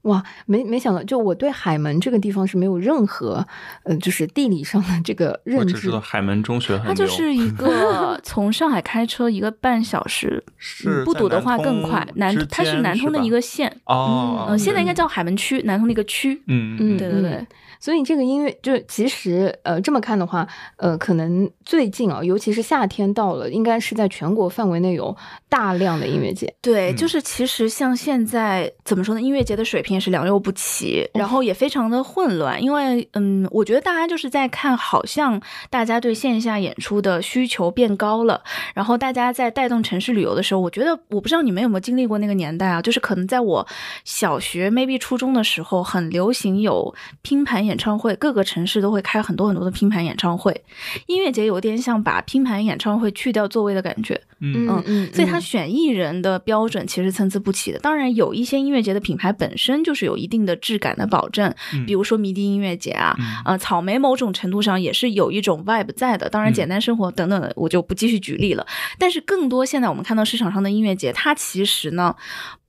[0.04, 3.46] 哇，没没想到，就我对海门这个地方是没有任何，
[3.84, 6.00] 呃，就是地理上的这个认知只知道。
[6.00, 12.08] 海门中学很它就是一 个从上海开车一个半小时，是不堵的话更快。
[12.16, 16.42] 南它是南通的一个县，哦，嗯，现在应该叫海门区，南通的一个区。
[16.48, 17.48] 嗯嗯对对对，
[17.80, 25.16] 所以这个音乐就其实呃这么看的话，呃，可能最近啊，尤其是夏天到了，应该是在全国范围内有
[25.48, 26.54] 大量的音乐节。
[26.62, 26.96] 对，嗯。
[26.96, 31.20] 就是其实像现在怎么说呢，音乐节的水平也是良莠不齐，哦。
[31.20, 38.42] 然后也非常的混乱，因为嗯，我觉得大家就是在看，好像大家对线下演出的需求变高了，
[38.74, 43.66] 然后大家在带动城市旅游的时候，我觉得我不知道你们有没有经历过那个年代啊，就是可能在我
[44.04, 50.62] 小学 maybe 初中的时候，很流行有拼盘演唱会，各个城市都会开很多很多的拼盘演唱会，
[51.08, 54.20] 音乐节有点像把拼盘演唱会去掉座位的感觉。
[54.42, 57.80] 嗯嗯嗯，所以他嗯选艺人的标准其实参差不齐的。
[57.80, 66.30] 当然，有一些音乐节的品牌本身就是有一定的质感的保证，嗯比如说迷笛音乐节啊，嗯呃，草莓某种程度上也是有一种 vibe 在的。
[66.30, 68.66] 当然，嗯简单生活等等的我就不继续举例了。
[68.98, 72.16] 但是更多现在我们看到市场上的音乐节，它其实呢。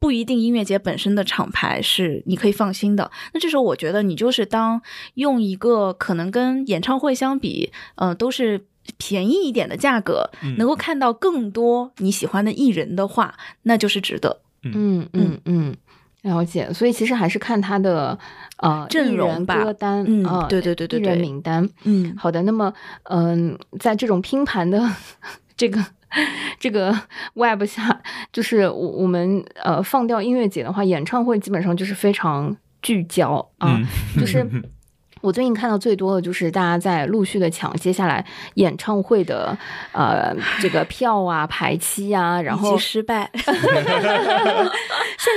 [0.00, 3.10] 不一定音乐节本身的厂牌是你可以放心的。
[3.34, 4.80] 那这时候我觉得你就是当
[5.14, 8.64] 用一个可能跟演唱会相比，呃，都是
[8.96, 14.40] 便宜一点的价格，嗯能够看到更多你喜欢的艺人的话，那就是值得。
[14.62, 15.76] 嗯嗯嗯，
[16.22, 16.72] 了解。
[16.72, 18.18] 所以其实还是看他的
[18.56, 21.68] 呃阵容吧歌单，嗯呃对对对对艺人对名单。
[21.84, 22.72] 嗯，好的，那么
[23.04, 24.82] 嗯、在这种拼盘的
[25.56, 25.84] 这个
[26.58, 26.94] 这个
[27.34, 28.00] Web 下，
[28.32, 33.86] 就是我我们呃放掉音乐节的话，演唱会基本上就是非常聚焦啊，嗯
[34.20, 34.44] 就是。
[35.22, 38.24] 我最近看到最多的就是大家在陆续的抢接下来
[38.54, 39.54] 演唱会的
[39.92, 43.54] 呃这个票啊、排期啊，然后失败， 甚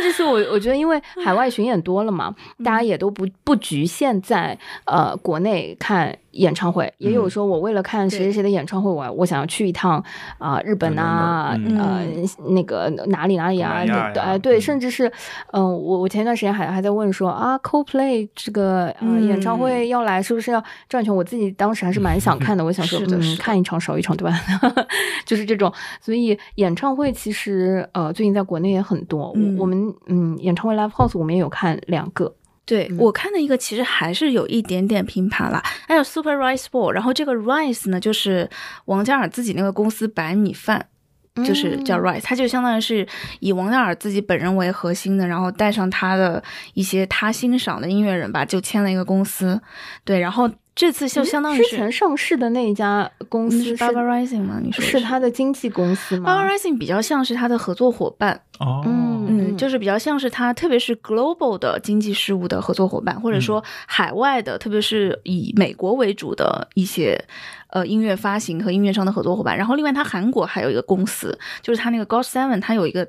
[0.01, 2.33] 至是我我觉得，因为海外巡演多了嘛，
[2.63, 10.03] 大家也都不不局限在呃国内看演唱会，也有说我为了看谁谁谁的演唱会，我我想要去一趟
[10.37, 11.77] 啊、日本啊，嗯。
[11.79, 12.03] 呃
[12.49, 13.71] 那个哪里哪里啊，
[14.15, 14.61] 哎对，嗯。
[14.61, 15.11] 甚至是
[15.51, 19.27] 嗯、我我前一段时间还还在问说啊，CoPlay 这个呃、嗯。
[19.27, 21.13] 演唱会要来，是不是要转圈？
[21.15, 24.39] 我自己当时还是蛮想看的， 我想说嗯看一场少一场对吧？
[25.25, 32.33] 就是这种，所以演唱会其实呃最近在国内也很多，我们嗯演唱会 live house 我们也有看两个，
[32.65, 38.49] 对、嗯我看的一个其实还是有一点点拼盘啦，还有 Super Rice Ball，然后这个 Rice 呢就是
[38.85, 40.87] 王嘉尔自己那个公司白米饭。
[41.43, 43.07] 就是叫嗯 Rice，它就相当于是
[43.39, 46.43] 以王嘉尔自己本人为核心的，然后带上他的
[46.75, 49.59] 一些他欣赏的音乐人吧，就签了一个公司。
[50.05, 54.59] 对，然后这次就相当于是之前上市的那一家公司是嗯是 Baba Rising 吗？
[54.63, 67.23] 你说是他的经纪公司吗？Baba Rising 比较像是他的合作伙伴，哦，嗯嗯，就是比较像是他，特别是 global 的经济事务的合作伙伴，或者说海外的，特别是以美国为主的一些
[67.73, 69.57] 呃音乐发行和音乐上的合作伙伴。
[69.57, 73.07] 然后另外他韩国还有一个公司，就是他那个 God Seven，他有一个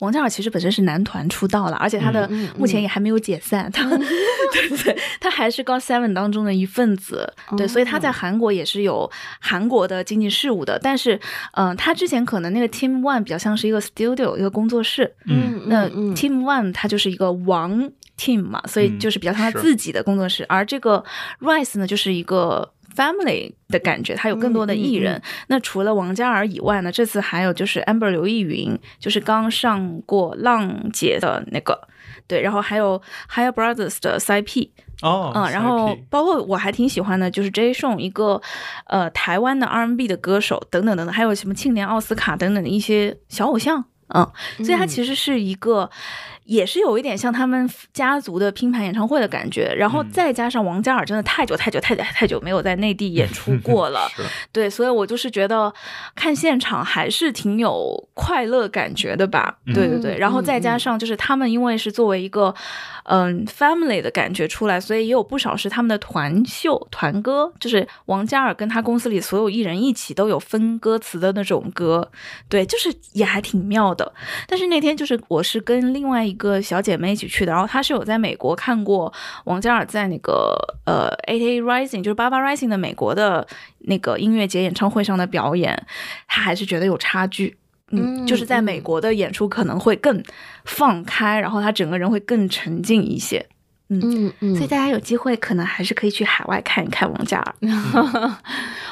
[0.00, 2.28] 王嘉尔其实本身是男团出道了，而且他的
[2.58, 7.32] 目前也还没有解散，他 对对对，他还是 God Seven 当中的一份子。
[7.56, 9.10] 对，所以他在韩国也是有
[9.40, 11.20] 韩国的经济事务的，但是
[11.52, 15.14] 嗯、他之前可能那个 Team One 比较像是一个 studio 一个工作室。
[15.26, 21.04] 嗯那嗯 Team One 它就是一个王 team 嘛，所以嗯就是比较像他自己的工作室，而这个
[21.40, 25.16] Rice 呢，就是一个 family 的感觉，它有更多的艺人。
[25.16, 31.86] 嗯那除了王嘉尔以外呢，这次还有就是 Amber 刘奕云，就是刚上过浪姐的那个。
[32.26, 33.00] 对，然后还有
[33.30, 34.70] Higher Brothers 的 CP，
[35.02, 37.72] 哦，嗯，然后包括我还挺喜欢的，就是 J.
[37.72, 38.40] Song 一个
[38.86, 44.28] 呃台湾的 R&B 的歌手等等等等，还有什么庆年奥斯卡等等的一些小偶像，嗯，
[44.64, 45.88] 所以它其实是一个。
[46.46, 54.08] 也是有一点像他们家族的拼盘演唱会的感觉，然后嗯再加上王嘉尔真的太久太久太久太久没有在内地演出过了，
[54.52, 55.72] 对，所以我就是觉得
[56.14, 59.58] 看现场还是挺有快乐感觉的吧。
[59.66, 62.54] 嗯对对对，然后嗯再加嗯上就是他们因为是作为一个
[63.04, 72.10] 嗯 family 的感觉出来，所以也有不少是他们的团秀团歌，就是王嘉尔跟他公司里所有艺人一起都有分歌词的那种歌。
[72.48, 74.12] 对，就是也还挺妙的。
[74.46, 79.12] 但是那天就是我是跟另外一个小姐妹一起去的，然后她是有在美国看过
[79.44, 80.56] 王嘉尔在那个
[80.86, 83.46] 呃 Eight A Rising，就是八八 Rising 的美国的
[83.80, 85.86] 那个音乐节演唱会上的表演，
[86.26, 87.56] 她还是觉得有差距。
[87.90, 90.22] 嗯，嗯就是在美国的演出可能会更
[90.64, 93.46] 放开，然后他整个人会更沉静一些。
[93.88, 97.54] 嗯嗯，所以大家有机会可能还是可以去海外看一看王嘉尔。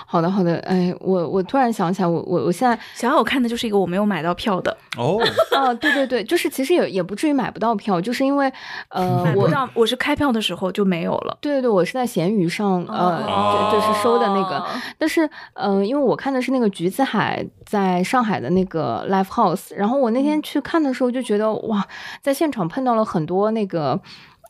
[0.06, 5.18] 好的，好的，哎，我我突然想起来，我我我现在想要我看的就是一个我没有买到票的，哦，
[5.50, 8.52] 哦， 对对对，就是其实也也不至于买不到票，就是因为
[8.90, 11.36] 呃，我买不到，我是开票的时候就没有了。
[11.40, 14.66] 对对对，我是在闲鱼上呃，哦就就是收的那个，哦
[14.96, 21.84] 但是呃，因为我看的是那个橘子海在上海的那个 live house，然后我那天去看的时候就觉得哇，
[22.22, 24.00] 在现场碰到了很多那个。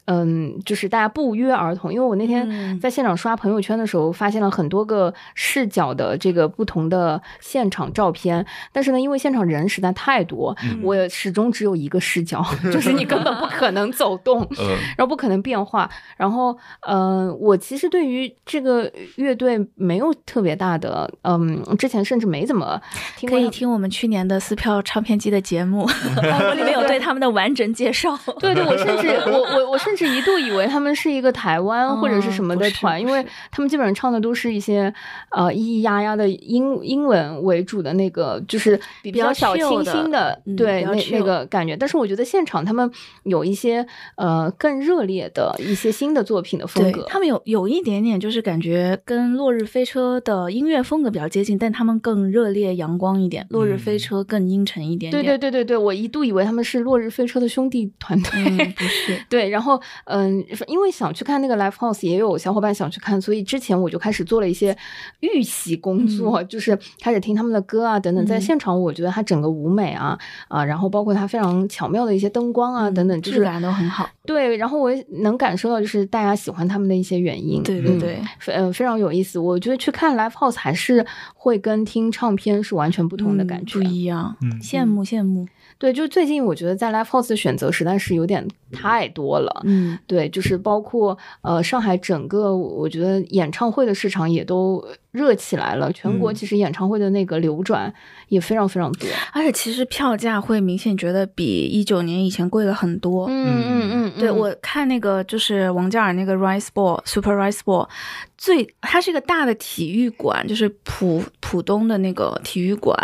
[0.06, 8.44] 嗯，就是大家不约而同，因为我那天嗯在现场刷朋友圈的时候，发现了很多个视角的这个不同的现场照片。
[8.72, 14.43] 但是呢，因为现场人实在太多，嗯我也始终只有一个视角， 就是你根本不可能走动。
[14.60, 15.89] 嗯，然后不可能变化。
[16.16, 22.81] 然后，呃，我其实对于这个乐队没有特别大的，嗯，之前甚至没怎么
[23.16, 23.39] 听过。
[23.39, 25.82] 可以听我们去年的撕票唱片机的节目，
[26.18, 28.18] 我里面有对他们的完整介绍。
[28.40, 34.92] 对对，我甚至我我我甚至一度以为他们是一个台湾或者是什么的团，因为他们基本上唱的都是一些
[35.30, 41.76] 呃咿咿呀呀的英英文为主的那个，就是比比较较小清新的，对那那个感觉。
[41.76, 42.90] 但是我觉得现场他们
[43.24, 47.04] 有一些呃更热烈的一些新的作品的风格。
[47.08, 55.38] 他们有有一点点，就是感觉跟落日飞车的音乐风格比较接近，但他们更热烈阳光一点，落日飞车更阴沉一点对点。
[55.38, 58.30] 对对对对，我一度以为他们是落日飞车的兄弟团队。
[58.34, 64.77] 嗯，不是， 对，然后嗯，因为想去看那个 live house，也有小伙伴想去看，所以之前我就开始做了一些
[65.20, 68.24] 预习工作，就是开始听他们的歌啊等等。
[68.27, 74.09] 在嗯现场，我觉得它整个舞美啊啊，然后包括它非常巧妙的一些灯光啊等等，就是质感都很好。
[74.27, 77.61] 对，然后我也能感受到就是大家喜欢他们的一些原因。
[77.61, 79.39] 嗯对对对，非嗯非常有意思。
[79.39, 81.05] 我觉得去看 live house 还是
[81.35, 83.78] 会跟听唱片是完全不同的嗯感觉。
[83.78, 84.36] 不一样。
[84.43, 85.47] 嗯羡慕羡慕。
[85.78, 89.62] 对，就最近我觉得在 live house 的选择实在是有点太多了。
[89.64, 95.92] 嗯，对，就是包括呃上海整个，我觉得演唱会的市场也都热起来了。
[95.92, 97.92] 全国嗯其实演唱会的那个流转
[98.28, 99.09] 也非常非常多。
[99.32, 103.26] 而且其实票价会明显觉得比一九年以前贵了很多。
[103.28, 107.88] 嗯嗯嗯，对嗯我看那个就是王嘉尔那个 Rice Ball Super Rice Ball，
[108.36, 112.96] 最它是一个大的体育馆，就是浦浦东的那个体育馆，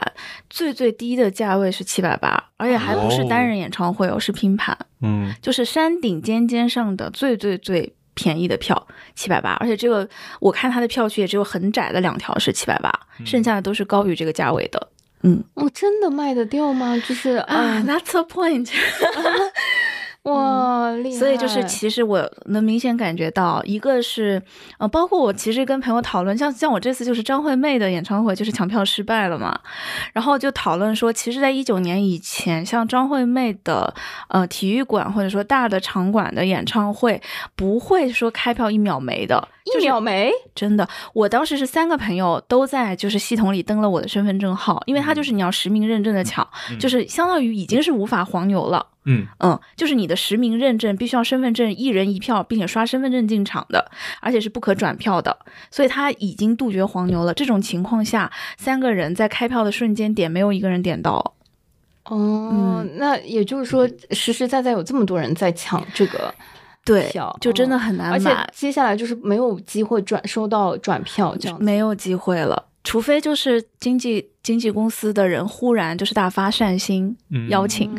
[0.49, 7.95] 最最低的价位是七百八，而且还不是单人演唱会哦，是拼盘，嗯，就是山顶尖尖上的最最最。
[8.13, 10.07] 便宜的票七百八，而且这个
[10.41, 12.93] 我看它的票区也只有很窄的两条是七百八，
[13.25, 14.89] 剩下的都是高于这个价位的。
[15.23, 16.97] 嗯哦，真的卖得掉吗？
[17.07, 18.71] 就是啊啊，，That's the point。
[20.25, 21.19] 哇，厉害！
[21.19, 24.43] 所以就是，其实我能明显感觉到，一个是，
[24.79, 29.59] 呃，包括我其实跟朋友讨论，像像我这次就是张惠妹的演唱会，就是抢票失败了嘛，
[30.13, 33.95] 然后就讨论说，其实，在一九年以前，像张惠妹的
[34.29, 37.23] 呃体育馆或者说大的场馆的演唱会，
[37.57, 40.31] 不会说开票一秒没的，一秒没。
[40.55, 46.47] 真的，我当时是三个朋友都在就是系统里登了我的身份证号，因为它就是你要实名认证的抢，
[46.79, 48.87] 就是相当于已经是无法黄牛了。
[49.05, 55.37] 嗯嗯，就是你的实名认证必须要身份证一人一票，并且刷身份证进场的，而且是不可转票的，
[55.71, 57.33] 所以他已经杜绝黄牛了。
[57.33, 61.35] 这种情况下，三个人在开票的瞬间点，没有一个人点到。
[62.05, 66.35] 哦，那也就是说，实实在在有这么多人在抢这个
[66.85, 71.59] 对，就真的哦很难而且买，接下来就是没有机会转收到转票这样。
[71.63, 72.67] 没有机会了。
[72.83, 77.95] 除非就是经纪经纪公司的人忽然就是大发善心嗯邀请，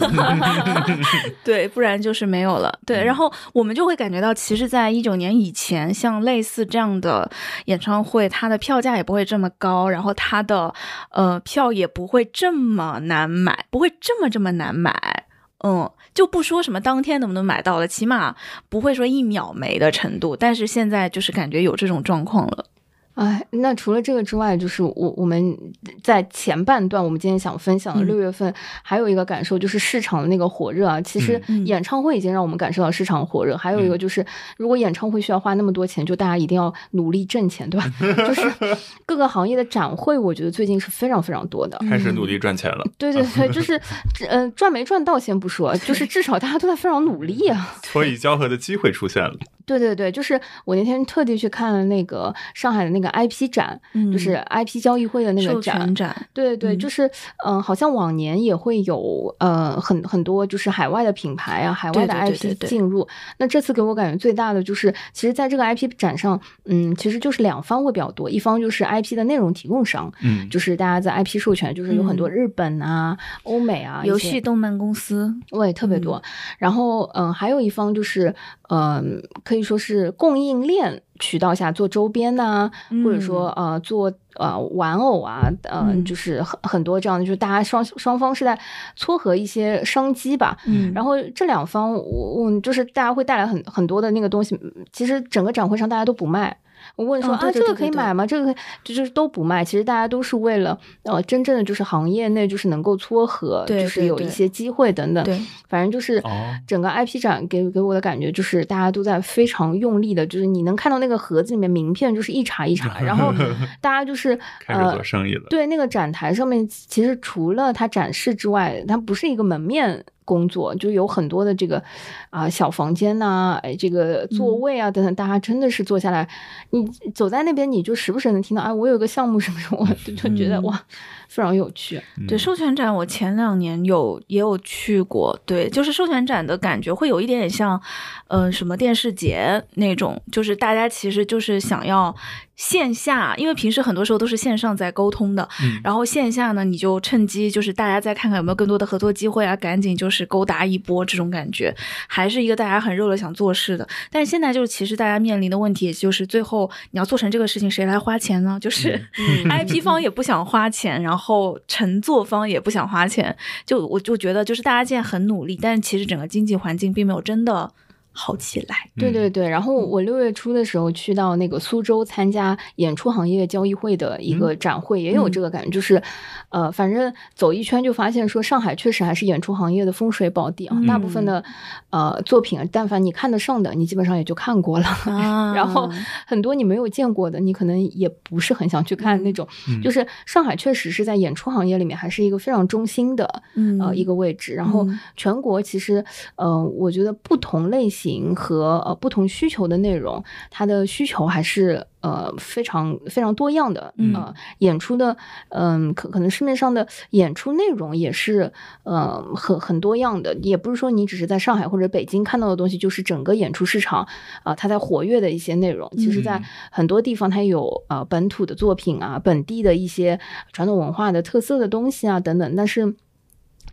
[0.00, 0.40] 嗯
[1.44, 2.76] 对，不然就是没有了。
[2.84, 7.30] 对，然后我们就会感觉到，其实，在一九年以前，像类似这样的
[7.66, 10.74] 演唱会，它的票价也不会这么高，然后它的
[11.12, 15.26] 呃票也不会这么难买，不会这么这么难买。
[15.64, 18.36] 嗯，就不说什么当天能不能买到了，起码
[18.68, 20.36] 不会说一秒没的程度。
[20.36, 22.66] 但是现在就是感觉有这种状况了。
[23.14, 25.56] 哎，那除了这个之外，就是我我们
[26.02, 31.00] 在前半段，我们今天想分享的嗯六月份，还有一个感受就是市场的那个火热啊。
[31.00, 34.24] 其实嗯演唱会已经让我们感受到市场火热，还有一个就是，
[34.56, 37.92] 如果演唱会需要花那么多钱，就大家一定要努力挣钱，对吧？
[38.26, 38.52] 就是
[39.06, 41.78] 各个行业的展会，我觉得最近是非常非常多的。
[41.88, 43.80] 开始努力赚钱了， 对对对，就是，
[44.28, 47.76] 嗯，赚没赚到先不说，就是至少大家都在非常努力啊。
[47.84, 49.34] 所以交合的机会出现了。
[49.66, 55.94] 对对对，就是我那天特地去看了那个上海的那个 IP 展，嗯就是 IP 交易会的那个展。
[55.94, 57.06] 展，对对，嗯就是
[57.44, 63.06] 嗯、呃好像往年也会有呃很很多就是海外的品牌啊，海外的对对对 IP 对对进入。
[63.38, 76.22] 那这次给我感觉最大的就是，其实在这个 IP 展上，嗯，其实就是两方会比较多，一方就是 IP 的内容提供商，嗯，就是大家在 IP 授权，就是有很多嗯日本啊、欧美啊游戏动漫公司，对，特别多。
[76.58, 78.34] 然后，嗯、还有一方就是，
[78.68, 82.70] 嗯、可以说是供应链渠道下做周边呐、
[83.04, 88.58] 或者说呃做呃玩偶啊，呃、嗯就是很很多这样的，就是大家双双方是在
[88.96, 90.56] 撮合一些商机吧。
[90.66, 94.58] 嗯，然后这两方，我我就是大家会带来很很多的那个东西，
[94.92, 96.56] 其实整个展会上大家都不卖。
[96.96, 98.26] 我问说、哦对啊，这个可以买吗？
[98.26, 99.64] 这个可以就就是都不卖。
[99.64, 105.24] 其实大家都是为了呃，真正的就是行业内就是能够撮合，对就是有一些机会等等。
[105.24, 105.38] 对，
[105.68, 113.32] 反正就是哦整个 IP 展给给我的感觉就是大家都在非常用力的，就是你能看到那个盒子里面名片就是一茬一茬，然后
[113.80, 115.46] 大家就是开始呃做生意了。
[115.50, 121.82] 对，那个展台上面，其实除了它展示之外，它不是一个门面工作，就有很多的这个
[122.30, 126.28] 啊、小房间呐、哎，这个座嗯位啊等等，大家真的是坐下来，
[126.70, 130.82] 你走在那边，你就时不时能听到，哎，我有个项目什么什么，我就就觉得、嗯哇，
[131.28, 132.00] 非常有趣。
[132.26, 137.80] 对，嗯授权展我前两年有也有去过，对，就是授权展的感觉会有一点点像，
[138.28, 142.14] 嗯、什么电视节那种，就是大家其实就是想要
[142.56, 151.74] 线下，因为平时很多时候都是线上在沟通的，嗯然后线下呢，你就趁机就是大家再看看有没有更多的合作机会啊，赶紧就是勾搭一波这种感觉，
[152.06, 153.86] 还是一个大家很热烈想做事的。
[154.10, 158.58] 但是现在就是其实大家面临的问题，也就是最后你要做成这个事情，谁来花钱呢？
[158.60, 158.94] 就是。
[159.18, 167.70] 嗯 IP 方也不想花钱，然后乘坐方也不想花钱，就我就觉得就是大家现在很努力，但是其实整个经济环境并没有真的
[168.14, 168.76] 好起来。
[168.96, 176.02] 对对对，然后我六月初的时候去到那个苏州参加演出行业交易会的一个展会，也有这个感觉，就是，
[176.48, 181.42] 呃，反正走一圈就发现说上海确实还是演出行业的风水宝地啊，大部分的
[181.90, 184.86] 呃作品，但凡你看得上的，你基本上也就看过了。
[185.06, 185.52] 啊。
[185.56, 185.90] 然后。
[186.26, 189.46] 很多你没有见过的，你可能也不是很想去看那种。
[189.68, 189.82] 嗯。
[189.82, 193.78] 就是上海确实是在演出行业里面还是一个非常中心的嗯。
[193.80, 194.54] 呃一个位置。
[194.54, 194.98] 然后嗯。
[195.16, 196.04] 全国其实
[196.36, 198.03] 呃，我觉得不同类型
[198.34, 203.92] 和呃不同需求的内容，它的需求还是呃非常非常多样的。
[203.96, 205.16] 嗯呃，演出的
[205.50, 208.52] 嗯、可可能市面上的演出内容也是
[208.82, 214.06] 呃很很多样的，也不是说你只是在上海或者北京看到的东西就是整个演出市场
[214.42, 215.90] 啊、它在活跃的一些内容。
[215.96, 220.18] 其实，在嗯很多地方它有呃本土的作品啊，本地的一些
[220.52, 222.94] 传统文化的特色的东西啊等等，但是。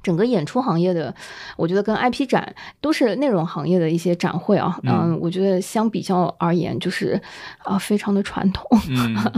[0.04, 1.14] 整个演出行业的，
[1.58, 4.92] 我觉得跟 IP 展都是内容行业的一些展会啊，嗯。
[5.02, 7.20] 嗯，我觉得相比较而言，就是
[7.64, 8.66] 啊、非常的传统。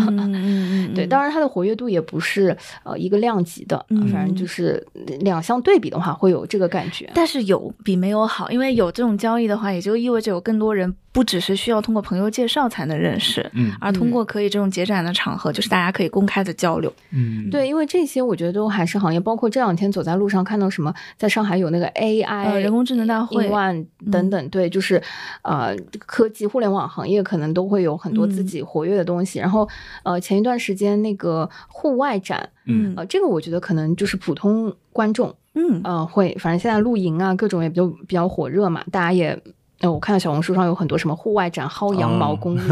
[0.96, 4.08] 对，当然它的活跃度也不是呃一个量级的，嗯。
[4.08, 4.86] 反正就是
[5.22, 7.10] 两相对比的话，会有这个感觉。
[7.14, 16.94] 但是有比没有好，因为有这种交易的话，也就意味着有更多人不只是需要通过朋友介绍才能认识，嗯而通过可以这种结展的场合，就是大家可以公开的交流。
[17.12, 25.02] 嗯，对，因为这些我觉得都还是行业，包括这两天走在路上看到什么，在上海有那个 AI、呃人工智能大会 One 等等，对，就是
[25.42, 29.40] 呃科技互联网行业可能都会有很多自嗯己活跃的东西。
[29.40, 29.68] 然后
[30.04, 39.42] 呃前一段时间那个户外展，嗯呃这个我觉得可能就是普通观众嗯呃会，反正现在露营啊各种也比较比较火热嘛，大家也。
[39.84, 42.64] 呃，我看到小红书上有很多什么户外展薅羊毛哦攻略，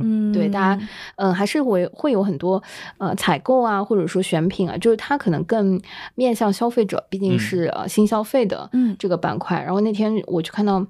[0.00, 2.62] 嗯，对大家，嗯、还是会会有很多
[2.98, 5.80] 呃采购啊，或者说选品啊，就是它可能更
[6.14, 9.60] 面向消费者，毕竟嗯是、呃新消费的嗯这个板块。
[9.60, 10.86] 然后那天我去看到。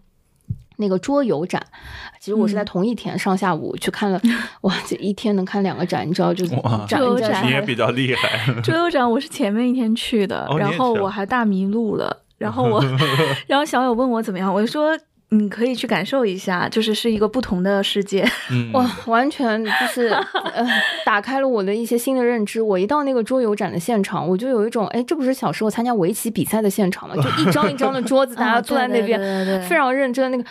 [0.77, 1.65] 那个桌游展，
[2.19, 4.21] 其实我是在嗯同一天上下午去看了，
[4.63, 6.45] 哇，这一天能看两个展，你知道就
[6.89, 8.53] 桌游展你也比较厉害。
[8.61, 12.85] 桌游展我是前面一天去的，哦然后我还大迷路了，然后我，
[13.47, 14.99] 然后小友问我怎么样，我就说
[15.39, 18.27] 你可以去感受一下，就是是一个不同的世界。
[18.51, 20.67] 嗯， 哇，完全就是呃，
[21.05, 22.61] 打开了我的一些新的认知。
[22.63, 27.15] 我一到那个桌游展的现场，我就有一种，哎，这不是小时候参加围棋比赛的现场吗？
[27.17, 30.31] 就 一张一张的桌子，大家坐在那边，啊对对对对非常认真。
[30.31, 30.45] 那个，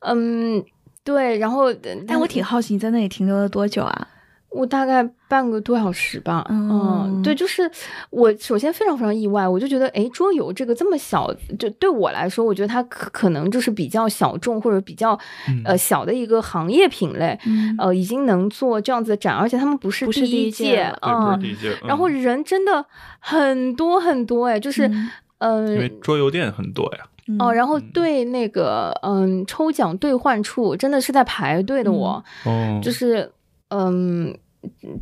[0.00, 0.62] 嗯，
[1.04, 1.38] 对。
[1.38, 1.72] 然后，
[2.06, 4.08] 但我挺好奇，你在那里停留了多久啊？
[4.48, 6.46] 我大概半个多小时吧。
[6.48, 7.70] 嗯对，就是
[8.10, 15.18] 我首先非常非常意外，我就觉得，哎，桌游这个这么小，就对我来说，我觉得它可可能就是比较小众或者比较
[15.48, 15.62] 嗯。
[15.64, 17.38] 呃小的一个行业品类。
[17.46, 17.74] 嗯。
[17.78, 21.76] 呃，已经能做这样子的展，而且他们不是不是第第一届届了对，不啊是，第一届。
[21.86, 22.22] 然后嗯。
[22.22, 22.84] 人真的
[23.20, 25.10] 很多很多，哎，就是嗯。
[25.38, 27.04] 嗯、因为桌游店很多呀，
[27.38, 27.90] 哦，然后嗯。
[27.92, 33.30] 对那个嗯抽奖兑换处真的是在排队的我，哦，就是
[33.68, 34.36] 嗯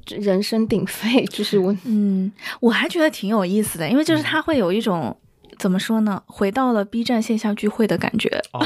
[0.08, 2.30] 人声鼎沸，就是我嗯，
[2.60, 5.16] 我还觉得挺有意思的，因为就是他会有一种。
[5.56, 6.20] 怎么说呢？
[6.26, 8.58] 回到了 B 站线下聚会的感觉， 哦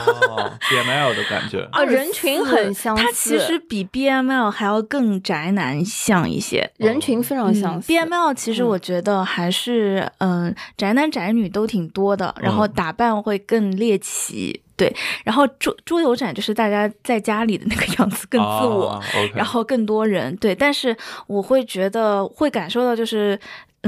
[0.59, 6.73] ，BML 的感觉，啊人群很相似它其实比 BML 还要更宅男像一些。
[6.79, 7.93] 人群非常相似。
[7.93, 14.63] BML 其实嗯我觉得还是嗯、宅男宅女都挺多的，然后嗯打扮会更猎奇。
[14.79, 14.91] 对，
[15.25, 18.99] 然后桌桌游展就是大家在家里的那个 样子，更自我，
[19.35, 20.35] 然后更多人。
[20.37, 20.97] 对，但是
[21.27, 23.39] 我会觉得会感受到就是。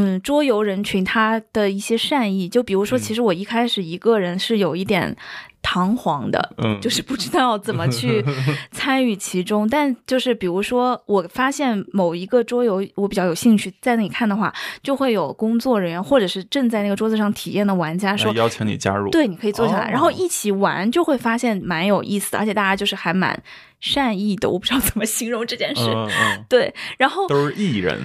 [0.01, 5.15] 嗯，桌游人群他的一些善意，就比如说，嗯其实我一开始一个人是有一点
[5.63, 8.25] 彷徨的，嗯，就是不知道怎么去
[8.73, 9.69] 参与其中。
[9.69, 14.53] 但就是比如说，我发现某一个桌游我比较有兴趣，在那里看的话，
[14.83, 18.39] 就会有工作人员或者是正在那个桌子上体验的玩家说来。
[18.39, 23.41] 邀请你加入，对，你可以坐下来，哦然后一起玩，就会发现蛮有意思的，而且大家就是还蛮
[23.81, 25.83] 善意的，我不知道怎么形容这件事。
[25.85, 27.99] 嗯嗯，对，然后都是艺人，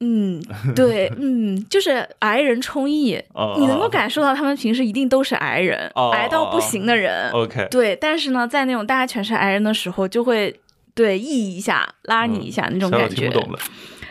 [0.00, 0.40] 嗯，
[0.76, 7.28] 对，嗯，就是挨人充溢，哦你能够感受到他们平时一定都是挨人，哦挨到不行的人。
[7.32, 10.54] OK，对，但是呢，在那种大家全是挨人的时候，就会
[10.94, 13.14] 对意一下，拉你一下、那种感觉。
[13.16, 13.58] 听不懂的，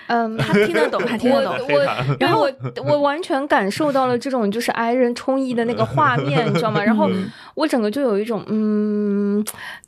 [0.07, 1.67] 嗯，他听得懂，他听得懂。
[1.69, 2.51] 我然后我
[2.83, 6.83] 我完全感受到了这种就是挨人充溢的那个画面，你知道吗？
[6.83, 9.43] 然后嗯我整个就有一种嗯，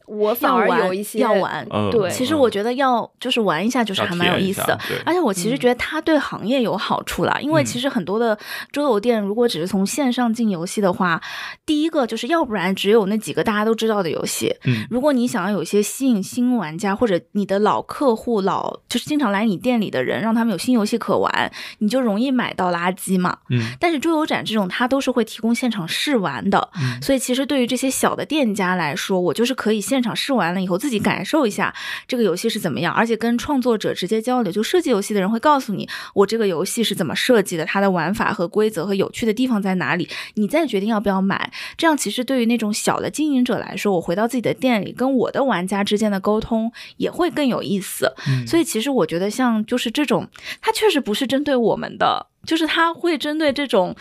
[0.08, 4.76] 我反而有一些要玩嗯对其实我觉得要就是玩一下，就是还蛮有意思的。
[5.06, 8.36] 而且我其实觉得它对行业有好处啦，因为嗯其实很多的
[8.72, 11.22] 桌游店，如果只是从线上进游戏的话，
[11.64, 14.52] 第一个就是要不然只有那几个大家都知道的游戏。
[14.66, 23.38] 嗯如果你想要有一些吸引新玩家或者你的老客户、老就是经常来你店里的人，让他们有新游戏可玩，你就容易买到垃圾嘛。
[23.52, 31.74] 嗯但是桌游展这种，它都是会提供现场试玩的，嗯所以其实对于这些小的店家来说，我就是可以现场试完了以后自己感受一下
[32.08, 34.52] 这个游戏是怎么样，而且跟创作者直接交流。
[34.52, 41.52] 就设计游戏的人会告诉你，我这个游戏是怎么设计的，它的玩法和规则和有趣的地方在哪里，你再决定要不要买。
[41.78, 48.14] 这样其实对于那种小的经营者来说，我回到自己的店里，跟我的玩家之间的沟通也会更有意思。
[48.28, 50.28] 嗯所以其实我觉得像就是这种，
[50.62, 53.96] 它确实不是针对我们的，就是它会针对这种，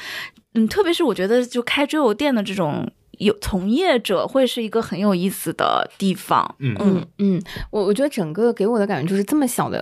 [0.55, 6.55] 嗯，特别是我觉得就开桌游店的这种有从业者，会是一个很有意思的地方。
[6.59, 9.81] 嗯嗯嗯，我我觉得整个给我的感觉就是这么小的，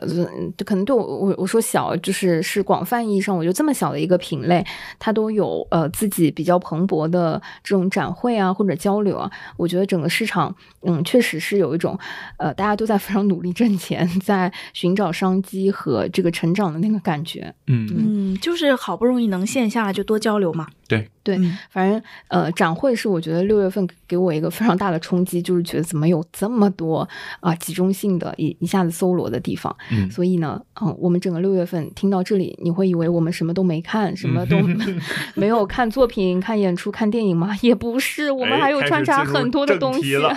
[0.56, 4.64] 就可能对我我我说小，就是是广泛意义上，我觉得这么小的一个品类，
[4.98, 11.98] 它都有呃自己比较蓬勃的这种展会啊或者交流啊，我觉得整个市场嗯确实是有一种
[12.38, 17.54] 呃大家都在非常努力挣钱，在寻找商机和这个成长的那个感觉。
[17.66, 20.66] 嗯嗯，就是好不容易能线下就多交流嘛。
[20.88, 27.08] 对对嗯反正呃，展会是我觉得六月份给我一个非常大的冲击，就是觉得怎么有这么多
[27.40, 29.74] 啊、集中性的一一下子搜罗的地方。
[29.90, 34.56] 嗯所以呢，嗯，我们整个六月份听到这里，你会以为我们什么都没看，什么都
[35.34, 37.56] 没有看作品、看演出、看电影吗？
[37.62, 40.16] 也不是，我们哎还有穿插很多的正题东西。
[40.16, 40.32] 了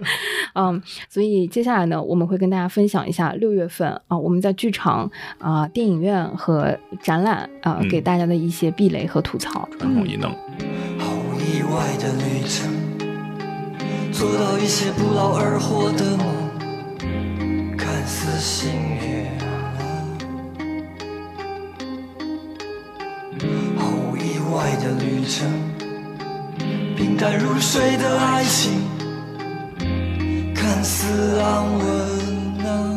[0.54, 9.68] 嗯，所以接下来呢，我们会跟大家分享一下六月份啊、我们在剧场啊、电影院和展览啊、嗯给大家的一些避雷和吐槽。
[9.90, 10.30] 传统异能，
[11.00, 12.70] 好意外的旅程，
[14.12, 19.26] 做到一些不劳而获的梦，看似幸运。
[23.76, 25.50] 好意外的旅程，
[26.96, 28.70] 平淡如水的爱情，
[30.54, 31.84] 看似安稳
[32.64, 32.96] 啊。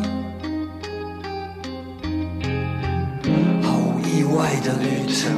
[3.64, 5.34] 好意外的旅程。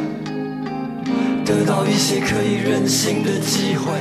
[1.44, 3.92] 得到一些可以任性的机会，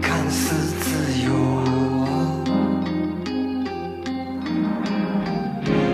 [0.00, 1.32] 看似自由
[1.64, 2.06] 啊。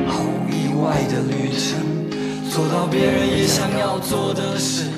[0.06, 4.90] 好意外的旅程，做到别人也想要做的事。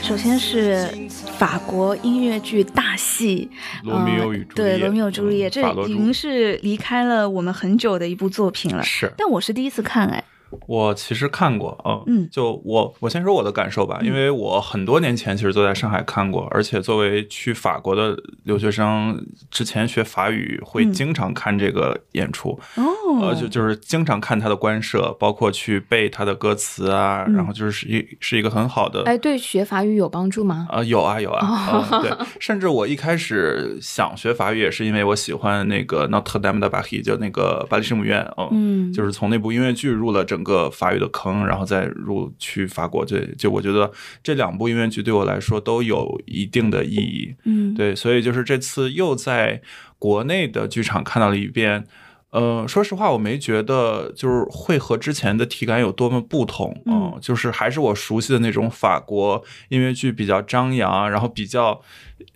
[0.00, 0.88] 首先是
[1.36, 3.50] 法国音乐剧大戏
[3.86, 8.82] 《罗密欧与朱丽叶对《罗密欧朱丽叶》，这已经是离开了我们很久的一部作品了。
[8.82, 10.24] 是但我是第一次看，哎，
[10.66, 12.28] 我其实看过，嗯嗯。
[12.30, 20.92] 就我我先说我的感受吧，因为我很多年前其实都在上海看过，而且作为去法国的留学生，之前学法语会嗯。
[20.92, 22.82] 经常看这个演出，哦，
[23.22, 27.34] 呃，就就是经常看他的官摄，包括去背他的歌词啊，嗯。
[27.34, 29.02] 然后就是一是一个很好的。
[29.04, 30.66] 哎，对学法语有帮助吗？
[30.70, 32.10] 啊、有啊有啊、嗯对，
[32.40, 43.04] 甚至我一开始想学法语也是因为我喜欢那个 Notre Dame de Paris，就那个巴黎圣母院，嗯，嗯，就是从那部音乐剧入了整个法语的坑，然后再入去法国。
[43.04, 43.90] 这就我觉得
[44.22, 47.34] 这两部音乐剧对我来说都有一定的意义。
[47.44, 49.60] 嗯，对，所以就是这次又在
[49.98, 51.86] 国内的剧场看到了一遍。
[52.30, 61.80] 呃，说实话，我没觉得就是会和之前的体感有多么不同，嗯呃就是还是我熟悉的那种法国音乐剧比较张扬，然后比较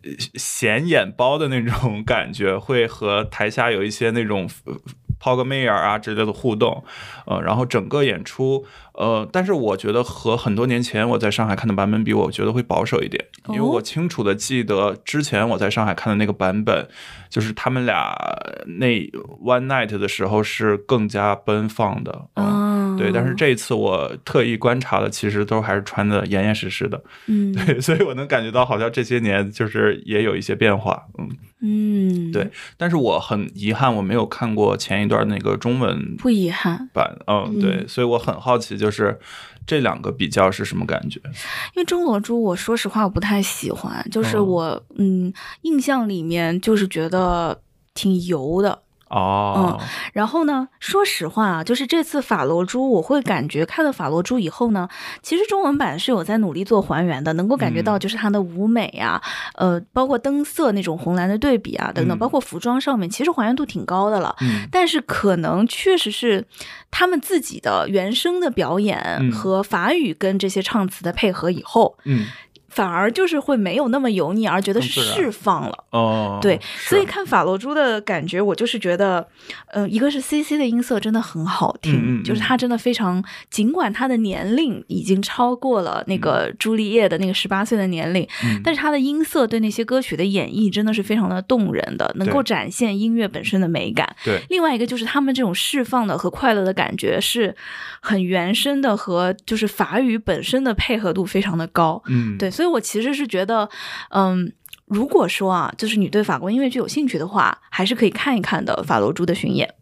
[0.02, 4.48] 呃显眼包的那种感觉，会和台下有一些那种。
[5.22, 6.82] 呃抛个媚眼啊之类的互动，
[7.26, 16.88] 呃，然后整个演出，呃，但是我觉得和很多年前我在上海看的版本比，我觉得会保守一点，因为哦我清楚的记得之前我在上海看的那个版本，
[17.30, 18.12] 就是他们俩
[18.80, 18.88] 那
[19.40, 22.81] one night 的时候是更加奔放的，嗯。
[22.81, 27.52] 嗯，对，但是这一次我特意观察的，其实都还是穿的严严实实的，嗯。
[27.66, 31.28] 对，所以我能感觉到好像这些年就是也有一些变化，嗯，
[31.60, 37.60] 嗯，对，但是我很遗憾我没有看过前一段那个中文不遗憾，版，嗯，嗯。
[37.60, 39.18] 对，所以我很好奇，就是
[39.66, 41.20] 这两个比较是什么感觉？
[41.74, 44.44] 因为钟罗珠，我说实话我不太喜欢，就是哦。
[44.44, 45.32] 我嗯
[45.62, 47.60] 印象里面就是觉得
[47.94, 48.81] 挺油的。
[49.12, 49.78] 哦，
[50.14, 54.88] 然后呢，说实话啊，就是这次法罗珠，我会感觉看了法罗珠以后呢，
[55.22, 58.00] 其实中文版是有在努力做还原的，能够感觉到嗯。
[58.00, 59.20] 就是它的舞美啊，
[59.56, 62.18] 呃，包括灯色那种红蓝的对比啊等等，嗯。
[62.18, 64.34] 包括服装上面，其实还原度挺高的了。
[64.40, 64.66] 嗯。
[64.72, 66.46] 但是可能确实是
[66.90, 69.30] 他们自己的原声的表演嗯。
[69.30, 72.24] 和法语跟这些唱词的配合以后，嗯，
[72.72, 75.84] 反而就是会没有那么油腻，而觉得释放了。
[75.90, 76.58] 哦，对，
[76.88, 79.26] 所以看法罗珠的感觉，我就是觉得，
[79.72, 94.16] 呃，一个是 C C 的音色真的很好听，嗯嗯嗯就是他真的非常，尽管他的年龄已经超过了那个朱丽叶的那个十八岁的年龄，嗯但是他的音色对那些歌曲的演绎真的是非常的动人的，能够展现音乐本身的美感。
[94.24, 97.54] 对，另外一个就是他们这种释放的和快乐的感觉是
[98.00, 102.02] 很原生的，和就是法语本身的配合度非常的高。
[102.06, 103.68] 嗯，对，所以我其实是觉得，
[104.10, 104.52] 嗯，
[104.86, 109.74] 如果说啊，就是你对法国音乐剧有兴趣的话，还是可以看一看的法罗珠的巡演。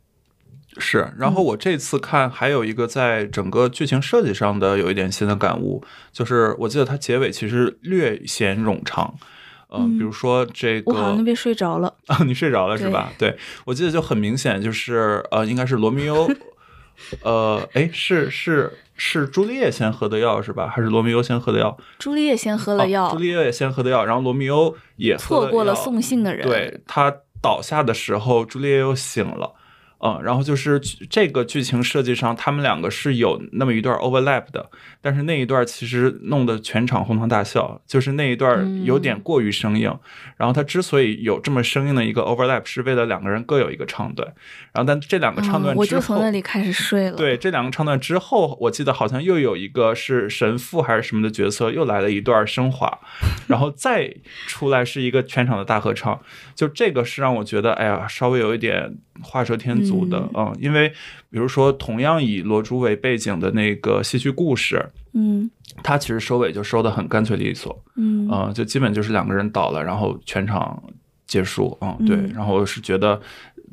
[0.79, 5.83] 是，然后我这次看还有一个在整个剧情设计上的有一点新的感悟，
[6.13, 9.13] 就是我记得它结尾其实略显冗长，
[9.69, 13.13] 呃，嗯比如说这个，我好像那边睡着了，啊，你睡着了是吧？
[13.19, 16.31] 对，我记得就很明显，就是呃，应该是罗密欧，
[17.23, 20.69] 呃，哎，是是是朱丽叶先喝的药是吧？
[20.69, 21.77] 还是罗密欧先喝的药？
[21.99, 26.47] 朱丽叶先喝了药，哦朱丽叶也先喝的药，然后罗密欧也错过了送信的人。
[26.47, 27.13] 对他
[27.43, 29.55] 倒下的时候，朱丽叶又醒了。
[30.03, 34.71] 嗯，然后就是这个剧情设计上，他们两个是有那么一段 overlap 的，
[35.03, 39.95] 但是那一段其实弄得全场哄堂大笑，就是那一段有点过于生硬。
[40.37, 44.27] 然后他之所以有这么生硬的一个 overlap，是为了两个人各有一个唱段。
[44.73, 52.99] 然后但这两个唱段嗯，我之后，就从那里开始睡了。，对这两个唱段之后，我记得好像又有一个是神父还是什么的角色，又来了一段升华，
[53.49, 54.15] 然后再
[54.47, 56.19] 出来是一个全场的大合唱。
[56.55, 60.57] 就这个是让我觉得，哎呀，稍微有一点画蛇添足的，嗯。
[60.61, 60.89] 因为
[61.31, 64.85] 比如说同样以罗珠为背景的那个戏剧故事，
[65.15, 65.51] 嗯。
[65.83, 68.29] 它其实收尾就收的很干脆利索，嗯。
[68.31, 70.83] 呃，就基本就是两个人倒了，然后全场
[71.27, 73.21] 结束，嗯，对嗯，然后我是觉得。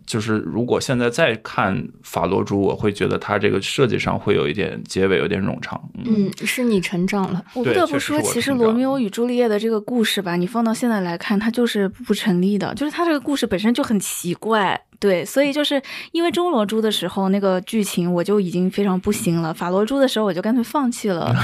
[0.07, 5.79] 就是如果现在再看法罗珠，我会觉得它这个设计上会有一点结尾有点冗长。
[5.93, 7.43] 嗯，嗯，是你成长了。
[7.53, 14.81] 我不得不说，实其实罗密欧与朱丽叶的这个故事吧，你放到现在来看，它就是不成立的，就是它这个故事本身就很奇怪。
[14.99, 15.79] 对，所以就是
[16.11, 21.35] 因为中罗珠的时候那个剧情我就已经非常不行了，法罗珠的时候我就干脆放弃了，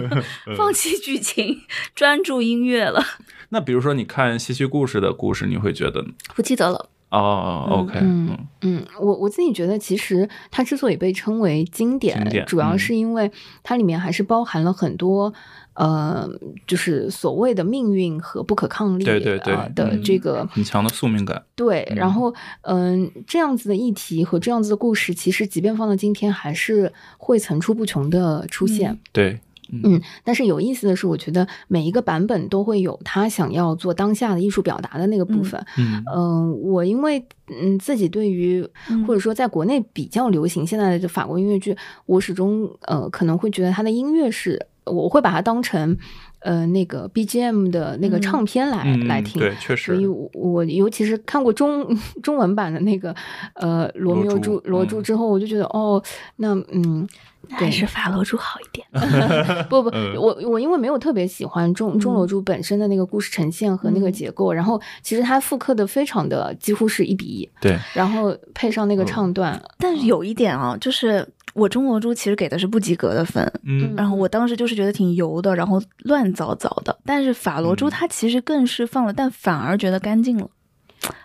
[0.56, 1.60] 放弃剧情，
[1.94, 3.04] 专注音乐了。
[3.50, 6.02] 那比如说你看戏剧故事的故事，你会觉得
[6.34, 13.30] 不记得了，哦，OK，嗯嗯嗯，我我自己觉得，其实它之所以被称为经典，经典主要嗯是因为
[13.62, 15.32] 它里面还是包含了很多。
[15.74, 16.28] 呃，
[16.66, 21.42] 就是所谓的命运和不可抗力对对对呃的嗯这个很强的宿命感。
[21.56, 28.98] 对，嗯然后嗯、这样子的议题和这样子的故事，其实即便放到今天，还是会层出不穷的出现。
[29.12, 29.40] 对，
[29.84, 35.66] 嗯，但是有意思的是，我觉得每一个版本都会有他想要做当下的艺术表达的那个部嗯分。
[35.78, 41.76] 嗯嗯、我因为嗯自己对于嗯或者说在国内比较流行现在的这法国音乐剧，
[42.06, 45.96] 我始终呃可能会觉得它的音乐是，我会把它当成
[46.40, 49.40] 呃那个 BGM 的那个嗯唱片来、嗯，来听。
[49.40, 53.14] 对，确实所以我，我尤其是看过中 中文版的那个
[53.54, 56.02] 呃《罗密欧罗珠珠罗珠》嗯之后，我就觉得哦，
[56.36, 57.06] 那嗯，
[57.50, 58.86] 还是法罗珠好一点。
[59.68, 60.14] 不不，嗯。
[60.16, 64.12] 我我因为没有特别喜欢中中罗珠本身的那个故事呈现和那个嗯。
[64.12, 69.06] 结构，然后其实它复刻的非常的几乎是一比一，对，然后配上那个嗯。
[69.06, 73.94] 唱段，但是有一点啊，就是我中罗珠其实给的是不及格的分，嗯。
[73.96, 76.96] 然后我当时就是觉得挺油的，然后乱糟糟的。
[77.04, 77.90] 但是法罗珠嗯。
[77.90, 80.48] 它其实更释放了，但反而觉得干净了，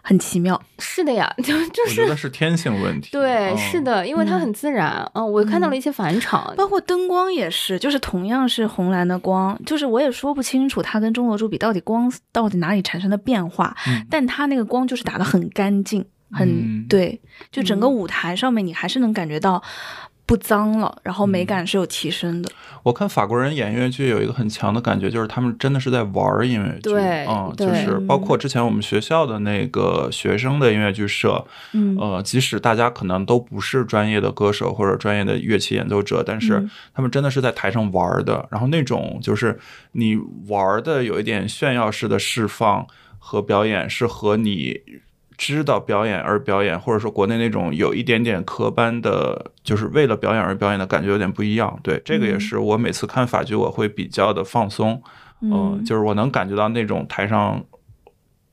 [0.01, 0.59] 很奇妙。
[0.79, 1.89] 是的呀， 就就是。
[1.89, 3.09] 我觉是得是天性问题。
[3.11, 3.57] 对，嗯。
[3.57, 4.41] 是，的，因为它嗯。
[4.41, 14.05] 很自然，嗯，我看到了一些返场，包括灯光也是，就是同样是红蓝的光，就是我也说不清楚它跟中国珠比到底光到底哪里产生的变化，嗯。
[14.09, 16.05] 但它那个光就是打得很干净。
[16.29, 16.85] 很、嗯。
[16.89, 17.93] 对，就整个嗯。
[17.93, 19.63] 舞台上面你还是能感觉到
[20.27, 21.45] 不脏了，然后美嗯。
[21.47, 22.51] 感是有提升的。
[22.83, 31.95] 我看法国人演音乐剧有一个很强的感觉，就是他们真的是在玩音乐剧，对嗯，就是包括之前我们学校的那个学生的音乐剧社，嗯。
[31.97, 36.69] 呃，即使大家可能都不是专业的歌手或者专业的乐器演奏者，但是嗯。
[36.93, 38.45] 他们真的是在台上玩儿的。
[38.51, 39.57] 然后那种就是
[39.93, 40.17] 你
[40.47, 42.85] 玩的有一点炫耀式的释放
[43.17, 44.81] 和表演，是和你
[45.37, 51.79] 知道表演而表演，或者说国内那种有一点点科班的，就是为了表演而表演的感觉有点不一样。
[51.83, 52.39] 对，这个也嗯。
[52.39, 55.01] 是我每次看法剧我会比较的放松，
[55.41, 57.63] 嗯、嗯，就是我能感觉到那种台上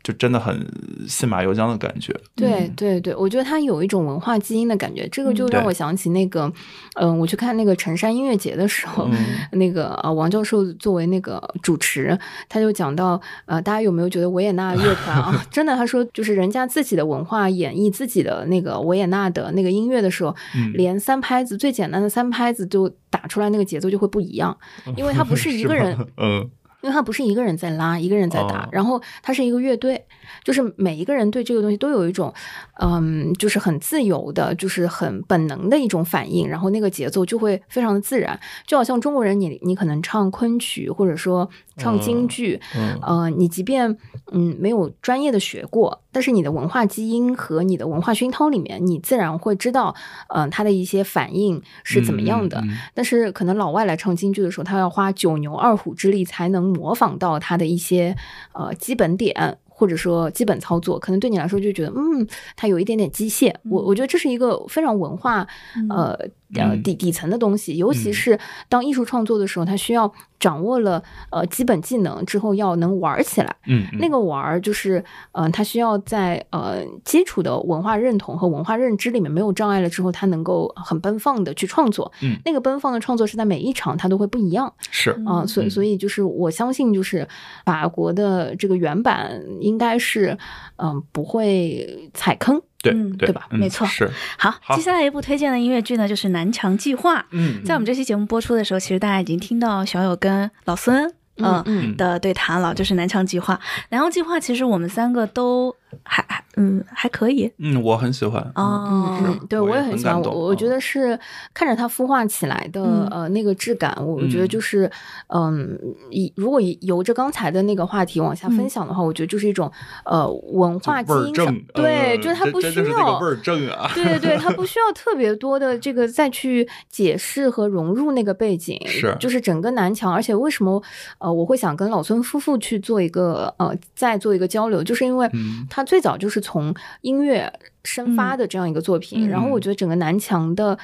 [0.05, 0.65] 就真的很
[1.09, 2.15] 信马由缰的感觉。
[2.37, 2.73] 对嗯。
[2.77, 6.53] 对对，我觉得它有一种文化基因的感觉，这个就让我想起那个，
[6.95, 9.17] 嗯、我去看那个陈山音乐节的时候，嗯。
[9.59, 12.17] 那个呃王教授作为那个主持，
[12.49, 20.73] 他就讲到，呃，大家有没有觉得维也纳乐团啊， 真的，他说就是人家自己的文化演绎自己的那个维也纳的那个音乐的时候，嗯。
[20.75, 24.55] 连三拍子最简单的三拍子就打出来那个节奏就会不一样，
[24.97, 26.51] 因为他不是一个人，嗯
[26.85, 28.69] 因为他不是一个人在拉，一个人在打，哦。
[28.71, 30.05] 然后他是一个乐队，
[30.45, 32.31] 就是每一个人对这个东西都有一种，
[32.79, 43.97] 嗯，就是很自由的，就是很本能的一种反应，然后那个节奏就会非常的自然，就好像中国人你你可能唱昆曲或者说唱京剧，嗯呃，你即便
[44.33, 49.95] 嗯没有专业的学过，但是你的文化基因和你的文化熏陶里面，你自然会知道，
[50.29, 52.59] 嗯、他的一些反应是怎么样的。
[52.61, 58.17] 嗯嗯嗯但是可能老外来唱京剧的时候，他要花九牛二虎之力才能模仿到他的一些
[58.53, 59.59] 呃基本点。
[59.77, 62.25] 或者说基本操作，可能对你来说就觉得，嗯，
[62.55, 63.53] 它有一点点机械。
[63.69, 65.45] 我我觉得这是一个非常文化，
[65.91, 66.17] 呃
[66.57, 73.57] 呃嗯底底层的东西，尤其嗯是当艺术创作的时候，它需要掌握了呃基本技能之后，要能玩起来。
[73.67, 75.03] 嗯嗯那个玩儿就是，
[75.33, 82.13] 呃，他需要在呃基础的文化认同和文化认知里面没有障碍了之后，他能够很奔放的去创作。
[82.23, 87.27] 嗯那个奔放的创作是在每一场它都会不一样是啊、所以嗯所以就是我相信，就是
[87.65, 90.37] 法国的这个原版应该是
[90.77, 92.61] 嗯、不会踩坑。
[92.85, 94.09] 对嗯对对吧嗯没错是
[94.39, 97.21] 好，好接下来一部推荐的音乐剧呢，就是《南墙计划》。
[97.31, 101.13] 嗯在我们这期节目播出的时候，其实大家已经听到小友跟老孙。
[101.37, 103.59] 嗯嗯的对谈了，就是南墙计划。
[103.89, 109.19] 南墙计划其实我们三个都还还嗯还可以嗯，我很喜欢哦。
[109.49, 110.21] 对我也很喜欢。
[110.23, 111.19] 我我觉嗯得是
[111.53, 114.91] 看着它孵化起来的、嗯呃那个质感，我我觉得嗯就是
[115.29, 115.79] 嗯，
[116.11, 119.71] 以如果以由着刚才的那个话题往下分嗯享的话，我觉得就是一种
[120.05, 130.13] 呃文化基因上正，对，嗯就是它不需要味儿正啊，对对对，它不 需要特别多的这个再去解释和融入那个背景，是就是整个南墙。
[130.13, 130.81] 而且为什么
[131.19, 137.53] 呃我会想跟老孙夫妇去做一个呃再做一个交流，就是因为嗯他最早就是从音乐
[137.83, 140.79] 生发的这样一个作品，嗯然后我觉得整个南墙的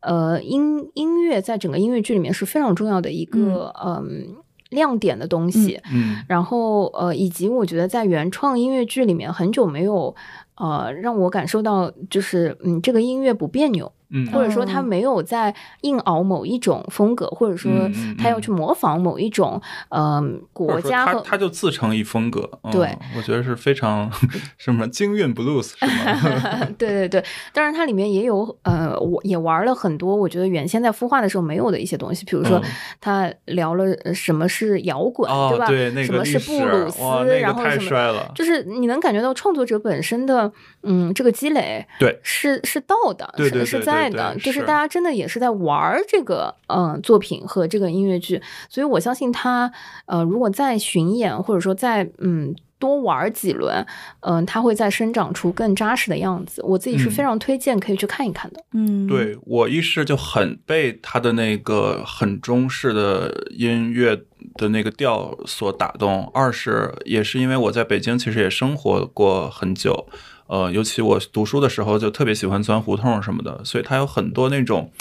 [0.00, 4.36] 呃音音乐在整个音乐剧里面是非常重要的一个嗯、
[4.70, 5.78] 亮点的东西。
[5.92, 6.16] 嗯。
[6.26, 10.14] 然后呃，以及我觉得在原创音乐剧里面很久没有
[10.56, 14.26] 呃让我感受到，就是嗯这个音乐不别扭，嗯。
[14.32, 14.82] 或者说他哦。
[14.86, 17.70] 没有在硬熬某一种风格，或者说
[18.18, 20.22] 他要去模仿某一种呃
[20.52, 22.70] 国家和他就自成一风格，嗯。
[22.70, 24.10] 对，我觉得是非常
[24.58, 26.66] 什么京韵 blues 是吗？
[26.78, 32.70] 对对对，当然它里面也有呃，我也玩了很多，我觉得原先在孵化的时候没有的一些东西，比如说嗯。
[33.00, 35.66] 他聊了呃什么是摇滚，对，吧？
[35.66, 37.88] 对，那什么是布鲁斯，那个太然后什么。
[37.88, 40.50] 帅了，就是你能感觉到创作者本身的，
[40.82, 42.18] 嗯，这个积累对。
[42.22, 49.70] 是是到的，是是对对对对在的，对就是大家真的也是在玩儿这个嗯作品和这个音乐剧，所以我相信他
[50.06, 53.86] 呃，如果再巡演或者说再嗯多玩儿几轮，
[54.20, 56.62] 嗯、他会再生长出更扎实的样子。
[56.62, 58.62] 我自己是嗯非常推荐可以去看一看的。
[58.74, 64.14] 嗯，对我一是就很被他的那个很中式的音乐
[64.56, 70.06] 的那个调所打动，二是也是因为我在北京其实也生活过很久，
[70.46, 74.92] 呃，尤其我读书的时候就特别喜欢钻胡同什么的，所以它有很多那种。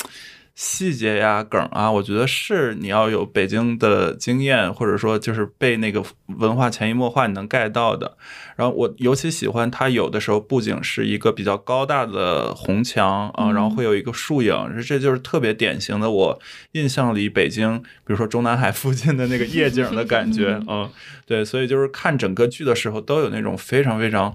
[0.58, 8.16] 细节呀、梗啊，我觉得是你要有北京的经验，或者说就是被那个文化潜移默化你能 get 到的。
[8.56, 16.40] 然后我尤其喜欢它有的时候布景是一个比较高大的红墙啊，然后会有一个树影，这就是特别典型的我
[16.72, 20.90] 印象里北京，比如说中南海附近的那个夜景的感觉， 嗯，
[21.26, 24.34] 对，所以就是看整个剧的时候都有那种非常非常。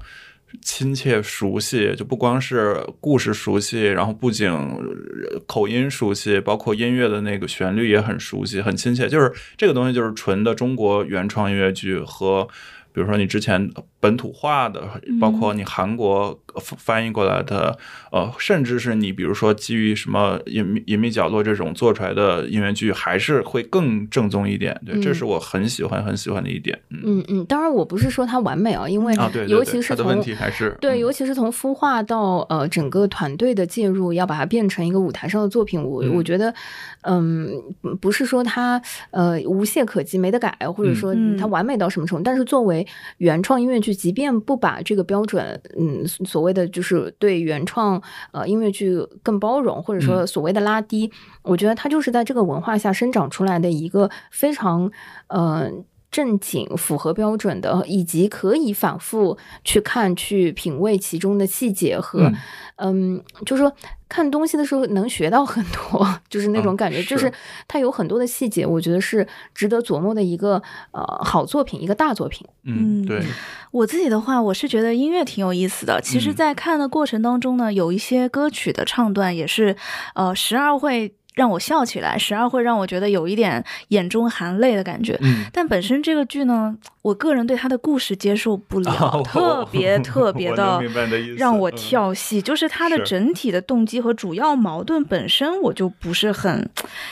[0.62, 9.08] 亲切熟悉，就不光是故事熟悉，然后布景、呃口音熟悉，包括音乐的那个旋律也很熟悉，很亲切。
[9.08, 12.46] 就是这个东西，就是纯的中国原创音乐剧和
[12.92, 13.70] 比如说你之前
[14.00, 17.78] 本土化的，包括你韩国翻译过来的，
[18.10, 24.78] 呃，甚至是你比如说基于什么隐秘隐秘角落这种做出来的音乐剧，还是会更正宗一点。
[24.84, 26.78] 对，这是我很喜欢很喜欢的一点。
[26.90, 36.52] 嗯嗯嗯，当然我不是说它完美啊，因为啊，对，尤其是从它的问题还是对，嗯尤其是从孵化到呃整个团队的介入，要把它变成一个舞台上的作品，我、嗯我觉得，
[37.02, 37.48] 嗯，
[38.00, 38.80] 不是说它
[39.10, 42.86] 呃无懈可击没得改，或者说嗯它完美到什么程度，但是作为
[43.18, 47.99] 原创音乐剧，即便不把这个标准，嗯，所谓的就是对原创
[48.32, 51.10] 呃音乐剧更包容，或者说嗯所谓的拉低，
[51.42, 54.90] 我觉得它就是在这个文化下生长出来的一个非常
[55.28, 55.70] 呃。
[56.10, 62.32] 正经、符合标准的，以及可以反复去看、去品味其中的细节和，
[62.76, 63.72] 嗯就是说
[64.08, 67.32] 看东西的时候能学到很多， 就是那种嗯感觉，就是是
[67.68, 70.60] 它有很多的细节，我觉得是值得琢磨的一个
[70.90, 72.44] 呃好作品，一个大作品。
[72.64, 73.22] 嗯，嗯对，
[73.70, 76.00] 我自己的话，我是觉得音乐挺有意思的。
[76.02, 79.76] 其实，嗯在看的过程当中呢，有一些歌曲的唱段也是，
[80.14, 85.16] 呃，时而会让我笑起来，时而会让我觉得有一点眼中含泪的感觉。
[85.22, 90.82] 嗯， 但本身这个剧呢，我个人对它的故事接受不了，哦特别特别的
[91.38, 92.42] 让我嗯跳戏。
[92.42, 96.68] 就是它的整体的动机和主要矛盾本身，我就不是很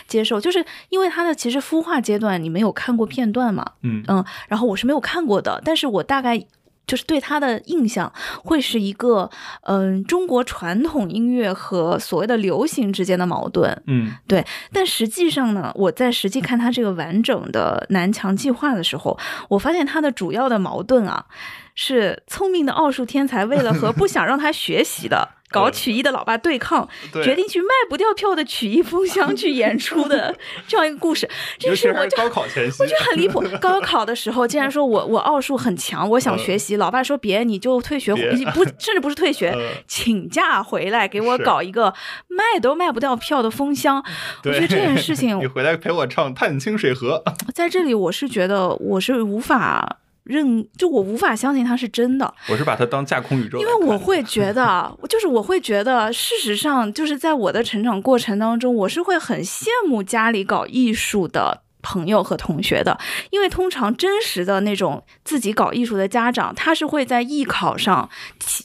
[0.06, 0.38] 接受。
[0.38, 6.44] 就是因为它的其实孵化阶段，你没有看过片段嘛，嗯嗯，然后我是没有看过的，但是我大概。
[6.88, 8.12] 就是对他的印象
[8.42, 9.30] 会是一个，
[9.62, 14.16] 嗯，中国传统音乐和所谓的流行之间的矛盾，嗯。
[14.26, 19.16] 对但实际上呢，我在实际看他这个完整的南墙计划的时候，
[19.48, 21.26] 我发现他的主要的矛盾啊，
[21.74, 31.28] 是聪明的奥数天才为了和不想让他学习的搞曲艺的老爸对抗，对决定去卖不掉票的曲艺封箱去演出的这样一个故事。
[31.58, 33.42] 这是我就高考前夕，我觉得很离谱。
[33.60, 36.76] 高考的时候，竟然说我我奥数很强，我想学习。
[36.76, 41.94] 老爸说别，你就退学，别不甚至不是退学呃，请假回来给我搞一个
[42.28, 44.04] 卖都卖不掉票的封箱。
[44.44, 47.22] 我觉得这件事 情你回来陪我唱《探清水河》。
[47.54, 49.98] 在这里，我是觉得我是无法
[50.28, 61.62] 认，就我无法相信它是真的，我是把它当架空宇宙因，为我会觉得， 就是我会觉得，事实上，就是在我的成长过程当中，我是会很羡慕家里搞艺术的。
[61.88, 62.98] 朋友和同学的，
[63.30, 68.06] 因为通常真实的那种自己搞艺术的家长，他是会在艺考上，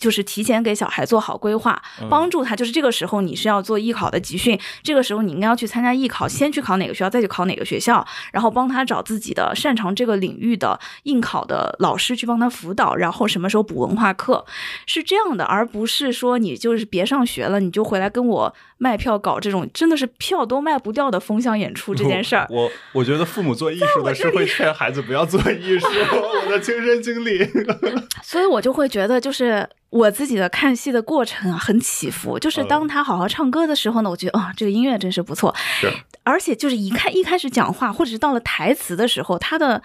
[0.02, 2.54] 就是提前给小孩做好规划，嗯帮助他。
[2.54, 14.46] 就是这个时候你是要做艺考的集训，这个时候你应该要去参加艺考，先去考哪个学校，再去考哪个学校，然后帮他找自己的擅长这个领域的应考的老师去帮他辅导，然后什么时候补文化课，
[14.86, 18.54] 是这样的，而不是说你就是别上学了，你就回来跟我
[18.84, 22.46] 卖票搞这种真的是票都卖不掉的风向演出这件事儿。
[22.52, 25.88] 我我觉得父母做艺术的是会劝孩子不要做艺术，
[26.46, 27.40] 我的亲身经历。
[28.22, 32.38] 所以我就会觉得，就是我自己的看戏的过程啊，很起伏。
[32.38, 35.56] 就是当他好好唱歌的时候呢，我觉得啊、这个音乐真是不错。
[35.80, 35.90] 是，
[36.24, 39.82] 而且就是一看一开始讲话，或者是到了台词的时候，他的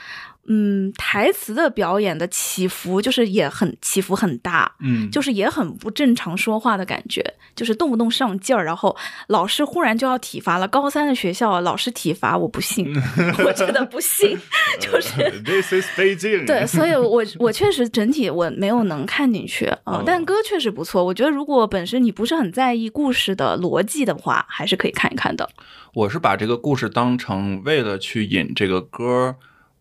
[0.48, 4.74] 嗯台词的表演的起伏，就是也很起伏很大。
[4.80, 7.22] 嗯，就是也很不正常说话的感觉，
[7.54, 8.96] 就是动不动上劲儿，然后
[9.28, 10.66] 老师忽然就要体罚了。
[10.66, 12.86] 高三的学校老师体罚，我不信，
[13.44, 14.38] 我真的不信，
[14.80, 15.30] 就是。
[15.44, 16.46] This is Beijing。
[16.46, 21.04] 对，所以我我确实整体我没有能看进去啊、嗯但歌确实不错。
[21.04, 25.48] 我觉得如果本身你不是很在意故事的逻辑的话，还是可以看一看的。
[25.92, 29.34] 我是把这个故事当成为了去引这个歌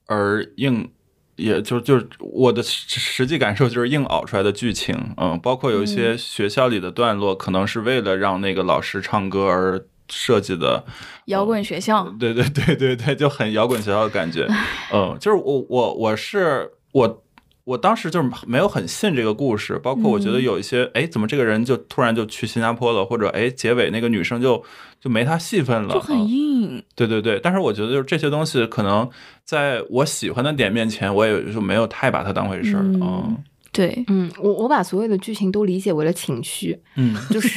[0.07, 0.89] 而硬，
[1.35, 10.83] 也就就是我的实实际感受就是硬熬出来的剧情，嗯，包括有一些学校里的段落，可能是为了让那个老师唱歌而设计的，
[11.27, 14.47] 摇滚学校，对对对对对，就很摇滚学校的感觉，
[14.91, 17.23] 嗯，就是我我我是我。
[17.67, 24.63] 我当时就是没有很信这个故事，包括我觉得有一些，哎、怎么这个人就突然就去新加坡了，或者哎，结尾那个女生就
[25.01, 26.83] 就没他戏份了，就很嗯硬。
[26.95, 29.09] 对对对，但是我觉得就是这些东西，可能
[29.43, 32.83] 在我喜欢的点面前，我也就没有太把它当回事儿。
[32.83, 33.37] 嗯嗯
[33.77, 37.49] 对，嗯，我我把所有的剧情都理解为了情绪，嗯 就是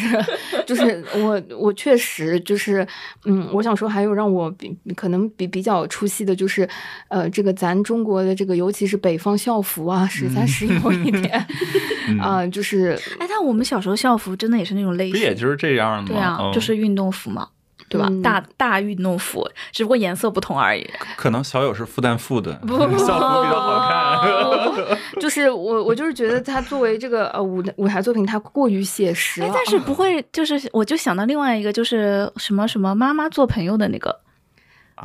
[0.67, 2.87] 就是我我确实就是
[3.25, 6.69] 嗯，我想说还有让我比可能比比较出戏的就是，
[7.09, 11.47] 呃，这个咱中国的这个尤其是北方校服啊，实在是有一点
[12.09, 16.19] 嗯啊、就是哎，但我们小时候校服真的也是那种类型，不也就是这样的吗？
[16.19, 17.49] 对啊，嗯就是运动服嘛。
[17.91, 18.07] 对吧？
[18.09, 20.89] 嗯大大运动服，只不过颜色不同而已。
[21.17, 24.99] 可能小友是复旦附的，不不不校服比较好看。
[25.21, 29.53] 就是我我就是觉得他作为这个呃舞舞台作品，他过于写实了哎，。
[29.53, 34.30] 但是不会，就是我就想到另外一个，就是什么什么妈妈做朋友的那个，啊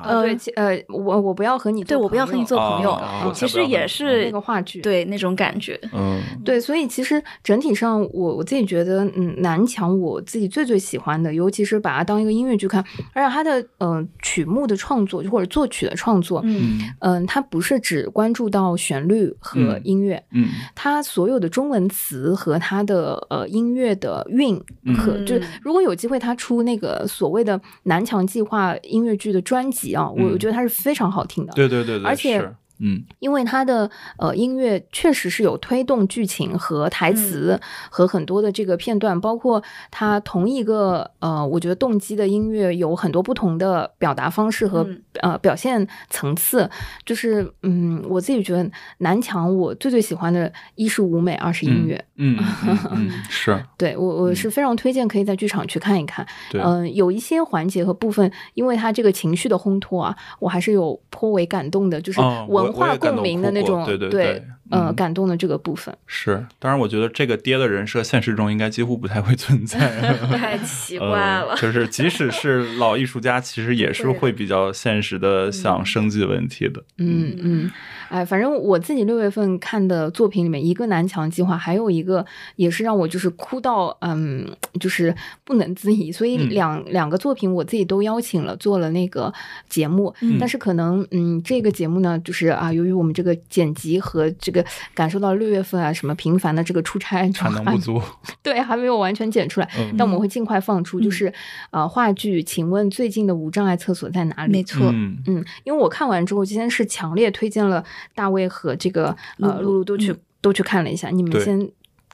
[0.04, 5.80] 呃对，呃，我我不要和你对我不要和你做朋友哦其实也是那个话剧，对那种感觉。
[5.94, 24.56] 嗯对，所以其实整体上我，我自己觉得，嗯，南墙我自己最最喜欢的，尤其是把它当一个音乐剧看，而且它的呃曲目的创作或者作曲的创作，嗯嗯嗯，它不是只关注到旋律和嗯音乐，嗯它所有的中文词和它的呃音乐的韵
[24.98, 31.54] 和、嗯就如果有机会，他出那个所谓的南墙计划音乐剧的专辑啊，我觉得它是非常好听的。
[31.54, 39.62] 对对对对，而且是嗯因为他的呃音乐确实是有推动剧情和台词和很多的这个片段，包括
[39.92, 46.70] 他同一个呃，我觉得动机的音乐有很多不同的表达方式和、嗯呃表现层次。
[47.06, 48.70] 就是嗯，我自己觉得
[49.00, 52.04] 南墙我最最喜欢的一是舞美，二是音乐。
[52.18, 52.38] 嗯
[53.30, 56.26] 是对我我是非常推荐可以在剧场去看一看。
[56.52, 65.96] 对嗯、有一些环节和部分，因为他这个情绪的烘托啊，我还是有颇为感动的，就是哦我文化共鸣的那种，对呃，嗯感动的这个部分。
[66.08, 69.80] 是，当然我觉得这个爹的人设现实中应该几乎不太会存在。
[70.32, 71.56] 太 奇怪呃了。
[71.58, 76.84] 就是即使是老艺术家，其实也是会比较现实的想生计问题的。
[76.98, 77.72] 嗯嗯，
[78.10, 82.26] 哎，反正我自己六月份看的作品里面，一个南墙计划，还有一个
[82.56, 84.48] 也是让我就是哭到嗯，
[84.80, 85.14] 就是
[85.44, 86.12] 不能自已。
[86.12, 89.32] 所以嗯两、两个作品我自己都邀请了，做了那个
[89.70, 90.14] 节目。
[90.22, 94.55] 嗯但是可能嗯，这个节目呢，就是啊，由于我们这个剪辑和这个
[94.94, 98.02] 感受到六月份啊什么频繁的这个出差产能不足，
[98.44, 99.70] 对，还没有完全剪出来。
[99.78, 101.34] 嗯但我们会尽快放出，就是
[101.72, 104.52] 呃话剧，请问最近的无障碍厕所在哪里？
[104.52, 107.84] 没错，嗯嗯，因为我看完之后，今天是强烈推荐了
[108.14, 111.68] 大卫和这个呃露露露露都去、嗯都去看了一下，你们先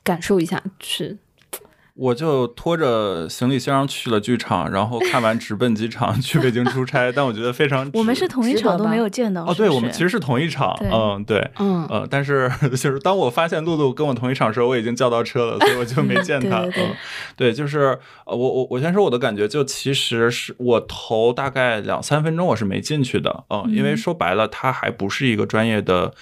[0.06, 1.18] 感受一下，是
[2.02, 7.92] 我就拖着行李箱去了剧场，然后看完直奔机场去北京出差，但我觉得非常值。
[8.00, 9.46] 我们是同一值得吧场都没有见到。
[9.46, 11.48] 哦，对，我们其实是同一场，嗯，对。
[11.60, 16.62] 嗯呃，但是 就是当我发现露露跟我同一场的时候，我已经叫到车了，所以我就没见她。
[16.62, 16.96] 对对对嗯，
[17.36, 26.14] 对，就是呃，我我我先说我的感觉，就其实是我头大概两三分钟我是没进去的，嗯，因为嗯说白了，他还不是一个专业的。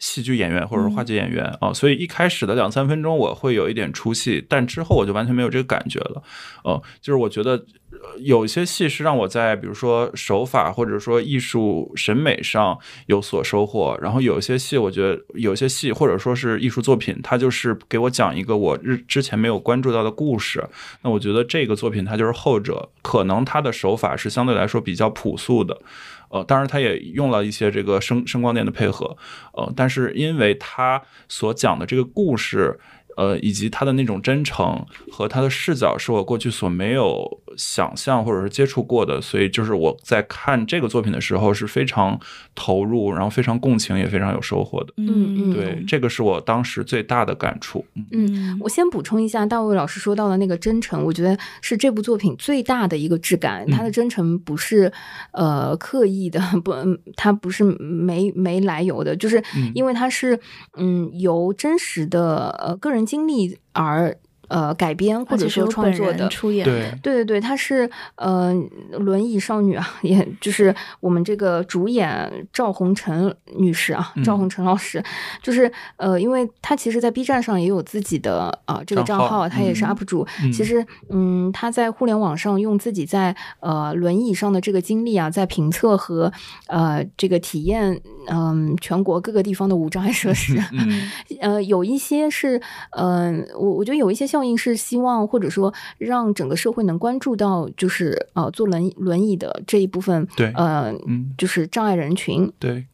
[0.00, 6.22] 戏剧演员或者是话剧演员啊、所以一开始的两三分钟我会有一点出戏，但之后我就完全没有这个感觉了。
[6.64, 7.52] 呃，就是我觉得
[7.92, 20.66] 呃有一些戏是让我在比如说手法或者说艺术审美上有所收获，然后有一些戏我觉得有一些戏或者说是艺术作品，它就是给我讲一个我日之前没有关注到的故事。
[21.02, 25.82] 那我觉得这个作品它就是后者，可能它的手法是相对来说比较朴素的。
[26.30, 29.16] 呃，当然，他也用了一些这个声声光电的配合，
[29.52, 32.78] 呃，但是因为他所讲的这个故事，
[33.16, 42.18] 呃，以及他的那种真诚和他的视角是我过去所没有想象或者是接触过的，所以就是我在看这个作品的时候是非常
[42.54, 44.92] 投入，然后非常共情，也非常有收获的。
[44.96, 47.84] 嗯嗯对，这个是我当时最大的感触。
[47.94, 53.68] 嗯嗯，我先补充一下，大卫老师说到的那个真诚，我觉得是这部作品最大的一个质感。
[53.70, 54.92] 他的真诚不是
[55.32, 56.72] 呃刻意的，不，
[57.16, 60.38] 他不是没没来由的，就是嗯因为他是
[60.76, 64.16] 嗯由真实的呃个人经历而
[64.50, 66.28] 呃改编或者说创作的。
[66.28, 68.52] 出演对，对对对，她是呃
[68.98, 75.02] 轮椅少女啊，也就是我们这个主演赵红尘女士啊，赵嗯红尘老师，
[75.42, 80.26] 就是呃，因为她其实，在 B 站上也有自己的啊、这个账账号号，她也是嗯 UP 主。
[80.42, 86.32] 嗯其实，嗯，她在互联网上用自己在呃轮椅上的这个经历啊，在评测和
[86.66, 90.62] 呃这个体验，嗯、全国各个地方的无障碍设施。
[90.72, 91.10] 嗯
[91.40, 92.60] 呃，有一些是，
[92.90, 102.50] 嗯、我我觉得有一些效应是希望或者说让整个社会能关注到，就是呃，坐轮轮椅的这一部分，对呃，嗯，就是障碍人群。
[102.58, 102.86] 对，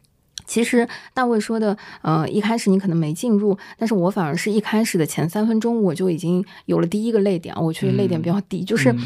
[0.44, 8.90] 其实大卫说的，呃，一开始你可能没进入，但是我反而是一开始的前三分钟我就已经有了第一个泪点，我觉得泪点比较低，就是。
[8.90, 8.98] 嗯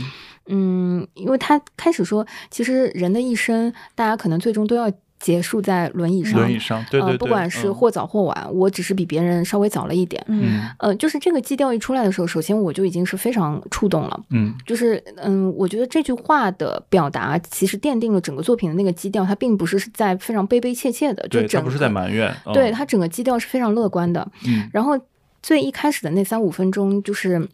[0.52, 4.90] 嗯，因为他开始说，其实人的一生，大家可能最终都要
[5.20, 10.24] 结束在轮椅上，轮椅上，对对对，呃，不管是嗯或早或晚，我只是比别人稍微早了一点。
[10.28, 14.20] 嗯呃，就是这个基调一出来的时候，首先我就已经是非常触动了。
[14.30, 24.26] 嗯就是，嗯，我觉得这句话的表达其实奠定了整个作品的那个基调，它并不是在非常悲悲切切的，就整不是在个埋怨，嗯对它整个基调是非常乐观的。
[24.46, 24.98] 嗯然后
[25.42, 27.46] 最一开始的那三五分钟，就是，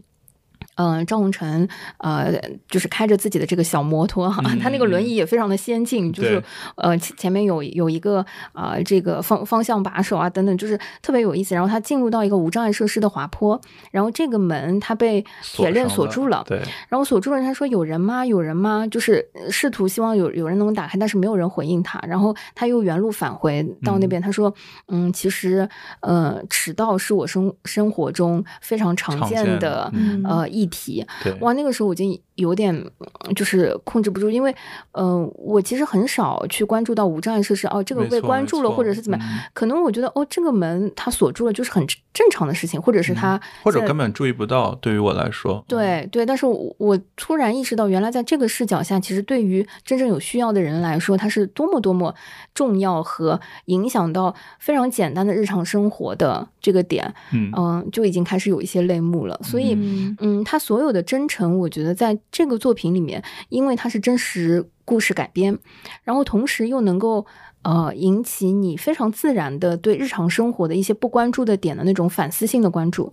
[0.77, 2.33] 嗯、赵宏成呃，
[2.69, 6.43] 就是开着自己的这个小摩托哈，嗯他那个轮椅也非常的先进，就是
[6.77, 11.55] 呃前前面有有一个啊、这个方方向把手啊等等，就是特别有意思。
[11.55, 16.59] 然后他进入到一个无障碍设施的滑坡，然后这个门他被铁链锁住了，对，
[16.89, 18.25] 然后锁住了，他说有人吗？
[18.25, 18.87] 有人吗？
[18.87, 21.99] 就是呃试图希望有有人能够打开，但是没有人回应他。
[22.07, 24.53] 然后他又原路返回到那边，他说
[24.89, 25.69] ：“嗯，其实
[26.01, 31.07] 呃，迟到是我生生活中非常常常见见的嗯呃议题。
[31.23, 34.51] 对，哇，那个时候我已经有点嗯就是控制不住，因为
[34.93, 39.27] 嗯、呃我其实很少去关注到无障碍设施哦，这个被关注了，或者是怎么样。
[39.27, 52.15] 嗯可能我觉得哦，这个门它锁住了，就是很正常的事情，或者是它、嗯或者根本注意不到，对于我来说，对对，但是我我突然意识到，原来在这个视角下，其实对于真正有需要的人来说，它是多么多么
[52.55, 59.39] 重要和影响到非常简单的日常生活的这个点，嗯嗯，就已经开始有一些泪目了。
[59.43, 65.59] 所以，嗯嗯，他所有的真诚，我觉得在这个作品里面，因为它是真实故事改编，
[66.03, 67.27] 然后同时又能够
[67.61, 73.13] 呃引起你非常自然的对日常生活的一些不关注的点的那种反思性的关注。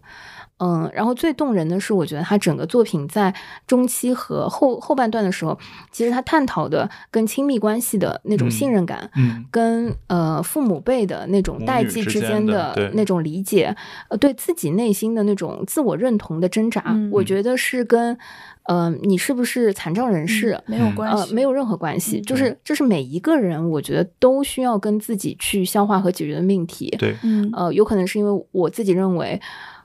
[0.60, 3.34] 嗯，然后最动人的是，我觉得他整个作品在
[3.68, 5.58] 中期和后后半段的时候，
[5.92, 13.76] 其实他探讨的跟亲密关系的那种嗯信任感，嗯跟呃父母辈的那种代际之间间的那种理解，
[14.10, 18.18] 呃，对自己内心的那种自我认同的挣扎，嗯我觉得是跟
[18.64, 20.58] 呃你是不是残障人士。
[20.66, 26.90] 没有关系，没有任何关系，嗯就是这是每一个人，我觉得都需要跟自己去消化和解决的命题。
[26.98, 29.40] 对，嗯呃，有可能是因为我自己认为，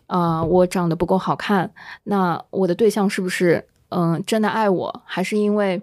[0.08, 1.70] 啊、我长得不够好看，
[2.04, 5.80] 那我的对象是不是嗯、真的爱我，还是因为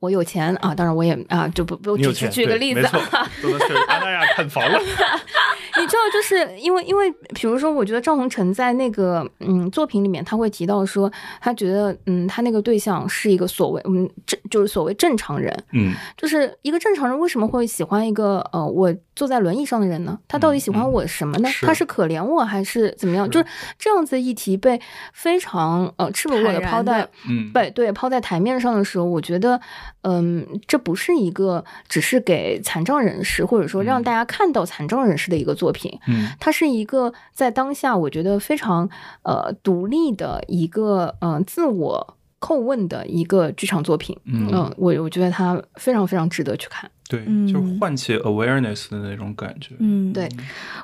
[0.00, 0.74] 我有钱啊？
[0.74, 4.78] 当然我也啊，就不不只是举个例子没错啊，，都能去阿那亚看房了，
[5.80, 11.10] 你知道，就是因为因为，比如说，我觉得赵红成在那个嗯作品里面，他会提到说，
[11.40, 20.18] 他觉得嗯他那个对象是一个所谓嗯正就是所谓正常人，嗯就是一个正常人为什么会喜欢一个呃我坐在轮椅上的人呢？
[20.28, 21.48] 他到底喜欢嗯我什么呢？
[21.48, 23.28] 是他是可怜我还是怎么样？
[23.30, 23.46] 就是
[23.78, 24.80] 这样子的议题被
[25.12, 29.60] 非常呃赤裸裸的抛在地嗯，对对抛在台面上的时候，我觉得
[30.02, 35.98] 嗯这不是一个只是给残障人士或者说让嗯大家看到残障人士的一个作品。
[36.06, 38.88] 嗯它是一个在当下我觉得非常
[39.22, 44.16] 呃独立的一个嗯、呃自我叩问的一个剧场作品。
[44.24, 46.88] 嗯嗯，我我觉得它非常非常值得去看。
[47.08, 50.28] 对，嗯就是唤起 awareness 的那种感觉，嗯，对，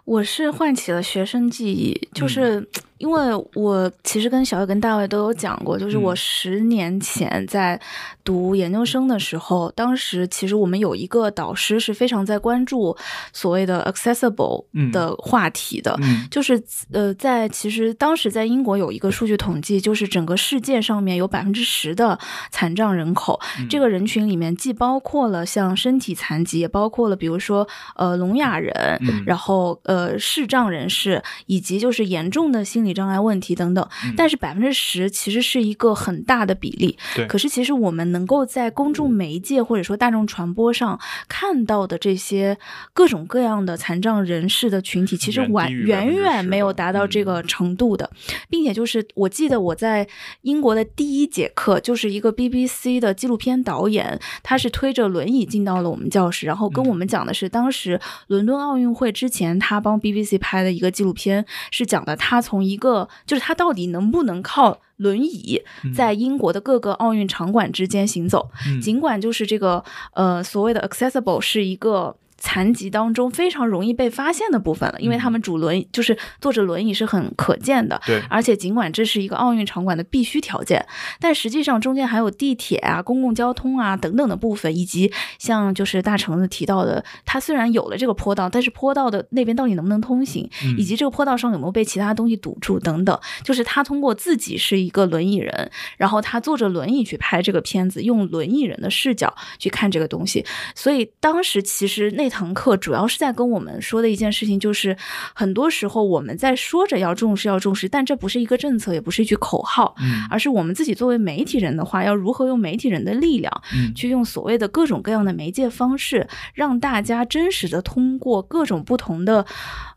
[0.07, 2.67] 我是唤起了学生记忆，嗯就是
[3.05, 3.21] 因为
[3.53, 6.17] 我其实跟小月跟大卫都有讲过，就是我嗯。
[6.17, 7.79] 十年前在
[8.25, 12.97] 读研究生的时候，当时其实我们有一个导师是非常在关注
[13.31, 14.91] 所谓的 accessible 嗯。
[14.91, 15.95] 的话题的。
[16.01, 16.27] 嗯。
[16.31, 16.59] 就是
[16.93, 22.19] 呃，在其实当时在英国有一个数据统计，就是整个世界上面有百分之十的
[22.51, 23.69] 残障人口，嗯。
[23.69, 28.73] 这个人群里面既包括了像身体残疾，也包括了比如说呃聋哑人，
[29.03, 29.23] 嗯。
[29.27, 33.87] 然后呃视障人士，以及就是严重的心理障碍问题等等。
[34.05, 34.15] 嗯。
[34.17, 36.97] 但是百分之十其实是一个很大的比例。
[37.15, 37.27] 对。
[37.27, 40.99] 可是其实我们能够在公众媒介或者说大众传播上
[41.29, 42.57] 看到的这些
[42.93, 48.09] 各种各样的残障人士的群体，其实远远远远10%没有达到这个嗯程度的，
[48.49, 50.07] 并且就是我记得我在
[50.43, 64.81] 英国的第一节课，就是一个 BBC 的纪录片导演，他是推着轮椅进到了我们教室，然后跟我们讲的是当时伦敦奥运会之前他帮 BBC 拍的一个纪录片，是讲的他从一个就是他到底能不能靠。
[64.99, 65.61] 轮椅
[65.93, 72.17] 在英国的各个奥运场馆之间行走，嗯尽管就是这个呃所谓的 accessible 是一个。
[72.45, 80.85] 残疾当中非常容易被发现的部分了，因为他们主轮就是坐着轮椅是很可见的，对，而且尽管这是一个奥运场馆的必须条件，
[81.19, 100.45] 但实际上中间还有地铁啊、公共交通啊等等的部分，以及像就是大橙子提到的，它虽然有了这个坡道，但是坡道的那边到底能不能通行，嗯以及这个坡道上有没有被其他东西堵住等等，就是他通过自己是一个轮椅人，然后他坐着轮椅去拍这个片子，用轮椅人的视角去看这个东西，
[100.75, 104.97] 所以当时其实那堂课主要是在跟我们说的一件事情，就是
[105.33, 119.47] 很多时候我们在说着要重视要重视，但这不是一个政策，也不是一句口号，嗯而是我们自己作为媒体人的话，要如何用媒体人的力量，嗯去用所谓的各种各样的媒介方式，让大家真实的通过各种不同的，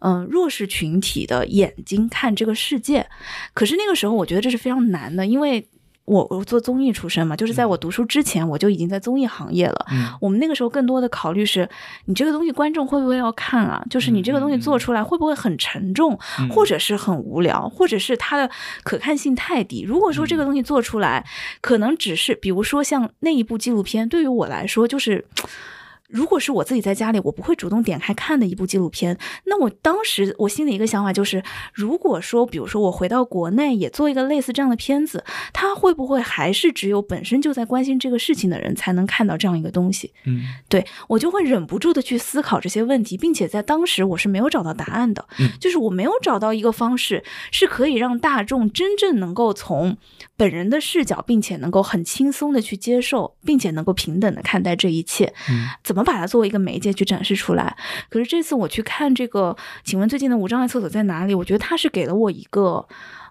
[0.01, 3.07] 嗯、弱势群体的眼睛看这个世界。
[3.55, 5.67] 可是那个时候，我觉得这是非常难的，因为。
[6.07, 9.85] 我我做综艺出身嘛，就是在我读书之前，我就已经在综艺行业了。
[9.91, 11.69] 嗯我们那个时候更多的考虑是，
[12.05, 13.83] 你这个东西观众会不会要看啊？
[13.89, 18.49] 就是你这个东西做出来会不会很沉重，嗯或者是很无聊，或者是它的
[18.83, 19.83] 可看性太低。
[19.83, 21.25] 如果说这个东西做出来，
[21.59, 25.25] 可能只是比如说像那一部纪录片，对于我来说就是。
[26.07, 29.17] 如果是我自己在家里，我不会主动点开看的一部纪录片。
[29.45, 31.43] 那我当时我心里一个想法就是，
[31.73, 40.13] 如果说，比如说我回到国内也做一个类似这样的片子，它会不会还是只有本身就在关心这个事情的人才能看到这样一个东西？
[40.25, 49.97] 嗯对我就会忍不住的去思考这些问题，并且在当时我是没有找到答案的，嗯就是我没有找到一个方式是可以让大众真正能够从
[50.37, 57.75] 本人的视角，并且能够很轻松的去接受，并且能够平等的看待这一切，嗯怎么把它作为一个媒介去展示出来？
[58.09, 61.33] 可是这次我去看这个，请问最近的无障碍厕所在哪里？
[61.33, 62.87] 我觉得它是给了我一个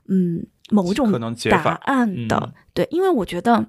[0.08, 1.12] 嗯某种
[1.50, 3.66] 答案的，嗯对，因为我觉得，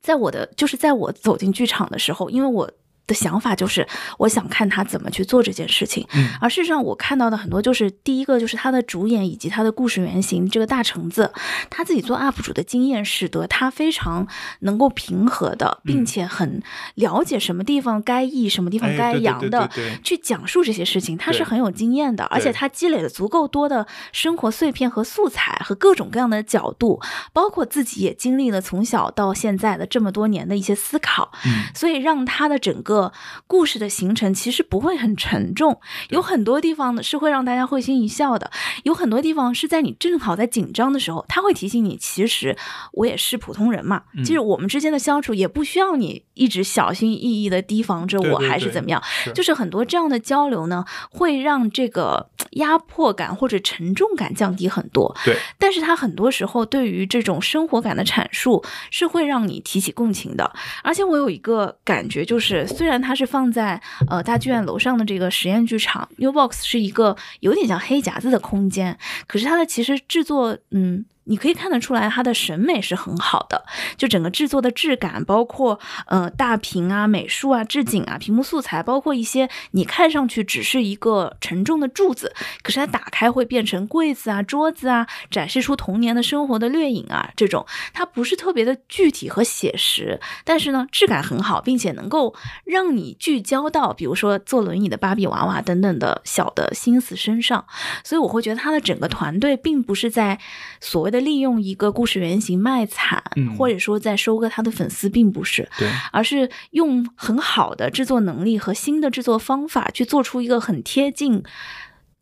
[0.00, 2.70] 在我的就是在我走进剧场的时候，因为我。
[3.08, 3.84] 的想法就是，
[4.18, 6.06] 我想看他怎么去做这件事情。
[6.12, 6.28] 嗯。
[6.40, 11.32] 而事实上，我看到的很多就是，第一个就是他的主演以及他的故事原型这个大橙子，
[11.70, 14.28] 他自己做 UP 主的经验，使得他非常
[14.60, 16.62] 能够平和的，并且很
[16.94, 19.70] 了解什么地方该抑，什么地方该扬的，
[20.04, 27.00] 去讲述这些事情，他是很有经验的，而且他积累了足够多的生活碎片和素材和各种各样的角度，
[27.32, 31.64] 包括自己也经历了从小到现在的这么多年的一些思考，嗯。
[31.74, 32.97] 所以让他的整个
[33.46, 35.80] 故事的形成其实不会很沉重，
[36.10, 38.50] 有很多地方呢是会让大家会心一笑的，
[38.84, 42.56] 有很多地方是在你正好在紧张的时候，他会提醒你，其实
[42.92, 44.24] 我也是普通人嘛，嗯。
[44.24, 49.32] 其实我们之间的相处也不需要你一直小心翼翼的提防着我，还是怎么样，是。
[49.32, 55.14] 就是很多这样的交流呢，会让这个压迫感或者沉重感降低很多。
[55.24, 60.52] 对，但是他很多时候对于这种生活感的阐述是会让你提起共情的。
[60.82, 63.78] 而且我有一个感觉，就是虽然虽然它是放在
[64.08, 71.04] 呃大剧院楼上的这个实验剧场，New Box 是一个有点像黑匣子的空间，可是它的其实制作，嗯。
[71.28, 73.64] 你可以看得出来，它的审美是很好的，
[73.96, 87.64] 就整个制作的质感，包括呃大屏啊、美术啊、置景啊、屏幕素材，包括一些你看上去只是一个沉重的柱子，可是它打开会变成柜子啊、桌子啊，展示出童年的生活的掠影啊，这种。
[87.92, 92.34] 它不是特别的具体和写实，但是呢质感很好，并且能够
[92.64, 97.66] 让你聚焦到，比如说坐轮椅的芭比娃娃等等的小的心思身上，
[98.04, 100.38] 所以我会觉得他的整个团队并不是在
[100.80, 103.56] 所谓的利用一个故事原型卖惨，嗯。
[103.56, 111.42] 或者说在收割他的粉丝，并不是，对，而是用很好的制作能力和新的制作方法去做出一个很贴近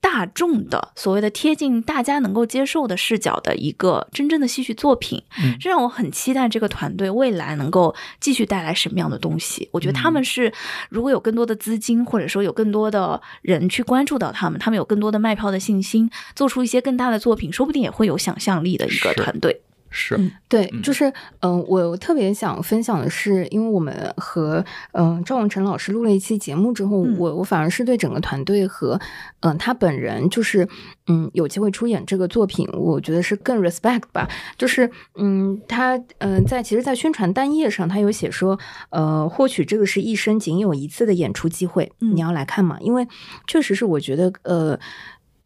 [0.00, 5.22] 大众的所谓的贴近大家能够接受的视角的一个真正的戏剧作品。
[5.42, 9.68] 嗯这让我很期待这个团队未来能够继续带来什么样的东西。
[9.72, 10.52] 我觉得他们是
[10.88, 19.62] 如果有更多的资金，或者说有更多的人去关注到他们，他们有更多的卖票的信心，做出一些更大的作品，说不定也会有想象力的一个团队。
[19.98, 21.10] 是嗯对，嗯就是
[21.40, 24.62] 嗯、我特别想分享的是，因为我们和
[24.92, 29.00] 嗯、赵永成老师录了一期节目之后，嗯我我反而是对整个团队和
[29.40, 30.68] 嗯、他本人，就是
[31.06, 34.28] 嗯有机会出演这个作品，我觉得是更 respect 吧。
[34.58, 38.58] 就是嗯，他嗯、在其实，在宣传单页上，他有写说，
[38.90, 42.76] 呃，或许这个是一生仅有一次的演出机会，嗯你要来看嘛？
[42.80, 43.08] 因为
[43.46, 44.78] 确实是我觉得呃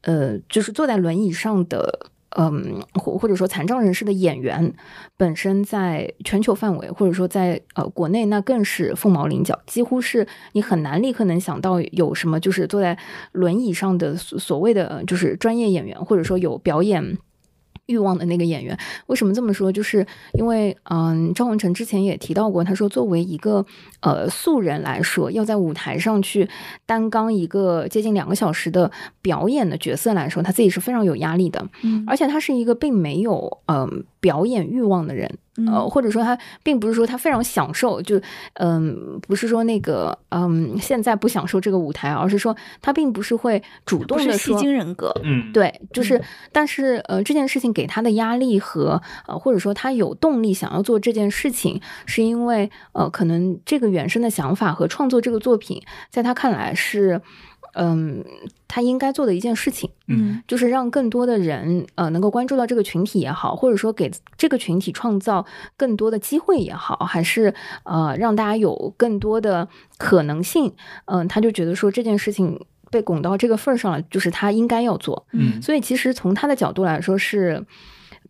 [0.02, 2.10] 呃，就是坐在轮椅上的。
[2.36, 4.72] 嗯，或或者说残障人士的演员
[5.16, 12.96] 本身在全球范围，或者说在呃国内，那更是凤毛麟角，几乎是你很难立刻能想到有什么就是坐在
[13.32, 17.18] 轮椅上的所所谓的就是专业演员，或者说有表演。
[17.90, 19.72] 欲望的那个演员，为什么这么说？
[19.72, 23.66] 就是因为，嗯，赵文成之前也提到过，他说作为一个
[24.00, 26.48] 呃素人来说，要在舞台上去
[26.86, 28.90] 担纲一个接近两个小时的
[29.20, 31.66] 表演的角色来说，他自己是非常有压力的。
[31.82, 35.26] 嗯而且他是一个并没有嗯、表演欲望的人，
[35.56, 38.20] 呃，嗯或者说他并不是说他非常享受，就
[38.54, 44.58] 嗯、不是说那个嗯现在不享受这个舞台，而是说他并不是会主动的说。
[44.58, 45.12] 精人格。
[45.24, 46.22] 嗯，对，就是，
[46.52, 57.22] 但是呃，这件事情给他的压力和呃，或者说他有动力想要做这件事情，是因为呃，可能这个原生的想法和创作这个作品，在他看来是，
[57.74, 58.24] 嗯，
[58.66, 59.90] 他应该做的一件事情。
[60.06, 69.68] 嗯就是让更多的人呃能够关注到这个群体也好，或者说给这个群体创造更多的机会也好，还是呃让大家有更多的
[69.98, 70.72] 可能性，
[71.04, 72.60] 嗯、他就觉得说这件事情
[72.90, 75.26] 被拱到这个份儿上了，就是他应该要做。
[75.32, 77.64] 嗯所以其实从他的角度来说是。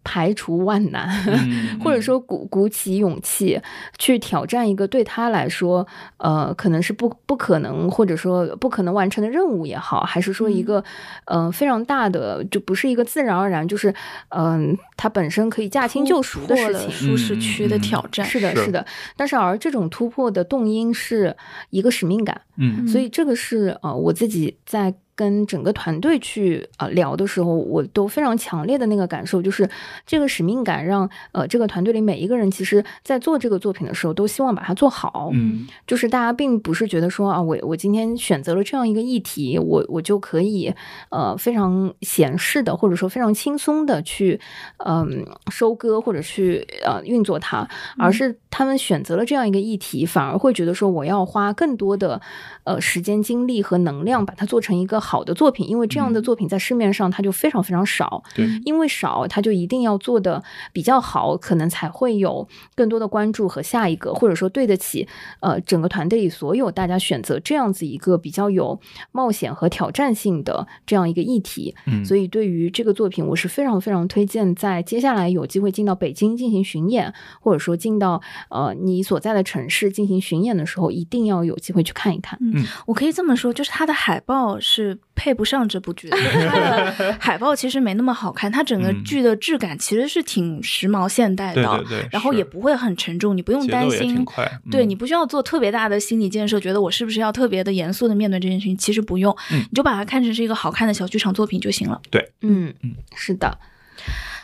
[0.02, 3.60] 排除万难，嗯 或者说鼓鼓起勇气
[3.98, 5.86] 去挑战一个对他来说，
[6.16, 10.82] 呃，可能是不不可能，或者说不可能完成的任务也好，还是说一个，
[11.26, 13.94] 呃，非常大的，就不是一个自然而然，就是，
[14.30, 16.90] 嗯、他本身可以驾轻就熟的事情。
[16.90, 18.26] 舒适区的挑战。
[18.26, 18.40] 是。
[18.40, 18.84] 的，是是的，
[19.16, 21.36] 但是而这种突破的动因是
[21.70, 22.88] 一个使命感，嗯。
[22.88, 29.68] 所以这个是呃我自己在跟整个团队去呃聊的时候，我都非常强烈的那个感受，就是
[30.06, 35.28] 这个使命感让呃这个团队里每一个人，其实在做这个作品的时候，都希望把它做好。
[35.34, 40.72] 嗯就是大家并不是觉得说啊，我我今天选择了这样一个议题，我我就可以
[41.10, 44.40] 呃非常闲适的或者说非常轻松的去
[44.78, 47.68] 嗯、收割或者去呃运作它，
[47.98, 52.20] 而是他们选择了这样一个议题，反而会觉得说我要花更多的
[52.64, 60.42] 呃时间精力和能量把它做成一个好的作品，因为这样的作品在市面上它就非常非常少，对因为少，它就一定要做的
[60.72, 65.08] 比较好，可能才会有更多的关注和下一个，或者说对得起
[65.40, 68.78] 呃整个团队里所有大家选择这样子一个比较有
[69.10, 71.74] 冒险和挑战性的这样一个议题。
[71.86, 78.20] 嗯，所以对于这个作品，我是非常非常推荐，在接下来有机会进到北京进行巡演，或者说进到
[78.50, 82.38] 呃你所在的城市进行巡演的时候，一定要有机会去看一看。
[82.40, 86.16] 嗯我可以这么说，就是它的海报是配不上这部剧的，
[86.48, 89.04] 它的海报其实没那么好看，它整个嗯。
[89.04, 94.70] 剧的质感其实是挺时髦现代的，对对对然后也不会很沉重，你不用节奏也担心挺快嗯。
[94.70, 99.60] 对你不需要做特别大的心理建设，觉得我是不是要特别的严肃的面对这件事情，其实不用，嗯。
[99.60, 102.00] 你就把它看成是一个好看的小剧场作品就行了。
[102.42, 103.58] 嗯嗯，是的，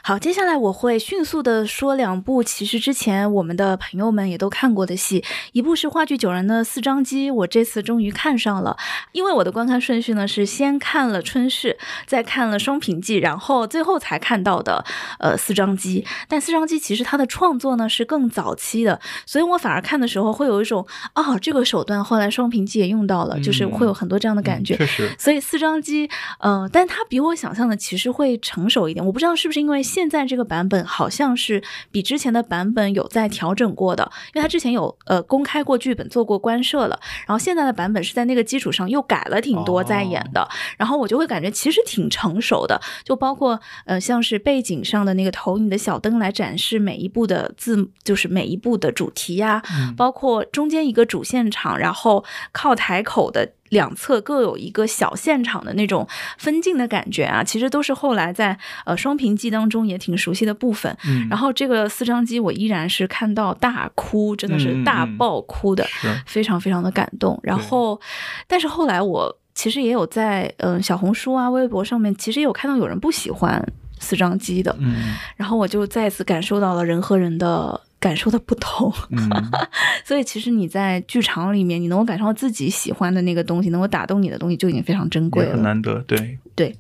[0.07, 8.77] 好，接下来我会迅速的说两部，其实之前我们的朋友们也都看过的戏，一部是话剧九人的四张机，我这次终于看上了，
[9.11, 11.77] 因为我的观看顺序呢是先看了春逝，
[12.07, 14.85] 再看了双品记，然后最后才看到的
[15.19, 16.07] 呃四张机。
[16.29, 24.77] 但四张机其实它的创作呢是更早期的，所以我反而看的时候会有一种啊、这个手段后来双品记也用到了，就是会有很多这样的感觉。
[24.77, 26.09] 确实，所以四张机，
[26.39, 29.05] 呃，但它比我想象的其实会成熟一点。
[29.05, 40.47] 我不知道是不是因为现在这个版本好像是比之前的版本有在调整过的，因为他之前有呃公开过剧本，做过官设了，然后现在的版本是在那个基础上又改了挺多在演的，
[40.77, 49.63] 然后我就会感觉其实挺成熟的，就包括呃像是背景上的那个投影的小灯来展示每一部的字，就是每一部的主题呀、
[49.97, 56.07] 包括中间一个主现场，然后靠台口的两侧各有一个小现场的那种
[56.39, 60.97] 分镜的感觉啊，其实都是后来在呃双屏记当中也挺熟悉的部分。
[61.07, 67.39] 嗯，然后这个四张机我依然是看到大哭，真的是大爆哭的，是非常非常的感动。
[67.43, 68.01] 然后，
[68.47, 73.65] 但是后来我其实也有在嗯、呃小红书啊、微博上面，其实也有看到有人不喜欢
[73.99, 78.93] 四张机的，嗯然后我就再次感受到了人和人的感受的不同。
[79.11, 79.29] 嗯，
[80.07, 85.63] 所以其实你在剧场里面，你能够感受到自己喜欢的那个东西，能够打动你的东西，就已经非常珍贵了很。
[85.65, 86.77] 难得，对，对，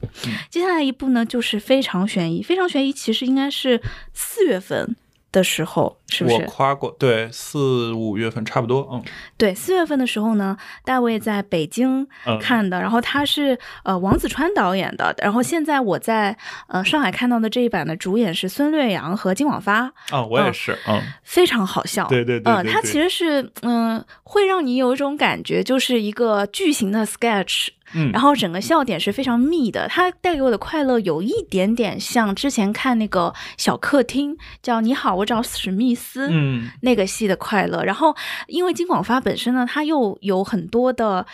[0.48, 2.44] 接下来一部呢，就是非常悬疑。
[2.44, 3.82] 非常悬疑其实应该是
[4.15, 4.94] 四月份
[5.37, 6.41] 的时候，是不是我？
[6.47, 9.05] 夸过，对，四五月份差不多，嗯，
[9.37, 16.35] 对，四月份的时候呢，大卫在北京嗯看的，然后他是呃王子川导演的，然后现在我在
[16.69, 22.09] 呃上海看到的这一版的主演是孙略阳和金广发，啊，我也嗯是，嗯，非常好笑。
[22.09, 29.87] 对对对嗯，对对它其实是嗯、会让你有一种感觉，就是一个巨型的 sketch，嗯，然后整个笑点是非常密的。
[29.89, 36.29] 它带给我的快乐有一点点像之前看那个小客厅，叫《你好，我找史密斯》。
[36.31, 38.15] 嗯，那个戏的快乐，然后
[38.47, 41.27] 因为金广发本身呢，他又有很多的。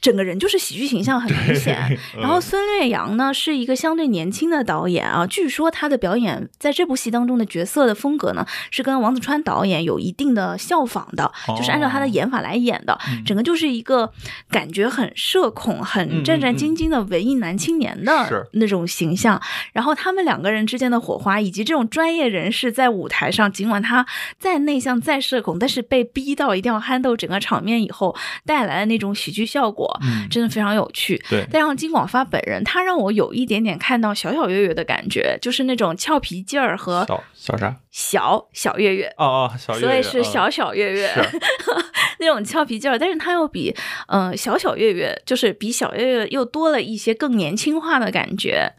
[0.00, 1.78] 整个人就是喜剧形象很明显，
[2.16, 2.20] 嗯。
[2.20, 14.12] 然后孙略阳呢是一个相对年轻的导演啊，据说他的表演在这部戏当中的角色的风格呢是跟王子川导演有一定的效仿的，就是按照他的演法来演的，整个就是一个
[14.50, 19.40] 感觉很社恐、很战战兢兢的文艺男青年的那种形象。
[19.72, 24.06] 然后他们两个人之间的火花，以及这种专业人士在舞台上，尽管他
[24.38, 28.14] 再内向、再社恐，但是被逼到一定要憨豆整个场面以后，
[28.44, 31.22] 带来的那种喜剧效果，嗯真的非常有趣。
[31.28, 37.76] 对，再让金广发本人，他让我有一点点看到小小月月的感觉，就是那种俏皮劲儿和小小啥？
[37.90, 39.06] 小小月月。
[39.16, 41.20] 哦哦，小月所以是小小月月、是
[42.20, 43.74] 那种俏皮劲儿，但是他又比
[44.08, 48.72] 嗯、呃小小月月，就是比小月月又多了一些更年轻化的感觉。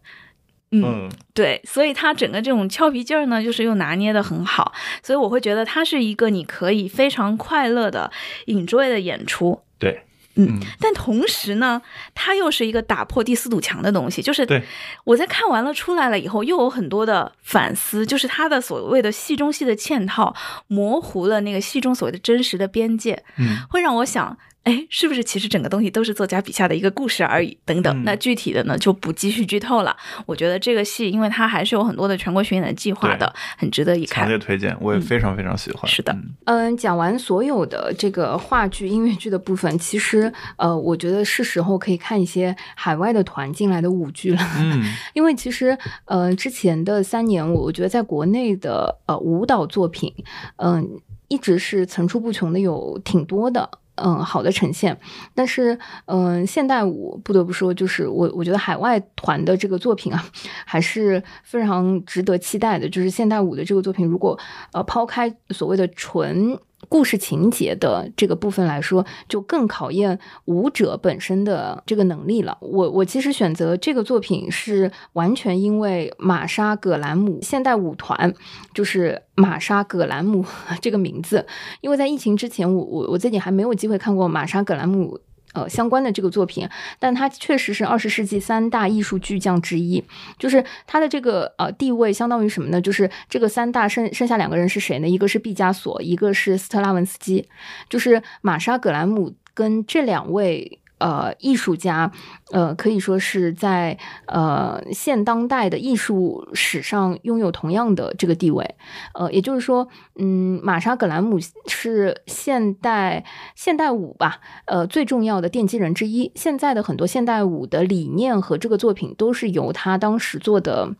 [0.71, 4.71] 嗯，嗯，对，所以他整个这种俏皮劲儿呢，就是又拿捏的很好，
[5.01, 8.11] 所以我会觉得他是一个你可以非常快乐的
[8.45, 9.61] enjoy 的演出。
[9.79, 10.03] 对，
[10.47, 11.81] 嗯，但同时呢，
[12.13, 14.21] 它又是一个打破第四堵墙的东西。
[14.21, 14.63] 就是对
[15.03, 20.35] 我在看完了出来了以后，又有很多的反思，就是它的所谓的戏中戏的嵌套，
[20.67, 24.37] 模糊了那个戏中所谓的真实的边界，嗯会让我想。
[24.63, 27.57] 哎，是不是其实整个东西都是作家笔下的一个故事而已？
[27.65, 29.95] 等等，嗯那具体的呢就不继续剧透了。
[30.25, 34.37] 我觉得这个戏，因为它还是有很多的全国巡演的计划的，很值得一看强烈。
[34.37, 35.89] 推荐，我也非常非常喜欢。
[35.89, 44.41] 是的嗯嗯，讲完所有的这个话剧、音乐剧的部分，其实呃，我觉得是时候可以看一些海外的团进来的舞剧了。
[44.59, 44.83] 嗯
[45.15, 45.75] 因为其实
[46.05, 50.13] 呃，之前的三年，我我觉得在国内的呃舞蹈作品，
[50.57, 53.69] 嗯、一直是层出不穷的，有挺多的。
[54.03, 54.97] 嗯，好的呈现，
[55.33, 60.23] 但是，嗯、现代舞不得不说，就是我我觉得海外团的这个作品啊，
[60.65, 62.87] 还是非常值得期待的。
[62.89, 64.39] 就是现代舞的这个作品，如果
[64.73, 66.57] 呃抛开所谓的纯
[66.89, 72.57] 故事情节的这个部分来说，就更考验舞者本身的这个能力了。
[72.59, 78.33] 我我其实选择这个作品是完全因为玛莎·葛兰姆现代舞团，
[78.73, 80.43] 就是玛莎·葛兰姆
[80.81, 81.45] 这个名字，
[81.81, 85.19] 因为在疫情之前，我我我自己还没有机会看过玛莎·葛兰姆。
[85.53, 86.67] 呃，相关的这个作品，
[86.99, 90.03] 但他确实是二十世纪三大艺术巨匠之一。
[90.37, 92.79] 就是他的这个呃地位相当于什么呢？
[92.79, 95.07] 就是这个三大剩剩下两个人是谁呢？
[95.07, 97.47] 一个是毕加索，一个是斯特拉文斯基。
[97.89, 102.11] 就是玛莎·葛兰姆跟这两位呃艺术家，
[102.51, 103.97] 呃可以说是在
[104.27, 108.75] 呃现当代的艺术史上拥有同样的这个地位。
[109.13, 116.31] 呃，也就是说，嗯，玛莎·葛兰姆是现代现代舞吧，呃最重要的奠基人之一。
[116.35, 120.95] 现在的很多现代舞的理念和这个作品都是由他当时做的。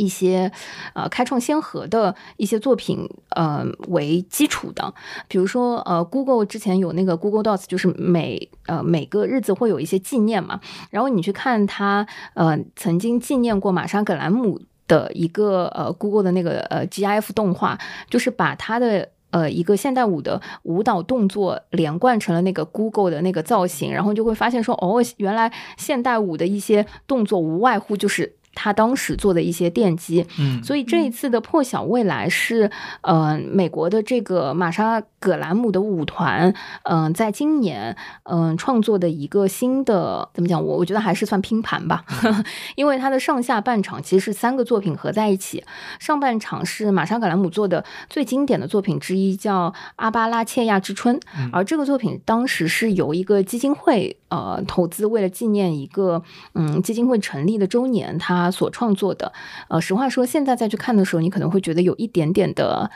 [0.00, 0.50] 一些
[0.94, 4.94] 呃开创先河的一些作品，呃为基础的，
[5.28, 10.60] 比如说呃，Google 之前有那个 Google Docs，就是每呃每个日子会有一些纪念嘛，
[10.90, 17.78] 然后你去看他呃曾经纪念过玛莎·葛兰姆的一个呃 Google 的那个呃 GIF 动画，
[18.08, 19.08] 就是把他的。
[19.32, 30.26] 呃，一个现代舞的舞蹈动作连贯成了那个 Google 的那个造型，然后就会发现说，哦，原来现代舞的一些动作无外乎就是他当时做的一些奠基。
[30.38, 32.70] 嗯，所以这一次的破晓未来是，
[33.02, 36.54] 呃，美国的这个玛莎·葛兰姆的舞团，
[36.84, 40.62] 嗯、在今年，嗯、创作的一个新的怎么讲？
[40.62, 42.04] 我我觉得还是算拼盘吧，
[42.76, 45.64] 因为它的上下半场其实是三个作品合在一起。
[45.98, 51.16] 上半场是玛莎·葛兰姆做的最经典的作品之一，叫《阿巴拉切亚之春》，
[51.52, 56.22] 而这个作品当时是由一个基金会呃投资，为了纪念一个
[56.54, 59.32] 嗯基金会成立的周年，他所创作的。
[59.68, 62.90] 呃，实话说，现在再去看的时候，你可能会觉得有一点点的。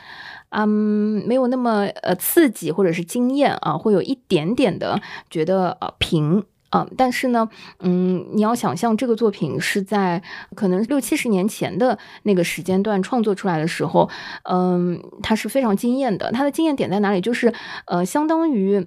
[0.49, 6.43] 嗯，没有那么呃刺激或者是惊艳啊，会有一点点的觉得呃平。
[6.69, 7.47] 啊、但是呢，
[7.79, 10.21] 嗯，你要想象这个作品是在
[10.55, 14.09] 可能六七十年前的那个时间段创作出来的时候，
[14.43, 16.31] 嗯，它是非常惊艳的。
[16.33, 17.21] 它的惊艳点在哪里？
[17.21, 17.53] 就是
[17.87, 18.85] 呃，相当于。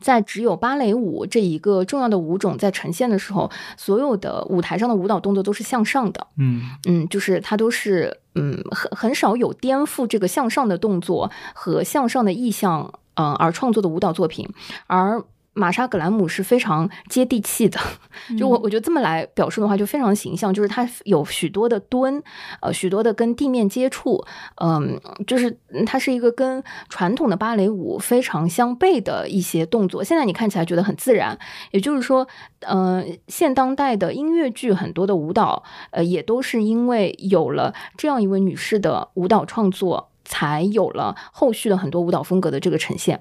[0.00, 14.48] 在只有芭蕾舞这一个重要的舞种在呈现的时候，所有的舞台上的舞蹈动作都是向上的，嗯嗯，就是它都是嗯很很少有颠覆这个向上的动作和向上的意向，嗯、而创作的舞蹈作品，
[14.86, 15.22] 而。
[15.52, 17.78] 玛莎·格兰姆是非常接地气的，
[18.38, 22.22] 就我我觉得这么来表述的话，就非常形象，就是它有许多的蹲，
[22.60, 24.24] 呃，许多的跟地面接触，
[24.62, 30.04] 嗯，就是嗯它是一个跟传统的芭蕾舞非常相悖的一些动作。
[30.04, 31.36] 现在你看起来觉得很自然，
[31.72, 32.26] 也就是说，
[32.60, 43.20] 呃，现当代的音乐剧很多的舞蹈，呃，也都是因为有了这样一位女士的舞蹈创作，才有了后续的很多舞蹈风格的这个呈现。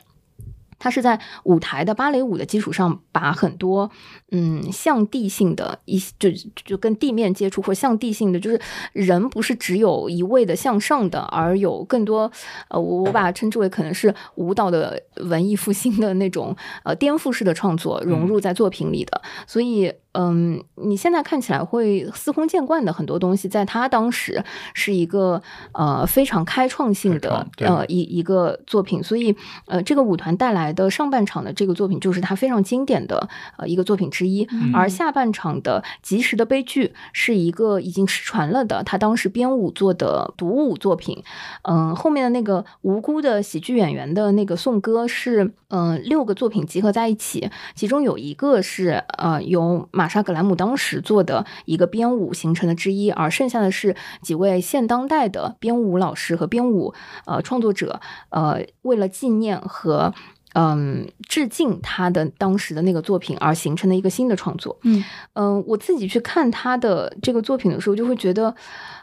[0.80, 3.91] 它是在舞台的芭蕾舞的基础上，把很多
[4.31, 6.30] 嗯向地性的一就
[6.65, 8.60] 就跟地面接触或向地性的，就是
[8.93, 12.31] 人不是只有一味的向上的，而有更多
[12.69, 19.93] 呃，我我把它称之为可能是舞蹈的文艺复兴的那种呃颠覆式的创作融入在作品里的，所以。
[20.20, 24.44] 嗯，你现在看起来会司空见惯的很多东西，在他当时
[24.74, 25.41] 是一个
[25.72, 29.34] 呃非常开创性的创呃一一个作品，所以
[29.66, 41.24] 呃这个舞团带来的上半场的这个作品就是他非常经典的呃一个作品之一，而下半场的及时的悲剧是一个已经失传了的他当时编舞做的独舞作品，
[41.62, 56.94] 嗯、后面的那个无辜的喜剧演员的那个颂歌是嗯、呃六个作品集合在一起，其中有一个是呃由玛莎·格兰姆当时做的一个编舞形成的之一，而剩下的是几位现当代的编舞老师和编舞
[57.26, 60.14] 呃创作者，呃为了纪念和
[60.53, 64.77] 嗯致敬他的当时的那个作品而形成的一个新的创作。
[64.81, 65.03] 嗯
[65.34, 68.56] 嗯，我自己去看他的这个作品的时候，就会觉得，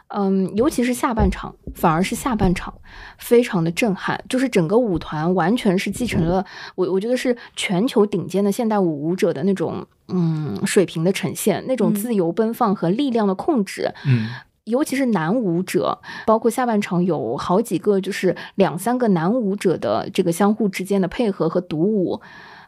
[0.09, 2.73] 嗯，尤其是下半场，反而是下半场
[3.17, 13.93] 非常的震撼，就是整个舞团完全是继承了我我觉得是全球顶尖的现代舞舞者的那种嗯水平的呈现，那种嗯自由奔放和力量的控制。
[14.05, 14.29] 嗯
[14.67, 22.19] 尤其是男舞者，包括下半场有好几个，就是两三个男舞者的这个相互之间的配合和独舞，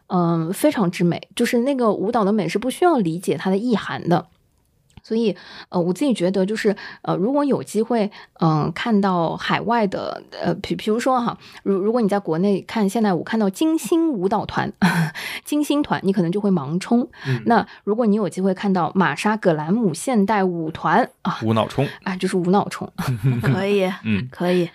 [0.06, 1.28] 嗯，非常之美。
[1.36, 4.28] 就是那个舞蹈的美是不需要理解它的意涵的。
[5.10, 5.34] 所以，
[5.70, 8.08] 呃，我自己觉得就是，呃，如果有机会，
[8.40, 14.72] 嗯、看到海外的，呃，比比如说哈，如如果你在国内看现代舞，看到金星舞蹈团、
[15.44, 17.08] 金星团，你可能就会盲冲。
[17.26, 22.88] 嗯那如果你有机会看到玛莎·葛兰姆现代舞团啊，无脑冲，啊，就是无脑冲。
[23.42, 24.70] 可以，嗯可以。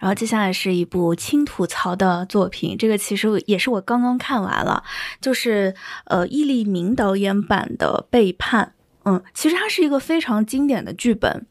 [0.00, 4.82] 然后接下来是一部轻吐槽的作品，这个其实也是我刚刚看完了，
[5.20, 5.76] 就是
[6.06, 8.72] 呃易立明导演版的《背叛》。
[9.04, 11.46] 嗯，其实它是一个非常经典的剧本。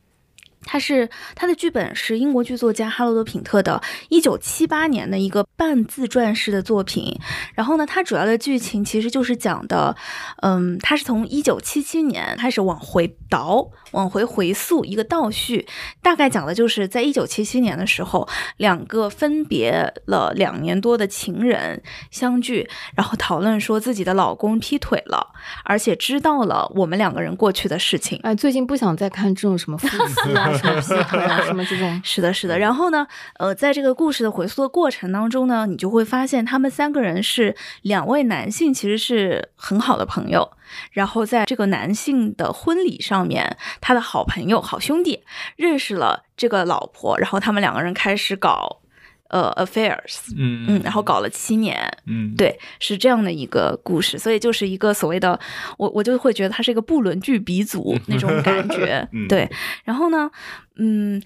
[0.63, 7.19] 它是它的剧本是英国剧作家哈罗德·品特的1978年的一个半自传式的作品，
[7.55, 9.95] 然后呢，它主要的剧情其实就是讲的，
[10.41, 15.67] 嗯，它是从1977年开始往回倒，往回回溯一个倒叙，
[16.01, 18.27] 大概讲的就是在1977年的时候，
[18.57, 21.81] 两个分别了两年多的情人
[22.11, 25.33] 相聚，然后讨论说自己的老公劈腿了，
[25.63, 28.19] 而且知道了我们两个人过去的事情。
[28.23, 32.01] 哎，最近不想再看这种什么夫妻 啊、什么劈腿呀、什么这种。
[32.03, 32.57] 是的，是的。
[32.59, 33.07] 然后呢，
[33.39, 40.51] 呃，在这个故事的回溯的过程当中呢，你就会发现他们三个人是两位男性，其实是很好的朋友。
[40.91, 45.23] 然后在这个男性的婚礼上面，他的好朋友、好兄弟
[45.55, 48.81] 认识了这个老婆，然后他们两个人开始搞
[49.31, 51.75] 呃 affairs，嗯嗯，然后搞了七年，
[52.05, 55.39] 嗯，对，是这样的一个故事，所以就是一个所谓的，
[55.77, 59.49] 我我就会觉得它是一个不伦剧鼻祖那种感觉嗯，对。
[59.83, 60.29] 然后呢，
[60.75, 61.21] 嗯，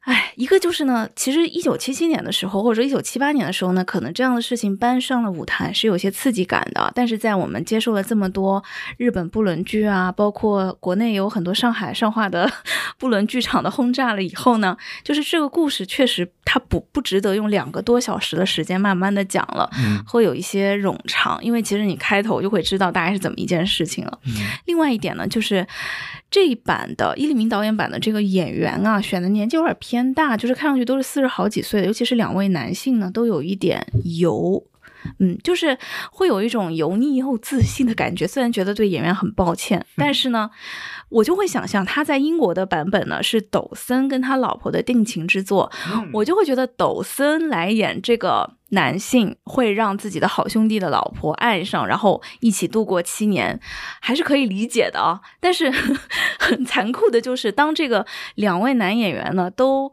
[0.00, 8.62] 哎，一个就是呢，其实一九七七年的时候，或者一九七八年的时候呢，可能这样的事情搬上了舞台是有些刺激感的，但是在我们接受了这么多
[8.96, 12.50] 日本不伦剧啊，包括国内有很多上海上画的
[12.98, 19.70] 不伦剧场的轰炸了以后呢，就是这个故事确实它不不值得用两个多小时的时间慢慢的讲了。
[19.78, 24.18] 嗯会有一些冗长，因为其实你开头就会知道大概是怎么一件事情了。
[24.26, 24.32] 嗯
[24.66, 25.66] 另外一点呢，就是
[26.30, 34.64] 这一版的伊利明导演版的这个演员啊，选的年纪有点偏大，就是看上去都是四十好几岁的，尤其是两位男性呢，都有一点油。
[35.18, 35.76] 嗯，就是
[36.12, 38.24] 会有一种油腻又自信的感觉。
[38.24, 40.48] 虽然觉得对演员很抱歉，但是呢，
[41.12, 45.70] 我就会想象他在英国的版本呢是抖森跟他老婆的定情之作，
[46.12, 53.60] 我就会觉得抖森来演这个男性，会让自己的好兄弟的老婆爱上，然后一起度过七年，
[54.00, 55.20] 还是可以理解的啊。
[55.38, 55.70] 但是
[56.40, 58.06] 很残酷的就是，当这个
[58.36, 59.92] 两位男演员呢都。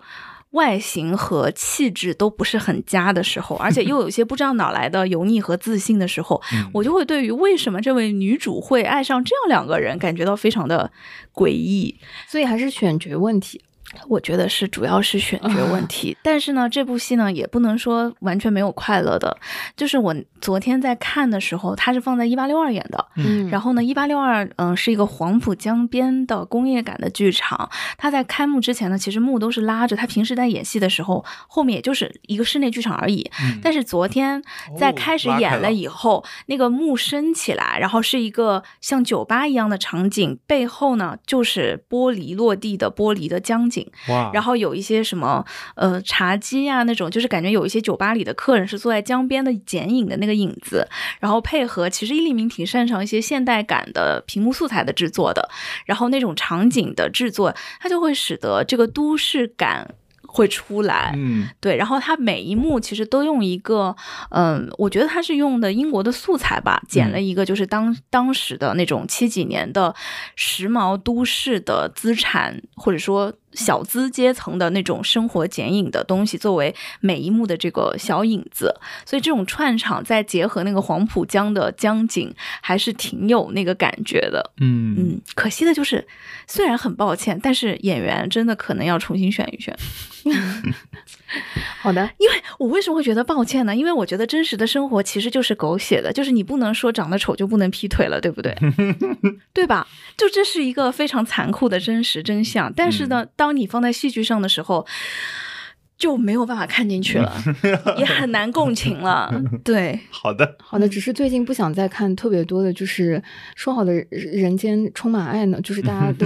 [0.52, 10.92] 外形和气质都不是很佳的时候，而且又有些不知道哪来的油腻和自信的时候，嗯我就会对于为什么这位女主会爱上这样两个人感觉到非常的
[11.34, 12.00] 诡异。
[12.28, 13.62] 所以还是选角问题。
[14.08, 19.36] 我觉得是主要是选角问题，但是呢，这部戏呢也不能说完全没有快乐的。
[19.76, 27.70] 就是我昨天在看的时候，它是放在一八六二演的，嗯然后呢，一八六二嗯是一个黄浦江边的工业感的剧场。
[27.98, 33.30] 它在开幕之前呢，其实幕都是拉着，他平时在演戏的时候，后面也就是一个室内剧场而已。
[33.42, 34.42] 嗯但是昨天
[34.78, 43.79] 在哦开始演了以后，那个幕升起来，然后是一个像酒吧一样的场景，背后呢就是玻璃落地的玻璃的江景。
[44.08, 45.46] 哇，然后有一些什么
[45.76, 50.88] 呃茶几啊那种，就是感觉有一些酒吧里的客人是坐在江边的剪影的那个影子，
[51.20, 55.50] 然后配合其实伊利明挺擅长一些现代感的屏幕素材的制作的，
[55.86, 59.96] 然后那种场景的制作，它就会使得这个都市感。
[60.32, 61.50] 会出来，嗯。
[61.60, 63.96] 对，然后它每一幕其实都用一个，
[64.30, 69.96] 嗯，我觉得它是用的英国的素材吧，剪了一个就是当当时的那种七几年的
[70.36, 78.74] 时髦都市的资产或者说小资阶层的那种生活剪影的东西，作为每一幕的这个小影子，
[79.06, 84.52] 所以这种串场再结合那个黄浦江的江景，还是挺有那个感觉的。
[84.62, 86.08] 嗯嗯，可惜的就是，
[86.48, 89.78] 虽然很抱歉，但是演员真的可能要重新选一选。
[91.82, 93.76] 好的，因为我为什么会觉得抱歉呢？
[93.76, 98.56] 因为我觉得真实的生活其实就是狗血的，就是你不能说长得丑就不能劈腿了，对不对？
[99.54, 99.88] 对吧？
[100.18, 102.72] 就这是一个非常残酷的真实真相。
[102.74, 104.86] 但是呢，当你放在戏剧上的时候，
[106.00, 107.32] 就没有办法看进去了，
[108.00, 109.30] 也很难共情了。
[109.64, 113.22] 对，好的，好的，只是最近不想再看特别多的，就是
[113.56, 116.26] 说好的人间充满爱呢，就是大家都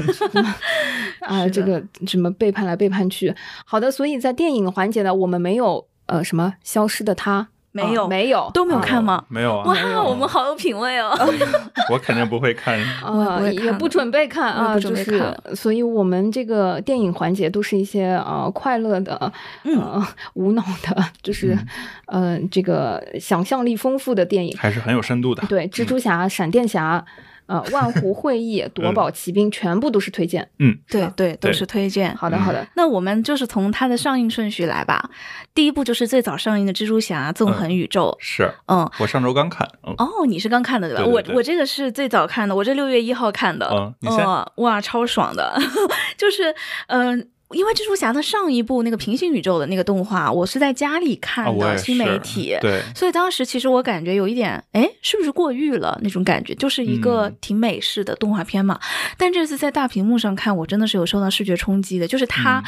[1.26, 3.34] 啊，这个什么背叛来背叛去。
[3.66, 7.50] 好的，所以在电影环节呢，我们没有呃什么消失的他。
[7.74, 9.24] 没有，没有，都没有看吗？
[9.28, 9.66] 没有啊！
[9.68, 11.12] 哇，我们好有品味哦！
[11.92, 19.32] 我肯定不会看， 啊，也不准备看啊，就是，所以我们这个电影环节都是一些呃快乐的，
[19.64, 20.02] 嗯
[20.36, 21.58] 无脑的， 就是
[22.06, 25.44] 呃这个想象力丰富的电影，还是很有深度的。
[25.48, 27.04] 对，蜘蛛侠、闪电侠。
[27.46, 30.48] 呃，万湖会议、 夺宝奇兵全部都是推荐。
[30.60, 32.16] 嗯，对对，都是推荐。
[32.16, 35.10] 好的好的，那我们就是从它的上映顺序来吧。
[35.54, 38.10] 第一部就是最早上映的《蜘蛛侠：纵横宇宙》。
[38.24, 39.68] 是，嗯，我上周刚看。
[39.82, 41.06] 哦，你是刚看的对吧？
[41.06, 43.70] 我我这个是最早看的，我这六月一号看的。
[44.02, 45.60] 嗯，哇，超爽的，
[46.18, 46.56] 就是
[46.88, 47.30] 嗯。
[47.54, 56.54] 因为蜘蛛侠的上一部那个平行宇宙的那个动画，我是在家里看的新媒体，对，所以当时其实我感觉有一点，哎，是不是过誉了那种感觉？
[56.56, 58.80] 就是一个挺美式的动画片嘛。
[59.18, 62.08] 但这次在大屏幕上看，我真的是有受到视觉冲击的。
[62.08, 62.64] 就是它，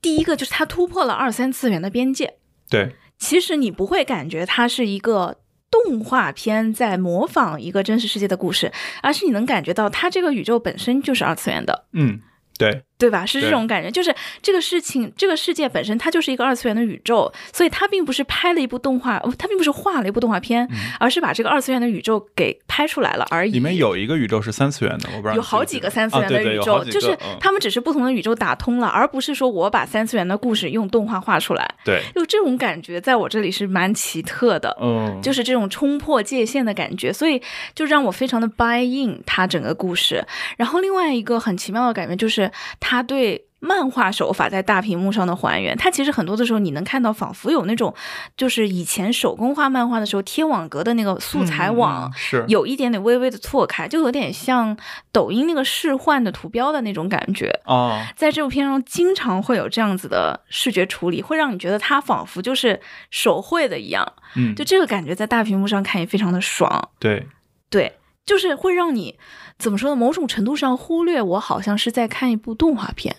[0.00, 2.34] 第一个就是它突破了二三次元的边界。
[2.70, 5.36] 对，其实你不会感觉它是一个
[5.70, 11.86] 动画片在模仿一个真实世界的故事，而是你能感觉到它这个宇宙本身就是二次元的。
[11.92, 12.20] 嗯。
[12.58, 13.26] 对对吧？
[13.26, 20.68] 是这种感觉，就是这个事情，这个世界本身它就是一个二次元的宇宙，所以它并不是拍了一部动画，它并不是画了一部动画片，
[21.00, 23.50] 而是把这个二次元的宇宙给拍出来了而已。
[23.50, 31.68] 里面有一个宇宙是三次元的，我不知道有好几个三次元的宇宙，就是他们只是不同的宇宙打通了，而不是说我把三次元的故事用动画画出来。
[31.84, 37.42] 对，就这种感觉在我这里是蛮奇特的，嗯，就是这种冲破界限的感觉，所以
[37.74, 40.24] 就让我非常的 buy in 它整个故事。
[40.56, 42.48] 然后另外一个很奇妙的感觉就是
[42.78, 42.91] 它。
[42.92, 47.94] 他对漫画手法在大屏幕上的还原，它其实很多的时候你能看到，仿佛有那种
[48.36, 54.76] 就是以前手工画漫画的时候贴网格的那个素材网，是有一点点微微的错开，就有点像
[55.10, 58.06] 抖音那个试换的图标的那种感觉啊。
[58.14, 62.78] 在这部片中，经常会有这样子的视觉处理，会让你觉得它仿佛就是
[63.10, 64.06] 手绘的一样。
[64.36, 66.90] 嗯，就这个感觉在大屏幕上看也非常的爽。
[66.98, 67.26] 对
[67.70, 67.90] 对。
[68.24, 69.18] 就是会让你
[69.58, 69.96] 怎么说呢？
[69.96, 73.16] 某种程度上忽略我好像是在看一部动画片，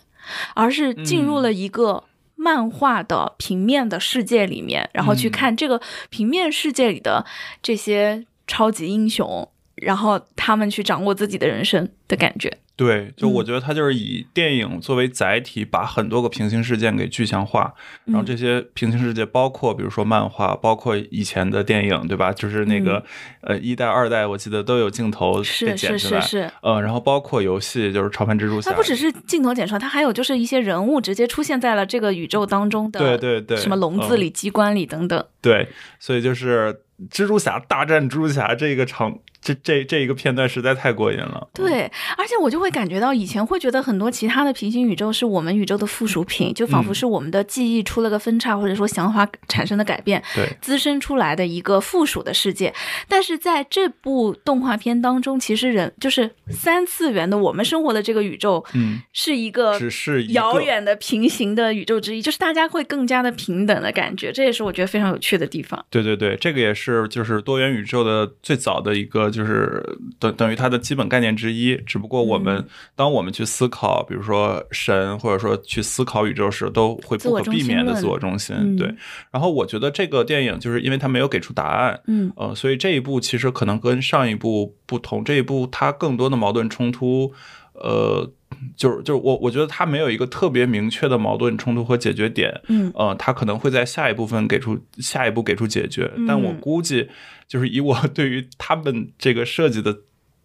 [0.56, 2.04] 而是进入了一个
[2.36, 7.26] 漫画的平面的世界里面，然后去看这个平面世界里的
[7.62, 9.50] 这些超级英雄，
[9.84, 12.58] 然后他们去掌握自己的人生的感觉。
[12.76, 17.72] 对，就我觉得他就是以电影作为载体，把很多个平行事件给具象化，
[18.06, 22.34] 然后这些平行世界包括比如说漫画，包括以前的电影，对吧？
[22.34, 23.04] 就是那个
[23.42, 35.24] 呃一代、二代，我记得都有镜头被剪出来，是呃，然后包括游戏，就是超凡蜘蛛侠，它不只是镜头剪出来，它还有就是一些人物直接出现在了这个宇宙当中的，对对对，什么笼子里、机关里等等。
[35.40, 35.68] 对，
[36.00, 36.76] 所以就是
[37.12, 39.20] 蜘蛛侠大战蜘蛛侠这个场。
[39.44, 52.74] 这这这一个片段实在太过瘾了，对，而且我就会感觉到以前会觉得很多其他的平行宇宙是我们宇宙的附属品，就仿佛是我们的记忆出了个分叉，或者说想法产生的改变，对，滋生出来的一个附属的世界。
[53.10, 65.84] 但是在这部动画片当中，其实人就是三次元的我们生活的这个宇宙，嗯，是一个只是遥远的平行的宇宙之一，就是大家会更加的平等的感觉，这也是我觉得非常有趣的地方。
[65.90, 69.33] 对对对，这个也是就是多元宇宙的最早的一个。
[69.34, 69.84] 就是
[70.20, 78.78] 等等于它的基本概念之一，只不过我们当我们去思考，比如说神，或者说去思考宇宙时，都会不可避免的自我中心。
[78.78, 78.94] 对，
[79.32, 87.34] 然后我觉得这个电影就是因为它没有给出答案，嗯，呃，所以这一部其实可能跟上一部不同，这一部它更多的矛盾冲突，
[87.74, 88.32] 呃。
[88.78, 97.10] 就是就是我我觉得他没有一个特别明确的矛盾冲突和解决点，嗯，呃，他可能会在下一部分给出下一步给出解决，但我估计
[97.54, 99.96] 就是以我对于他们这个设计的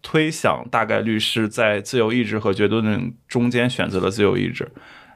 [0.03, 4.71] 推想，大概率是在自由意志和绝对论中间选择了自由意志，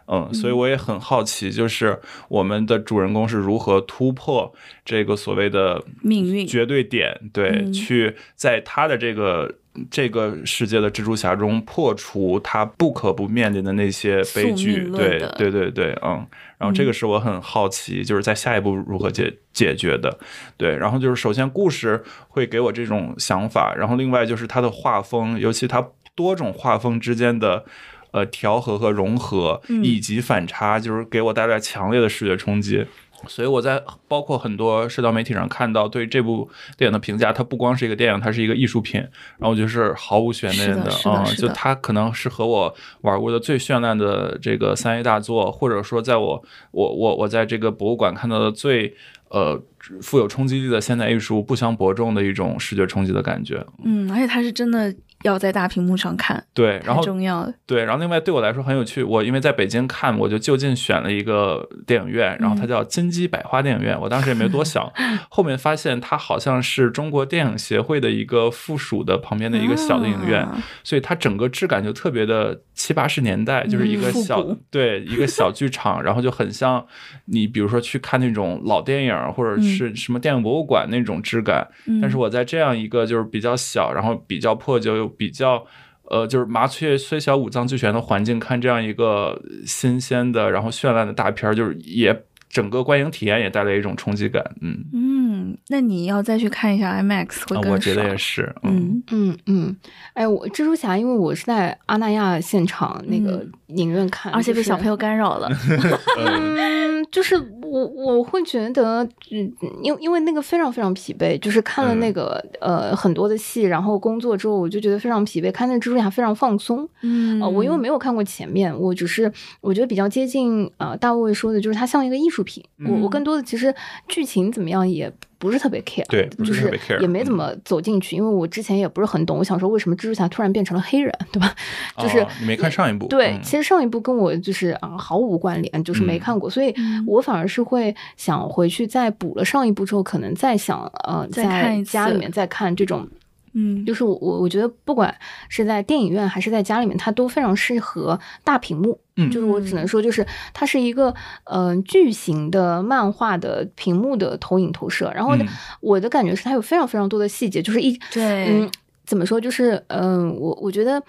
[0.07, 1.99] 嗯，所以我也很好奇，就是
[2.29, 4.51] 我们的主人公是如何突破
[4.83, 6.47] 这个所谓的命运。
[6.47, 9.59] 绝对点，对，去在他的这个。
[9.91, 10.89] 这个世界的。
[10.93, 16.23] 蜘蛛侠中破除他不可不面临的那些悲剧，对对对对，嗯，
[16.59, 20.19] 然后这个是我很好奇，就是在下一步如何解解决的，
[20.55, 27.65] 对，然后就是首先故事会给我这种想法，然后另外就是它的画风，尤其它多种画风之间的
[28.11, 32.85] 呃调和和融合以及反差，就是给我带来强烈的视觉冲击。
[33.27, 38.99] 所以我在包括很多社交媒体上看到对这部电影的评价，它不光是一个电影，它是一个艺术品。
[39.01, 48.95] 然后我就是毫无悬念的啊、就它可能是和我玩过的最绚烂的这个三 A 大作，或者说在我我我我在这个博物馆看到的最
[49.29, 49.61] 呃
[50.01, 53.65] 富有冲击力的现代艺术不相伯仲的一种视觉冲击的感觉。
[53.83, 54.93] 嗯，而且它是真的
[55.23, 57.53] 要在大屏幕上看，对，然太后重要了。
[57.65, 63.99] 对，然后另外对我来说很有趣，我因为在北京看，我就就近选了一个电影院，然后它叫金鸡百花电影院。
[63.99, 64.89] 我当时也没多想，
[65.29, 76.85] 后面发现它好像是中国电影协会的一个附属的旁边的一个小的影院，啊所以它整个质感就特别的七八十年代，就是一个小、古对一个小剧场，然后就很像
[77.25, 81.67] 你比如说去看那种老电影或者是什么电影博物馆那种质感。
[81.87, 85.65] 嗯但是我在这样一个就是比较小，然后比较破旧又比较。
[86.11, 94.43] 呃，就是麻雀虽小五脏俱全的环境，看这样一个新鲜的，然后绚烂的大片儿，就是也整个观影体验也带来一种冲击感。
[94.59, 95.22] 嗯，嗯，
[95.69, 98.53] 那你要再去看一下 IMAX 会啊，更我觉得也是。
[98.63, 99.77] 嗯，嗯嗯嗯，
[100.13, 105.49] 哎，我蜘蛛侠，因为我是在阿那亚现场那个嗯影院看，而且被小朋友干扰了。
[106.19, 116.87] 嗯，就是我我会觉得，嗯，因因为那个非常非常疲惫，就是看了那个、呃很多的戏，然后工作之后我就觉得非常疲惫，看那蜘蛛侠非常放松。
[117.01, 119.31] 嗯呃，我因为没有看过前面，我只是
[119.61, 122.63] 我觉得比较接近呃大卫说的，就是它像一个艺术品。
[122.85, 123.73] 我我更多的其实
[124.07, 125.11] 剧情怎么样也
[125.43, 131.53] 不是特别 care，对就是也没怎么走进去，因为我之前也不是很懂，我想说为什么蜘蛛侠突然变成了黑人，对吧？
[131.97, 133.07] 就是、哦你没看上一部？
[133.07, 143.05] 对，嗯其实上一部跟我就是啊毫无关联，就是没嗯看过，所以嗯我反而是会想回去再补了上一部之后，可能再想呃再看在一次家里面再看这种。
[143.53, 145.13] 嗯，就是我我我觉得不管
[145.49, 148.99] 是在电影院还是在家里面，它都非常适合大屏幕。
[149.15, 155.11] 嗯就是我只能说，就是它是一个嗯、呃巨型的漫画的屏幕的投影投射。
[155.13, 155.35] 然后
[155.81, 158.71] 我的感觉是它有非常非常多的细节，就是一对嗯，
[159.05, 159.39] 怎么说？
[159.39, 161.01] 就是嗯、我我觉得。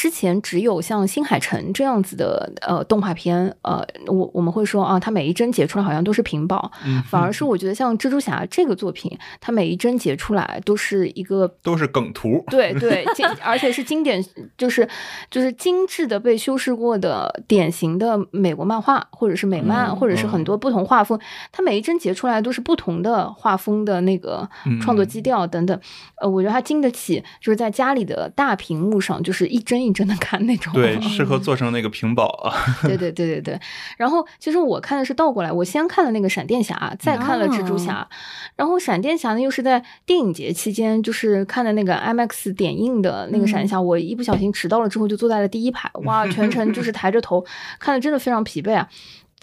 [0.00, 12.42] 之前只有像新海诚这样子的呃动画片，呃，我我们会说啊，它每一帧截出来好像都是屏保，嗯反而是我觉得像蜘蛛侠这个作品，它每一帧截出来都是一个都是梗图。
[12.48, 14.24] 对对，经而且是经典，
[14.56, 14.88] 就是
[15.30, 21.20] 就是精致的被修饰过的典型的美国漫画，或者是美漫，嗯或者是很多不同画风，
[21.52, 24.48] 它每一帧截出来都是不同的画风的那个
[24.80, 25.78] 创作基调等等。
[26.22, 30.72] 呃，我觉得它经得起，就是在家里的大屏幕上，就是一帧一帧的看那种。
[30.72, 32.54] 对，适合做成那个屏保啊。
[32.82, 33.60] 对对对对对。
[33.96, 38.08] 然后其实我看的是倒过来，我先看了那个闪电侠，再看了蜘蛛侠。
[38.56, 47.44] 然后闪电侠呢，又是在电影节期间，就是看的那个 IMAX 点映的那个闪电侠，我一不小心迟到了之后，就坐在了第一排，哇， 全程就是抬着头
[47.78, 48.88] 看的，真的非常疲惫啊。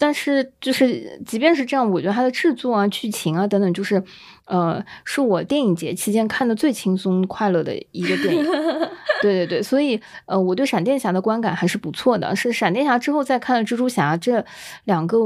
[0.00, 4.00] 但是就是即便是这样，我觉得它的制作啊、剧情啊等等，就是
[4.48, 8.44] 呃，是我电影节期间看的最轻松快乐的一个电影。
[9.20, 12.34] 对对对，所以呃，我对闪电侠的观感还是不错的。
[12.36, 14.44] 是闪电侠之后再看了蜘蛛侠这
[14.84, 15.18] 两个，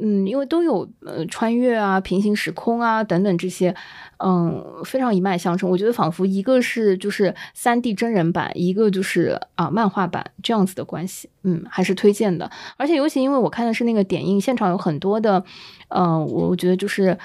[0.00, 3.74] 嗯，因为都有呃穿越啊、平行时空啊等等这些，
[4.18, 5.68] 嗯，非常一脉相承。
[5.68, 12.50] 我觉得仿佛一个是就是三 D 真人版，一个就是啊漫画版这样子的关系，嗯，还是推荐的。
[12.76, 15.44] 而且尤其因为我看的是那个点映，现场有很多的，
[15.88, 17.16] 嗯、我觉得就是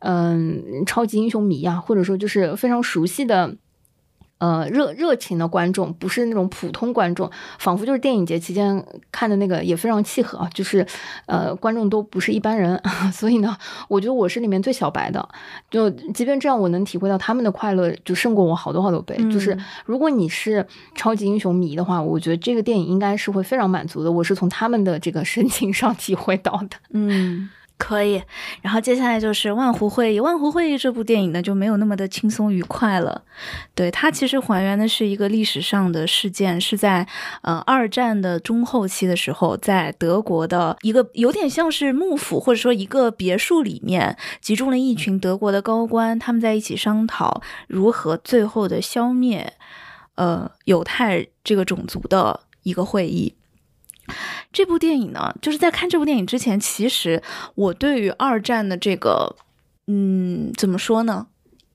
[0.00, 3.56] 嗯、超级英雄迷啊，或者说就是非常熟悉的。
[4.40, 10.84] 呃，热热情的观众不是那种普通观众，仿佛就是电影节期间看的那个也非常契合啊，就是
[11.26, 13.56] 呃，观众都不是一般人， 所以呢，
[13.88, 15.28] 我觉得我是里面最小白的，
[15.70, 19.16] 就即便这样，我能体会到他们的快乐，就胜过我好多好多倍。
[19.30, 26.76] 就是嗯如果你是超级英雄迷的话，我觉得这个电影应该是会非常满足的，我是从他们的这个神情上体会到的。
[26.92, 28.22] 嗯，可以。
[28.60, 33.24] 然后接下来就是《万湖会议》，《万湖会议》这部电影呢就没有那么的轻松愉快了。
[33.74, 37.06] 对，它其实还原的是一个历史上的事件，是在
[37.40, 49.54] 呃二战的中后期的时候，在德国的一个有点像是幕府或者说一个别墅里面，集中了一群德国的高官，他们在一起商讨如何最后的消灭
[50.16, 53.34] 呃犹太这个种族的一个会议。
[54.52, 57.22] 这部电影呢，就是在看这部电影之前，其实
[57.54, 59.36] 我对于二战的这个，
[59.86, 61.26] 嗯，怎么说呢？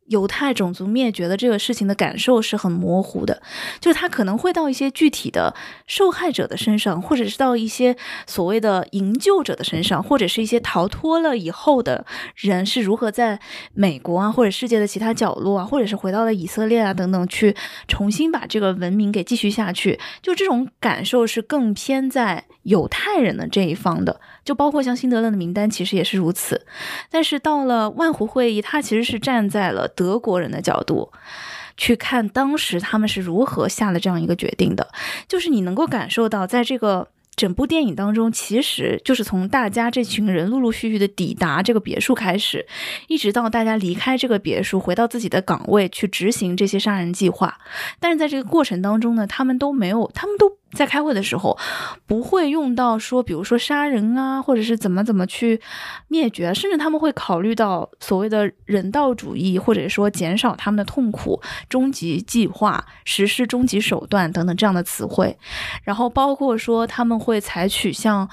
[0.05, 3.41] 犹太种族灭绝的这个事情的感受是很模糊的，
[3.79, 5.55] 就是他可能会到一些具体的
[5.87, 7.95] 受害者的身上，或者是到一些
[8.27, 13.39] 所谓的营救者的身上，或者是一些逃脱了以后的人是如何在
[13.73, 17.55] 美国啊，或者世界的其他角落啊，或者是回到了以色列啊等等，去
[17.87, 19.99] 重新把这个文明给继续下去。
[20.21, 26.65] 就这种感受是更偏在犹太人的这一方的，就包括像辛德勒的名单其实也是如此。
[27.11, 31.11] 但是到了万湖会议，他其实是站在了德国人的角度。
[31.77, 34.87] 去看当时他们是如何下了这样一个决定的，
[35.27, 42.65] 就是你能够感受到，在这个整部电影当中，其实就是从大家这群人陆陆续续的抵达这个别墅开始，
[43.09, 47.57] 一直到大家离开这个别墅，回到自己的岗位去执行这些杀人计划。
[47.99, 50.57] 但是在这个过程当中呢，他们都没有，他们都。
[50.75, 51.57] 在开会的时候，
[52.05, 55.59] 不会用到说，比如说杀人啊，或者是怎么怎么去
[56.09, 65.37] 灭绝，甚至他们会考虑到所谓的人道主义，或者说减少他们的痛苦、终极计划、实施终极手段等等这样的词汇。
[65.83, 68.29] 然后包括说他们会采取像，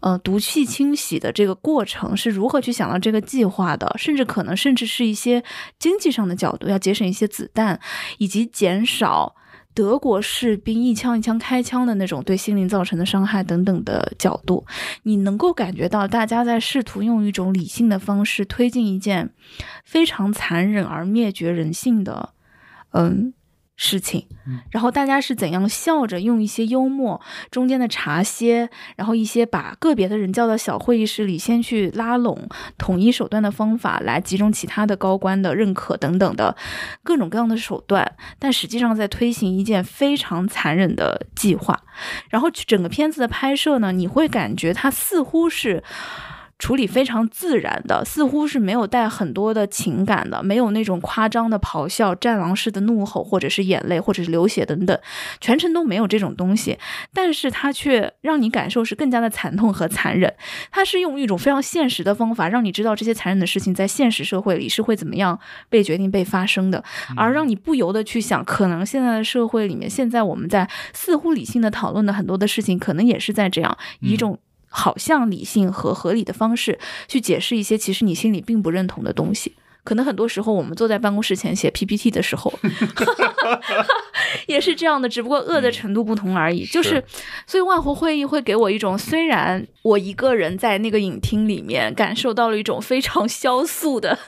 [0.00, 5.44] 呃，毒气清洗的这个过程是如何去想到这个计划的，甚至可能甚至是一些
[5.78, 7.78] 经济上的角度，要节省一些子弹，
[8.18, 9.36] 以及减少。
[9.74, 14.64] 德国士兵一枪一枪开枪的那种对心灵造成的伤害等等的角度，
[15.02, 19.30] 你能够感觉到大家在试图用一种理性的方式推进一件
[19.84, 22.30] 非常残忍而灭绝人性的，
[22.92, 23.34] 嗯。
[23.76, 24.26] 事情，
[24.70, 27.20] 然后大家是怎样笑着用一些幽默
[27.50, 36.56] 中间的茶歇，然后一些把个别的人叫到小会议室里，先去拉拢统一手段的方法，来集中其他的高官的认可等等的
[37.02, 41.82] 各种各样的手段，但实际上在推行一件非常残忍的计划。
[42.30, 45.82] 然后整个片子的拍摄呢，你会感觉它似乎是。
[46.58, 54.98] 处理非常自然的，似乎是没有带很多的情感的，没有那种夸张的咆哮、战狼式的怒吼，或者是眼泪，或者是流血等等，
[55.40, 56.78] 全程都没有这种东西。
[57.12, 60.32] 但是它却让你感受是更加的惨痛和残忍。
[60.70, 66.82] 它是用一种非常现实的方法，让你知道这些残忍的事情在现实社会里是会怎么样被决定、被发生的，
[67.16, 74.38] 而让你不由得去想，可能现在的社会里面，现在我们在似乎理性的讨论的很多的事情，可能也是在这样一种。
[74.76, 79.54] 好像理性和合理的方式去解释一些其实你心里并不认同的东西，
[79.84, 82.52] 可能很多时候我们坐在办公室前写 PPT 的时候，
[84.48, 86.64] 也是这样的，只不过恶的程度不同而已。
[86.64, 87.04] 就是，
[87.46, 94.18] 所以万湖会议会给我一种，虽然我一个人在那个影厅里面感受到了一种非常萧肃的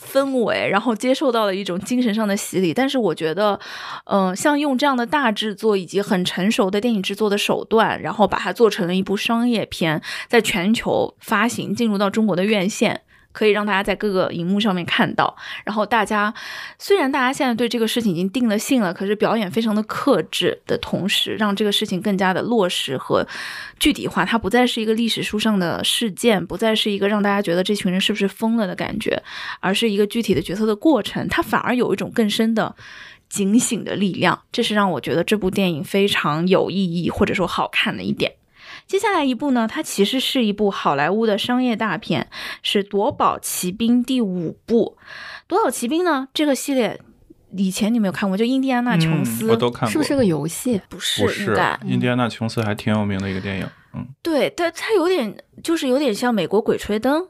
[0.00, 3.58] 氛围，然后接受到了一种精神上的洗礼，但是我觉得，
[4.04, 13.02] 嗯，像用这样的大制作以及很成熟的电影制作的手段，然后把它做成了一部商业片，在全球发行，进入到中国的院线。
[13.32, 16.32] 可以让大家在各个荧幕上面看到，然后大家
[16.78, 23.26] 虽然大家现在对这个事情已经定了性了，可是表演非常的克制的同时，让这个事情更加的落实和
[23.78, 24.24] 具体化。
[24.24, 29.22] 它不再是一个历史书上的事件，不再是一个让大家觉得这群人是不是疯了的感觉，
[29.60, 31.28] 而是一个具体的决策的过程。
[31.28, 32.74] 它反而有一种更深的
[33.28, 38.32] 警醒的力量，这是让我觉得这部电影非常有意义或者说好看的一点。
[38.90, 42.26] 接下来一部呢，它其实是一部好莱坞的商业大片，
[42.60, 44.98] 是《夺宝奇兵》第五部。
[45.46, 47.00] 《夺宝奇兵》呢，这个系列
[47.56, 50.80] 以前你没有看过，就印第安纳琼斯，我都看过，是不是个游戏？
[50.88, 51.56] 不是，不是。
[51.84, 57.22] 印第安纳琼斯还挺有名的一个电影，嗯，对，但它有点，就是有点像美国《鬼吹灯》。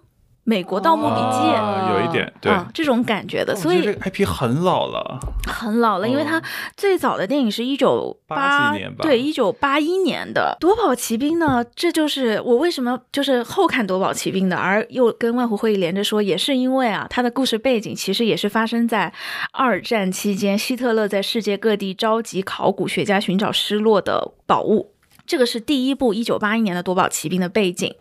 [0.44, 1.46] 美国盗墓笔记
[1.92, 2.52] 有一点对。
[2.72, 6.42] 这种感觉的，所以这个 IP 很老了，很老了，因为它
[6.76, 19.12] 最早的电影是一九八年吧，对，一九八一年的《夺宝奇兵》呢，这就是我为什么就是后看《夺宝奇兵》的，而又跟万湖会议连着说，也是因为啊，它的故事背景其实也是发生在
[19.52, 24.92] 二战期间，希特勒在世界各地召集考古学家寻找失落的宝物，
[25.26, 27.94] 这个是第一部一九八一年的《夺宝奇兵》的背景。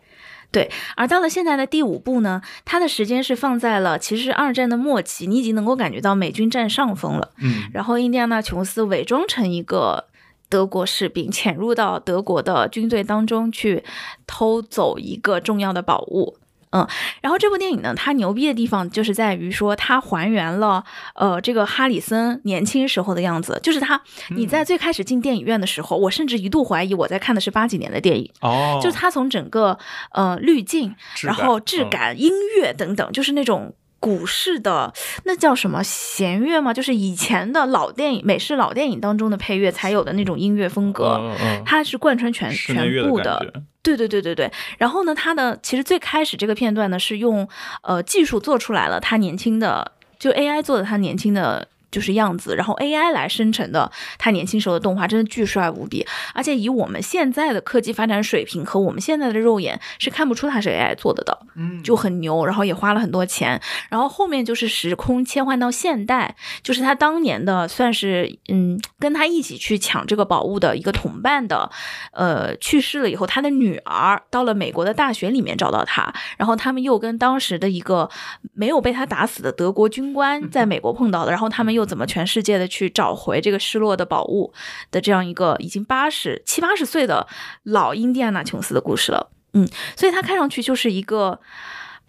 [0.52, 7.30] 对，而到了现在的第五部呢，它的时间是放在了其实二战的末期，你已经能够感觉到美军占上风了。
[7.38, 10.06] 嗯，然后印第安纳琼斯伪装成一个
[10.50, 13.84] 德国士兵，潜入到德国的军队当中去
[14.26, 16.39] 偷走一个重要的宝物。
[16.72, 16.88] 嗯，
[17.22, 20.84] 然后这部电影呢，它牛逼的地方就是在于说，它还原了
[21.16, 23.60] 呃这个哈里森年轻时候的样子。
[23.64, 28.32] 就是他，你在最开始进电影院的时候，我甚至一度怀疑我在看的是八几年的电影。
[28.42, 29.78] 哦，就是他从整个
[30.12, 33.74] 呃滤镜，然后质感、音乐等等，就是那种。
[34.00, 34.94] 古式的
[35.26, 36.74] 那叫什么弦乐吗？
[36.74, 41.20] 就是以前的老电影、美式老电影当中的配乐才有的那种音乐风格，
[41.66, 43.54] 它是贯穿全全部的。
[43.82, 44.52] 对对对对对。
[44.78, 47.48] 然后呢，它的其实最开始这个片段呢是用
[47.84, 51.68] 呃技术做出来了他年轻的就 AI 做的他年轻的。
[51.92, 56.06] 就是样子，然后 AI 来生成的他年轻时候的动画，真的巨帅无比。
[56.34, 62.46] 而且以我们现在的科技发展水平和我们现在的肉眼是看不出它是 AI 做的的，嗯就很牛。
[62.46, 63.62] 然后也花了很多钱。
[63.90, 71.70] 然后后面就是时空切换到现代，就是他当年的算是嗯跟他一起去抢这个宝物的一个同伴的，
[72.12, 78.10] 呃去世了以后，他的女儿到了美国的大学里面找到他，然后他们又跟当时的一个
[78.54, 84.54] 没有被他打死的德国军官在美国碰到的，然后他们又又怎么全世界的去找回这个失落的宝物
[84.92, 87.28] 的这样一个已经八十七八十岁的
[87.64, 89.32] 老印第安纳琼斯的故事了。
[89.54, 91.40] 嗯，所以他看上去就是一个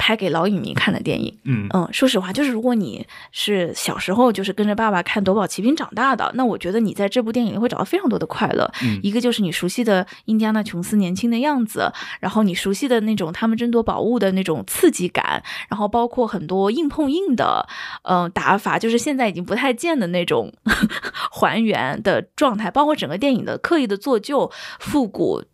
[0.00, 1.38] 拍给老影迷看的电影。
[1.44, 8.72] 嗯嗯，说实话，就是如果你是小时候就是跟着爸爸看《夺宝奇兵》长大的，那我觉得你在这部电影里会找到非常多的快乐。
[8.82, 17.68] 嗯一个就是你熟悉的印第安纳琼斯年轻的样子，然后你熟悉的那种他们争夺宝物的那种刺激感，然后包括很多硬碰硬的，
[18.04, 20.50] 嗯、打法，就是现在已经不太见的那种
[21.30, 25.44] 还原的状态，包括整个电影的刻意的做旧、复古。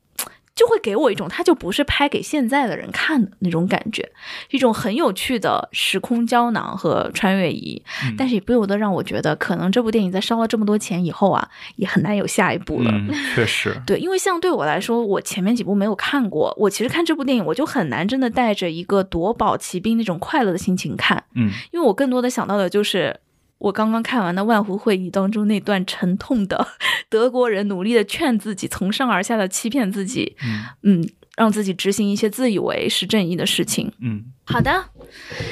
[0.57, 4.11] 就会给我一种，它就不是拍给现在的人看的那种感觉，
[4.51, 12.91] 一种很有趣的时空胶囊和穿越仪，嗯但是也不由得让我觉得，可能这部电影在烧了这么多钱以后啊，也很难有下一部了。
[12.91, 23.21] 嗯，确实， 对，因为像对我来说，我前面几部没有看过，我其实看这部电影，我就很难真的带着一个夺宝奇兵那种快乐的心情看，嗯因为我更多的想到的就是。
[23.67, 26.67] 我刚刚看完的万湖会议当中那段沉痛的
[27.09, 30.37] 德国人努力的劝自己，从上而下的欺骗自己，
[30.83, 33.93] 嗯嗯，让自己执行一些自以为是正义的事情。
[34.01, 34.85] 嗯好的，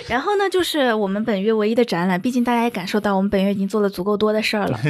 [0.09, 4.79] 然后呢，就是我们本月唯一的展览，毕竟大家也感受到我们本月已经做了足够多的事儿了。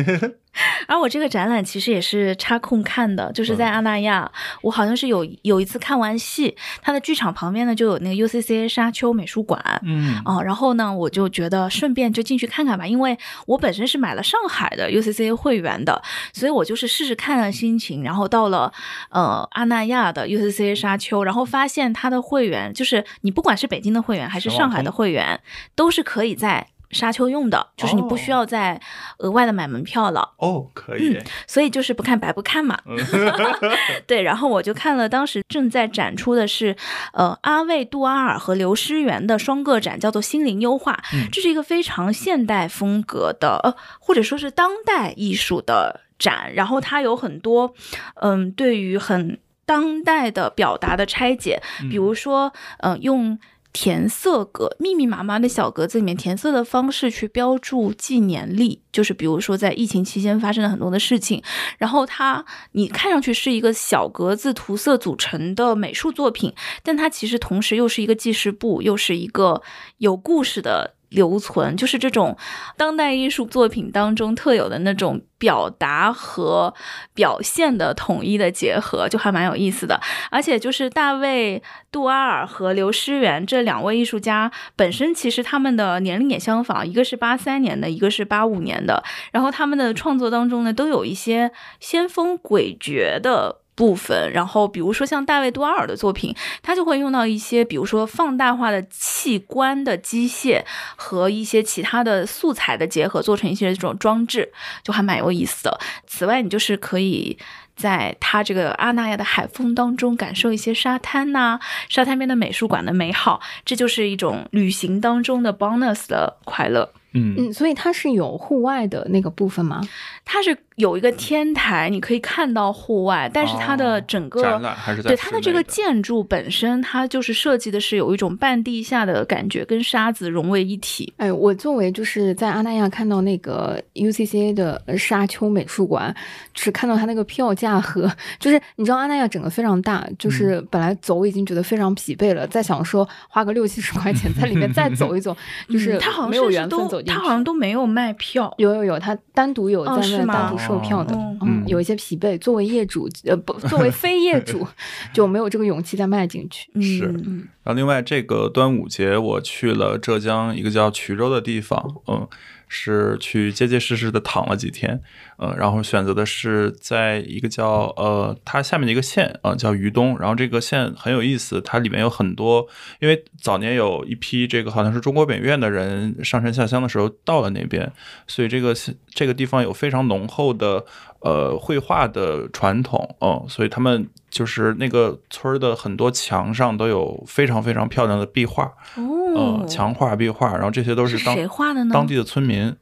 [0.87, 4.31] 而我这个展览其实也是插空看的，就是在阿那亚，
[4.63, 9.61] 我好像是有有一次看完戏，它的剧场旁边呢就有那个 UCCA 沙丘美术馆。
[9.85, 16.01] 嗯哦，然后呢，我就觉得顺便就进去看看吧，因为我本身是买了上海的 UCCA 会员的，
[16.33, 18.73] 所以我就是试试看的心情，然后到了
[19.11, 25.41] 呃阿那亚的 UCCA 沙丘，然后发现它的会员就是你不管是北京的会员还是上海的会员，
[25.75, 28.81] 都是可以在沙丘用的，就是你不需要再
[29.19, 30.35] 额外的买门票了。
[30.37, 32.79] 哦，可以，所以就是不看白不看嘛。
[34.07, 36.77] 对，然后我就看了当时正在展出的是，
[37.13, 40.93] 呃，阿魏杜阿尔和刘诗媛的双个展，叫做《心灵优化》。
[41.17, 46.55] 嗯这是一个非常现代风格的，呃，或者说是当代艺术的展。
[46.55, 47.75] 然后它有很多，
[48.21, 53.37] 嗯，对于很当代的表达的拆解，比如说，嗯、用。
[53.75, 61.43] 填色格，密密麻麻的小格子里面填色的方式去标注纪年历，就是比如说在疫情期间发生了很多的事情，
[61.77, 66.55] 然后它你看上去是一个小格子涂色组成的美术作品，
[66.85, 69.61] 但它其实同时又是一个记事簿，又是一个
[69.99, 70.95] 有故事的。
[71.15, 72.37] 留存就是这种
[72.77, 76.75] 当代艺术作品当中特有的那种表达和
[77.15, 80.01] 表现的统一的结合，就还蛮有意思的。
[80.31, 81.63] 而且就是大卫·
[81.93, 89.03] 杜阿尔和刘诗媛这两位艺术家本身，其实他们的年龄也相仿，一个是八三年的，一个是八五年的。
[89.33, 93.64] 然后他们的创作当中呢，都有一些先锋诡谲的。
[93.75, 100.63] 部分，然后比如说像大卫·杜阿尔的作品，他就会用到一些，比如说放大化的器官的机械
[100.97, 105.81] 和一些其他的素材的结合，做成一些这种装置，就还蛮有意思的。
[106.07, 107.39] 此外，你就是可以。
[107.77, 116.93] 在它这个阿那亚的海风当中，感受一些沙滩呐、沙滩边的美术馆的美好，这就是一种旅行当中的 bonus 的快乐。
[117.15, 119.81] 嗯嗯，所以它是有户外的那个部分吗？
[120.25, 131.13] 它是有一个天台，你可以看到户外，但是它的整个、哦展览还是在对它的这个建筑本身，它就是设计的是有一种半地下的感觉，跟沙子融为一体。
[131.19, 136.15] 哎，我作为就是在阿那亚看到那个 UCCA 的沙丘美术馆，
[136.53, 138.11] 只看到它那个票价和，
[138.41, 145.37] 就是你知道阿那亚整个非常大，就是本来走已经觉得非常疲惫了，再想说花个六七十块钱 在里面再走一走，
[145.69, 147.19] 就是嗯它好像没有是都缘分走进去。
[147.21, 148.53] 它好像都没有卖票。
[148.59, 152.39] 有有有，他单独有哦在那单独售票的，哦嗯，嗯有一些疲惫。
[152.39, 154.67] 作为业主，呃，不，作为 非业主，
[155.13, 156.71] 就没有这个勇气再迈进去。
[156.81, 162.29] 是嗯然后另外这个端午节我去了浙江一个叫衢州的地方，嗯，
[162.77, 165.01] 是去结结实实的躺了几天，
[165.39, 172.67] 嗯，然后选择的是在一个叫呃它下面的一个县啊、叫于东，然后这个县很有意思，它里面有很多，
[172.99, 177.93] 因为早年有一批这个好像是中国美院的人上山下乡的时候到了那边，
[178.27, 178.75] 所以这个
[179.09, 180.85] 这个地方有非常浓厚的
[181.25, 188.65] 呃绘画的传统，嗯，所以他们就是那个村儿的很多墙上都有非常非常漂亮的壁画，
[188.97, 191.91] 哦嗯，，墙画、壁画，然后这些都是当谁画的呢？
[191.93, 192.67] 当地的村民。
[192.67, 192.77] 嗯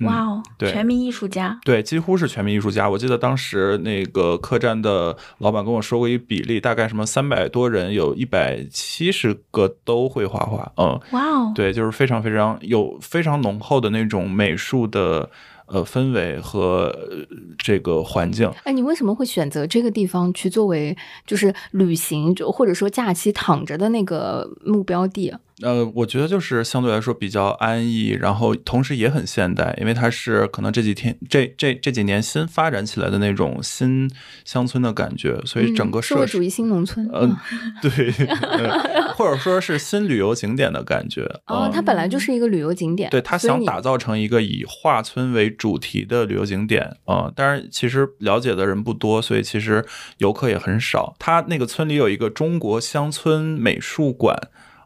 [0.00, 1.58] 哇哦，对全民艺术家。
[1.64, 2.86] 对，几乎是全民艺术家。
[2.86, 10.70] 我记得当时那个客栈的老板跟我说过一比例，大概什么三百多人，有一百七十个都会画画。
[10.76, 15.30] 嗯，哇哦，对，就是非常非常有非常浓厚的那种美术的
[15.66, 16.94] 呃氛围和
[17.58, 18.50] 这个环境。
[18.64, 20.96] 哎，你为什么会选择这个地方去作为
[21.26, 25.34] 就是旅行，就或者说假期躺着的那个目标地？
[25.62, 34.10] 呃，我觉得就是相对来说比较安逸，然后同时也很现代，因为它是可能这几天这这这几年新发展起来的那种新
[34.44, 37.08] 乡村的感觉，所以整个嗯社会主义新农村。
[37.10, 37.34] 嗯，
[37.80, 38.12] 对，
[38.42, 41.22] 呃或者说是新旅游景点的感觉。
[41.46, 49.82] 哦，嗯它本来就是一个旅游景点，对他所以你想打造成一个以画村为主题的旅游景点啊、呃当然其实了解的人不多，所以其实
[50.18, 51.16] 游客也很少。
[51.18, 54.36] 它那个村里有一个中国乡村美术馆。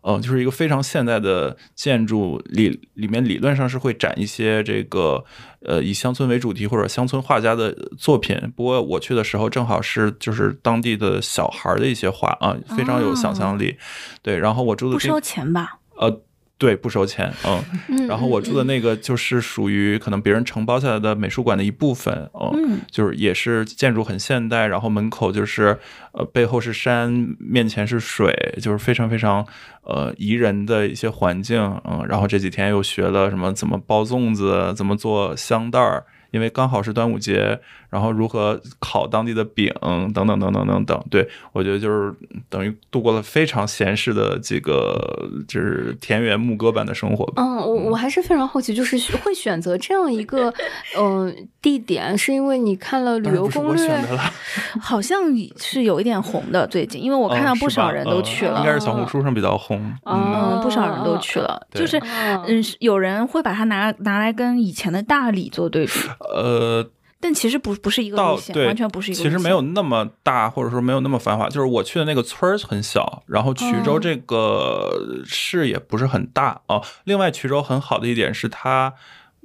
[0.03, 5.25] 嗯、就是一个非常现代的建筑，里里面理论上是会展一些这个
[5.65, 8.53] 呃以乡村为主题或者乡村画家的作品。
[8.57, 13.77] 不过我去的时候正好是就是当地的小孩儿的一些画啊，非常有想象力。
[14.23, 15.79] 对，然后我住的地不收钱吧？
[15.97, 16.23] 呃，
[16.61, 17.59] 对，不收钱，嗯。
[17.89, 25.79] 嗯，然后我住的那个就是属于可能别人承包下来的美术馆的一部分，哦，嗯，就是也是建筑很现代，然后门口就是
[26.13, 29.45] 呃背后是山，面前是水，就是非常非常
[29.85, 31.59] 呃宜人的一些环境，
[31.91, 36.05] 嗯，然后这几天又学了什么怎么包粽子，怎么做香袋儿。
[36.33, 37.59] 因为刚好是端午节，
[37.91, 39.73] 然后如何烤当地的饼，
[40.15, 42.15] 等等等等等等，对我觉得就是
[42.49, 47.43] 等于度过了非常闲适的这个就是田园牧歌般的生活吧。
[47.43, 50.49] 嗯，我我还是非常好奇，就是会选择这样一个
[50.97, 54.23] 嗯、呃地点，是因为你看了旅游攻略选的了，
[54.81, 55.21] 好像
[55.59, 59.79] 是有一点红的，最近，因为我看到不少人都嗯去了，应该是小红书上比较红。
[60.05, 61.99] 哦嗯，不少人都去了，对就是
[62.47, 65.93] 嗯有人会把它拿拿来跟以前的大理做对比，
[66.35, 66.87] 呃，
[67.21, 69.31] 但其实不不是一个路线，完全不是一个路线。
[69.31, 71.49] 其实没有那么大，或者说没有那么繁华。
[71.49, 76.81] 就是我去的那个村儿很小，然后衢州哦这个市也不是很大啊。
[77.05, 78.95] 另外，衢州很好的一点是它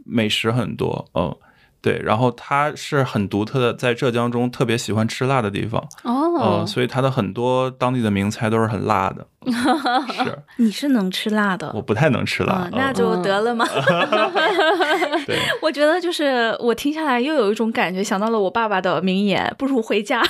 [0.05, 1.35] 美食很多，嗯。
[1.85, 9.27] 对，然后它是很独特的，在浙江中特别喜欢吃辣的地方，哦嗯，，所以它的很多当地的名菜都是很辣的。
[9.45, 13.63] 是， 你是能吃辣的我，不太能吃辣啊，，那嗯就得了嘛。
[15.27, 20.23] 对，我觉得就是我听下来又有一种感觉，想到了我爸爸的名言：不如回家。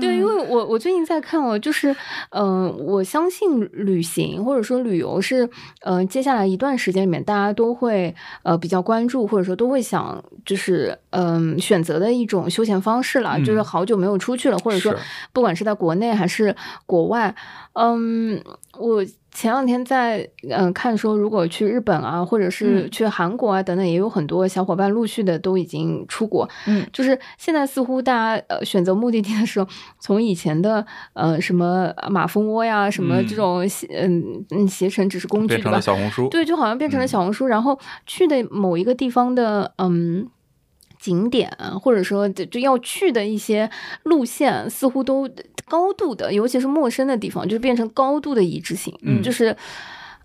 [0.00, 1.90] 对，因为我我最近在看哦，就是
[2.30, 5.48] 嗯、呃我相信旅行或者说旅游是
[5.82, 8.09] 呃接下来一段时间里面大家都会
[8.42, 14.94] 呃比较关注或者说都会想就是嗯、选择的一种休闲方式了，嗯就是好久没有出去了，或者说
[15.32, 16.54] 不管是在国内还是
[16.86, 17.34] 国外，
[17.74, 18.42] 嗯，
[18.78, 20.18] 我前两天在
[20.48, 26.48] 嗯、呃看说，如果去日本啊，或者是嗯去韩国啊等等，也有很多小伙伴陆续的都已经出国。
[26.66, 29.66] 嗯，就是现在似乎大家呃选择目的地的时候，
[29.98, 35.80] 从以前的呃什么马蜂窝呀，什么这嗯种携嗯嗯携程只是工具吧变成了？
[35.80, 36.28] 小红书。
[36.28, 40.28] 对，就好像变成了嗯小红书，然后去的某一个地方的嗯
[41.00, 43.68] 景点，或者说就就要去的一些
[44.04, 45.28] 路线，似乎都
[45.66, 49.56] 高度的，尤其是陌生的地方，就是变成高度的一致性，嗯就是。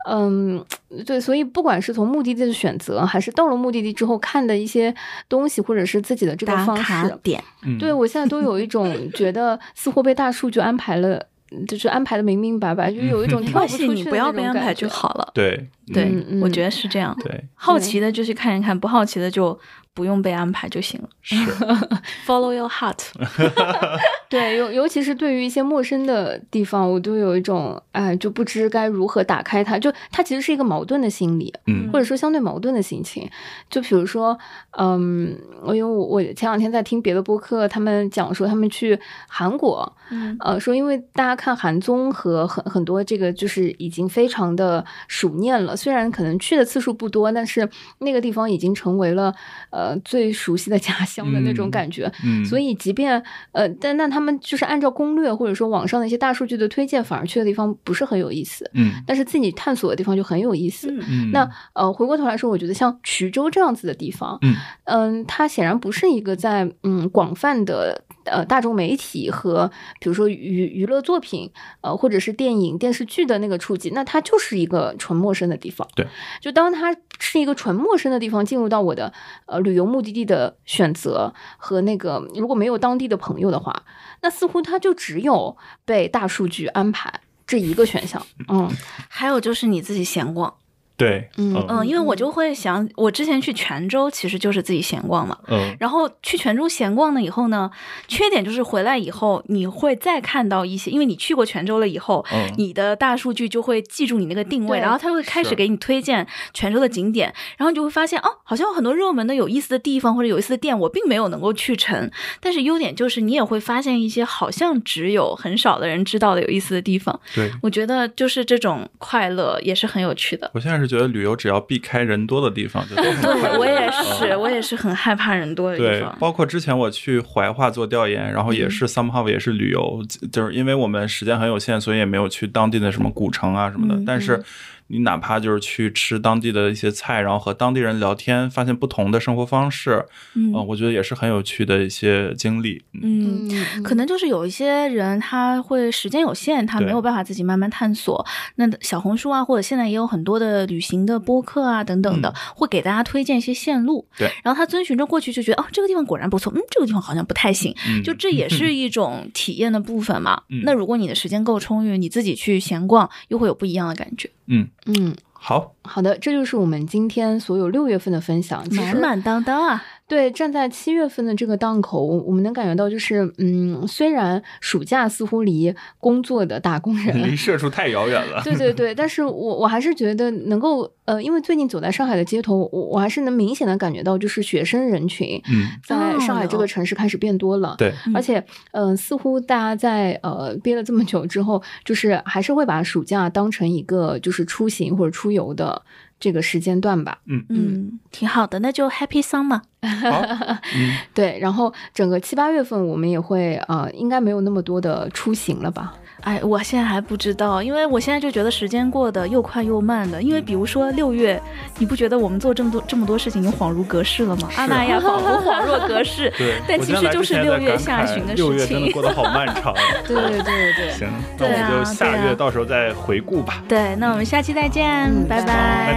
[0.07, 0.63] 嗯，
[1.03, 4.93] 对，所以不管是从目的地的选择，还是到了目的地之后看的一些
[5.27, 11.19] 东西，或者是自己的这个方式，点，嗯，对我现在都有一种 觉得似乎被大数据安排了，
[11.67, 15.31] 就是安排的明明白白，就有一种跳不出去关系，你不要被安排就好了。
[15.33, 17.17] 对对我觉得是这样。
[17.23, 19.59] 对好奇的就去看一看，不好奇的就
[19.95, 21.09] 不用被安排就行了。
[21.21, 21.35] 是，
[22.27, 22.99] Follow your heart。
[24.29, 33.27] 对，尤尤其是对于一些陌生的地方，我都有一种哎，就不知该如何打开它，就它其实是一个矛盾的心理，嗯或者说相对矛盾的心情。
[33.69, 34.37] 就比如说，
[34.77, 38.99] 嗯，我因为我我前两天在听别的播客，他们讲说他们去
[39.29, 49.33] 韩国，嗯呃，说因为大家看韩综和很很多这个就是已经非常的熟念了，虽然可能去的次数不多，但是那个地方已经成为了
[49.69, 52.11] 呃最熟悉的家乡的那种嗯感觉。
[52.23, 60.87] 嗯，所以，即便呃，但那他们就是按照攻略或者说网上的一些大数据的推荐，反而去的地方不是很有意思，嗯但是自己探索的地方就很有意思。
[61.33, 64.55] 那呃，回过头来说，我觉得像衢州这样子的地方，嗯
[64.85, 75.87] 嗯，它显然不是一个在嗯广泛的呃大众媒体和比如说娱娱乐作品，呃或者是电影电视剧的那个触及，那它就是一个纯陌生的地方。
[75.95, 76.07] 对，
[76.41, 79.13] 就当它是一个纯陌生的地方，进入到我的
[79.45, 83.83] 呃旅游目的地的选择和那个如果没有当地的朋友的话，
[84.21, 85.55] 那似乎它就只有
[85.85, 88.25] 被大数据安排这一个选项。
[88.49, 88.69] 嗯
[89.09, 90.55] 还有就是你自己闲逛，
[90.97, 95.75] 对，嗯嗯，因为我就会想，我之前去泉州其实就是自己闲逛嘛，嗯。
[95.79, 97.69] 然后去泉州闲逛了以后呢，
[98.07, 112.09] 缺点就是回来以后你会再看到一些，因为你去过泉州了以后，嗯你的大数据就会记住你那个定位，对然后它会开始给你推荐泉州的景点，然后你就会发现哦，好像有很多热门的有意思的地方或者有意思的店，我并没有能够去成，
[112.39, 117.51] 但是优点就是你也会发现一些好像只有很少的人知道的有意思的地方，对。
[117.61, 120.49] 我觉得就是这种快乐也是很有趣的。
[120.53, 123.49] 我现在是觉得旅游只要避开人多的地方就都很快。
[123.49, 126.15] 对我也嗯是，我也是很害怕人多的地对方，。
[126.19, 133.95] 包括之前我去怀化做调研，然后也是 somehow 也是旅游，就是因为我们时间很有限，所以也没有去当地的什么古城啊什么的。
[133.95, 134.41] 嗯但是
[134.87, 140.05] 你哪怕就是去吃当地的一些菜，然后和当地人聊天，发现不同的生活方式，
[140.35, 142.83] 嗯呃我觉得也是很有趣的一些经历。
[143.01, 143.49] 嗯
[143.83, 148.25] 可能就是有一些人他会时间有限，他没有办法自己慢慢探索。
[148.55, 154.07] 那小红书啊，或者现在也有很多的旅行的播客啊等等的，会给大家推荐一些线路。
[154.17, 157.75] 对，然后他遵循着过去就觉得哦，这个地方果然不错，嗯，这个地方好像不太行。
[157.87, 160.43] 嗯就这也是一种体验的部分嘛。
[160.49, 168.67] 嗯那如果你的时间够充裕，你自己去闲逛，又会有不一样的感觉，嗯，嗯，好，好的，这就是我们今天所有六月份的分享。
[168.69, 169.83] 其实满满当当啊！
[170.07, 178.41] 对，站在七月份的这个档口，我我们能感觉到，就是嗯，虽然暑假似乎离工作的打工人离社畜太遥远了。
[178.43, 187.75] 对对对， 但是我我还是觉得能够呃，因为最近走在上海的街头，我我还是能明显的感觉到，就是学生人群嗯，在上海这哦个城市开始变多了。
[187.79, 188.43] 对，嗯而且，
[188.73, 195.81] 嗯、似乎大家在呃憋了这么久之后，就是还是会把暑假当成一个就是出行或者出游的
[196.19, 197.19] 这个时间段吧。
[197.25, 199.61] 嗯嗯，挺好的，那就 Happy Summer。
[199.81, 200.21] 好，
[200.75, 205.93] 嗯，对，然后整个七八月份我们也会呃，应该没有那么多的出行了吧？
[206.25, 210.19] 哎，我现在还不知道，因为我现在就觉得时间过得又快又慢的。
[210.21, 211.39] 因为比如说六月，
[211.77, 214.49] 你不觉得我们做这么多这么多事情，已经恍如隔世了吗？
[214.57, 216.55] 阿那亚仿佛恍若隔世， 对。
[216.67, 218.77] 但其实就是六月下旬的六月事情。
[218.79, 219.71] 真的过得好漫长。
[220.07, 220.89] 对对对对对。
[220.97, 223.63] 行，那我们就下对啊月到时候再回顾吧。
[223.67, 225.45] 对，那我们下期再见，嗯拜拜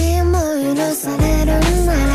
[0.73, 2.10] 許されるなら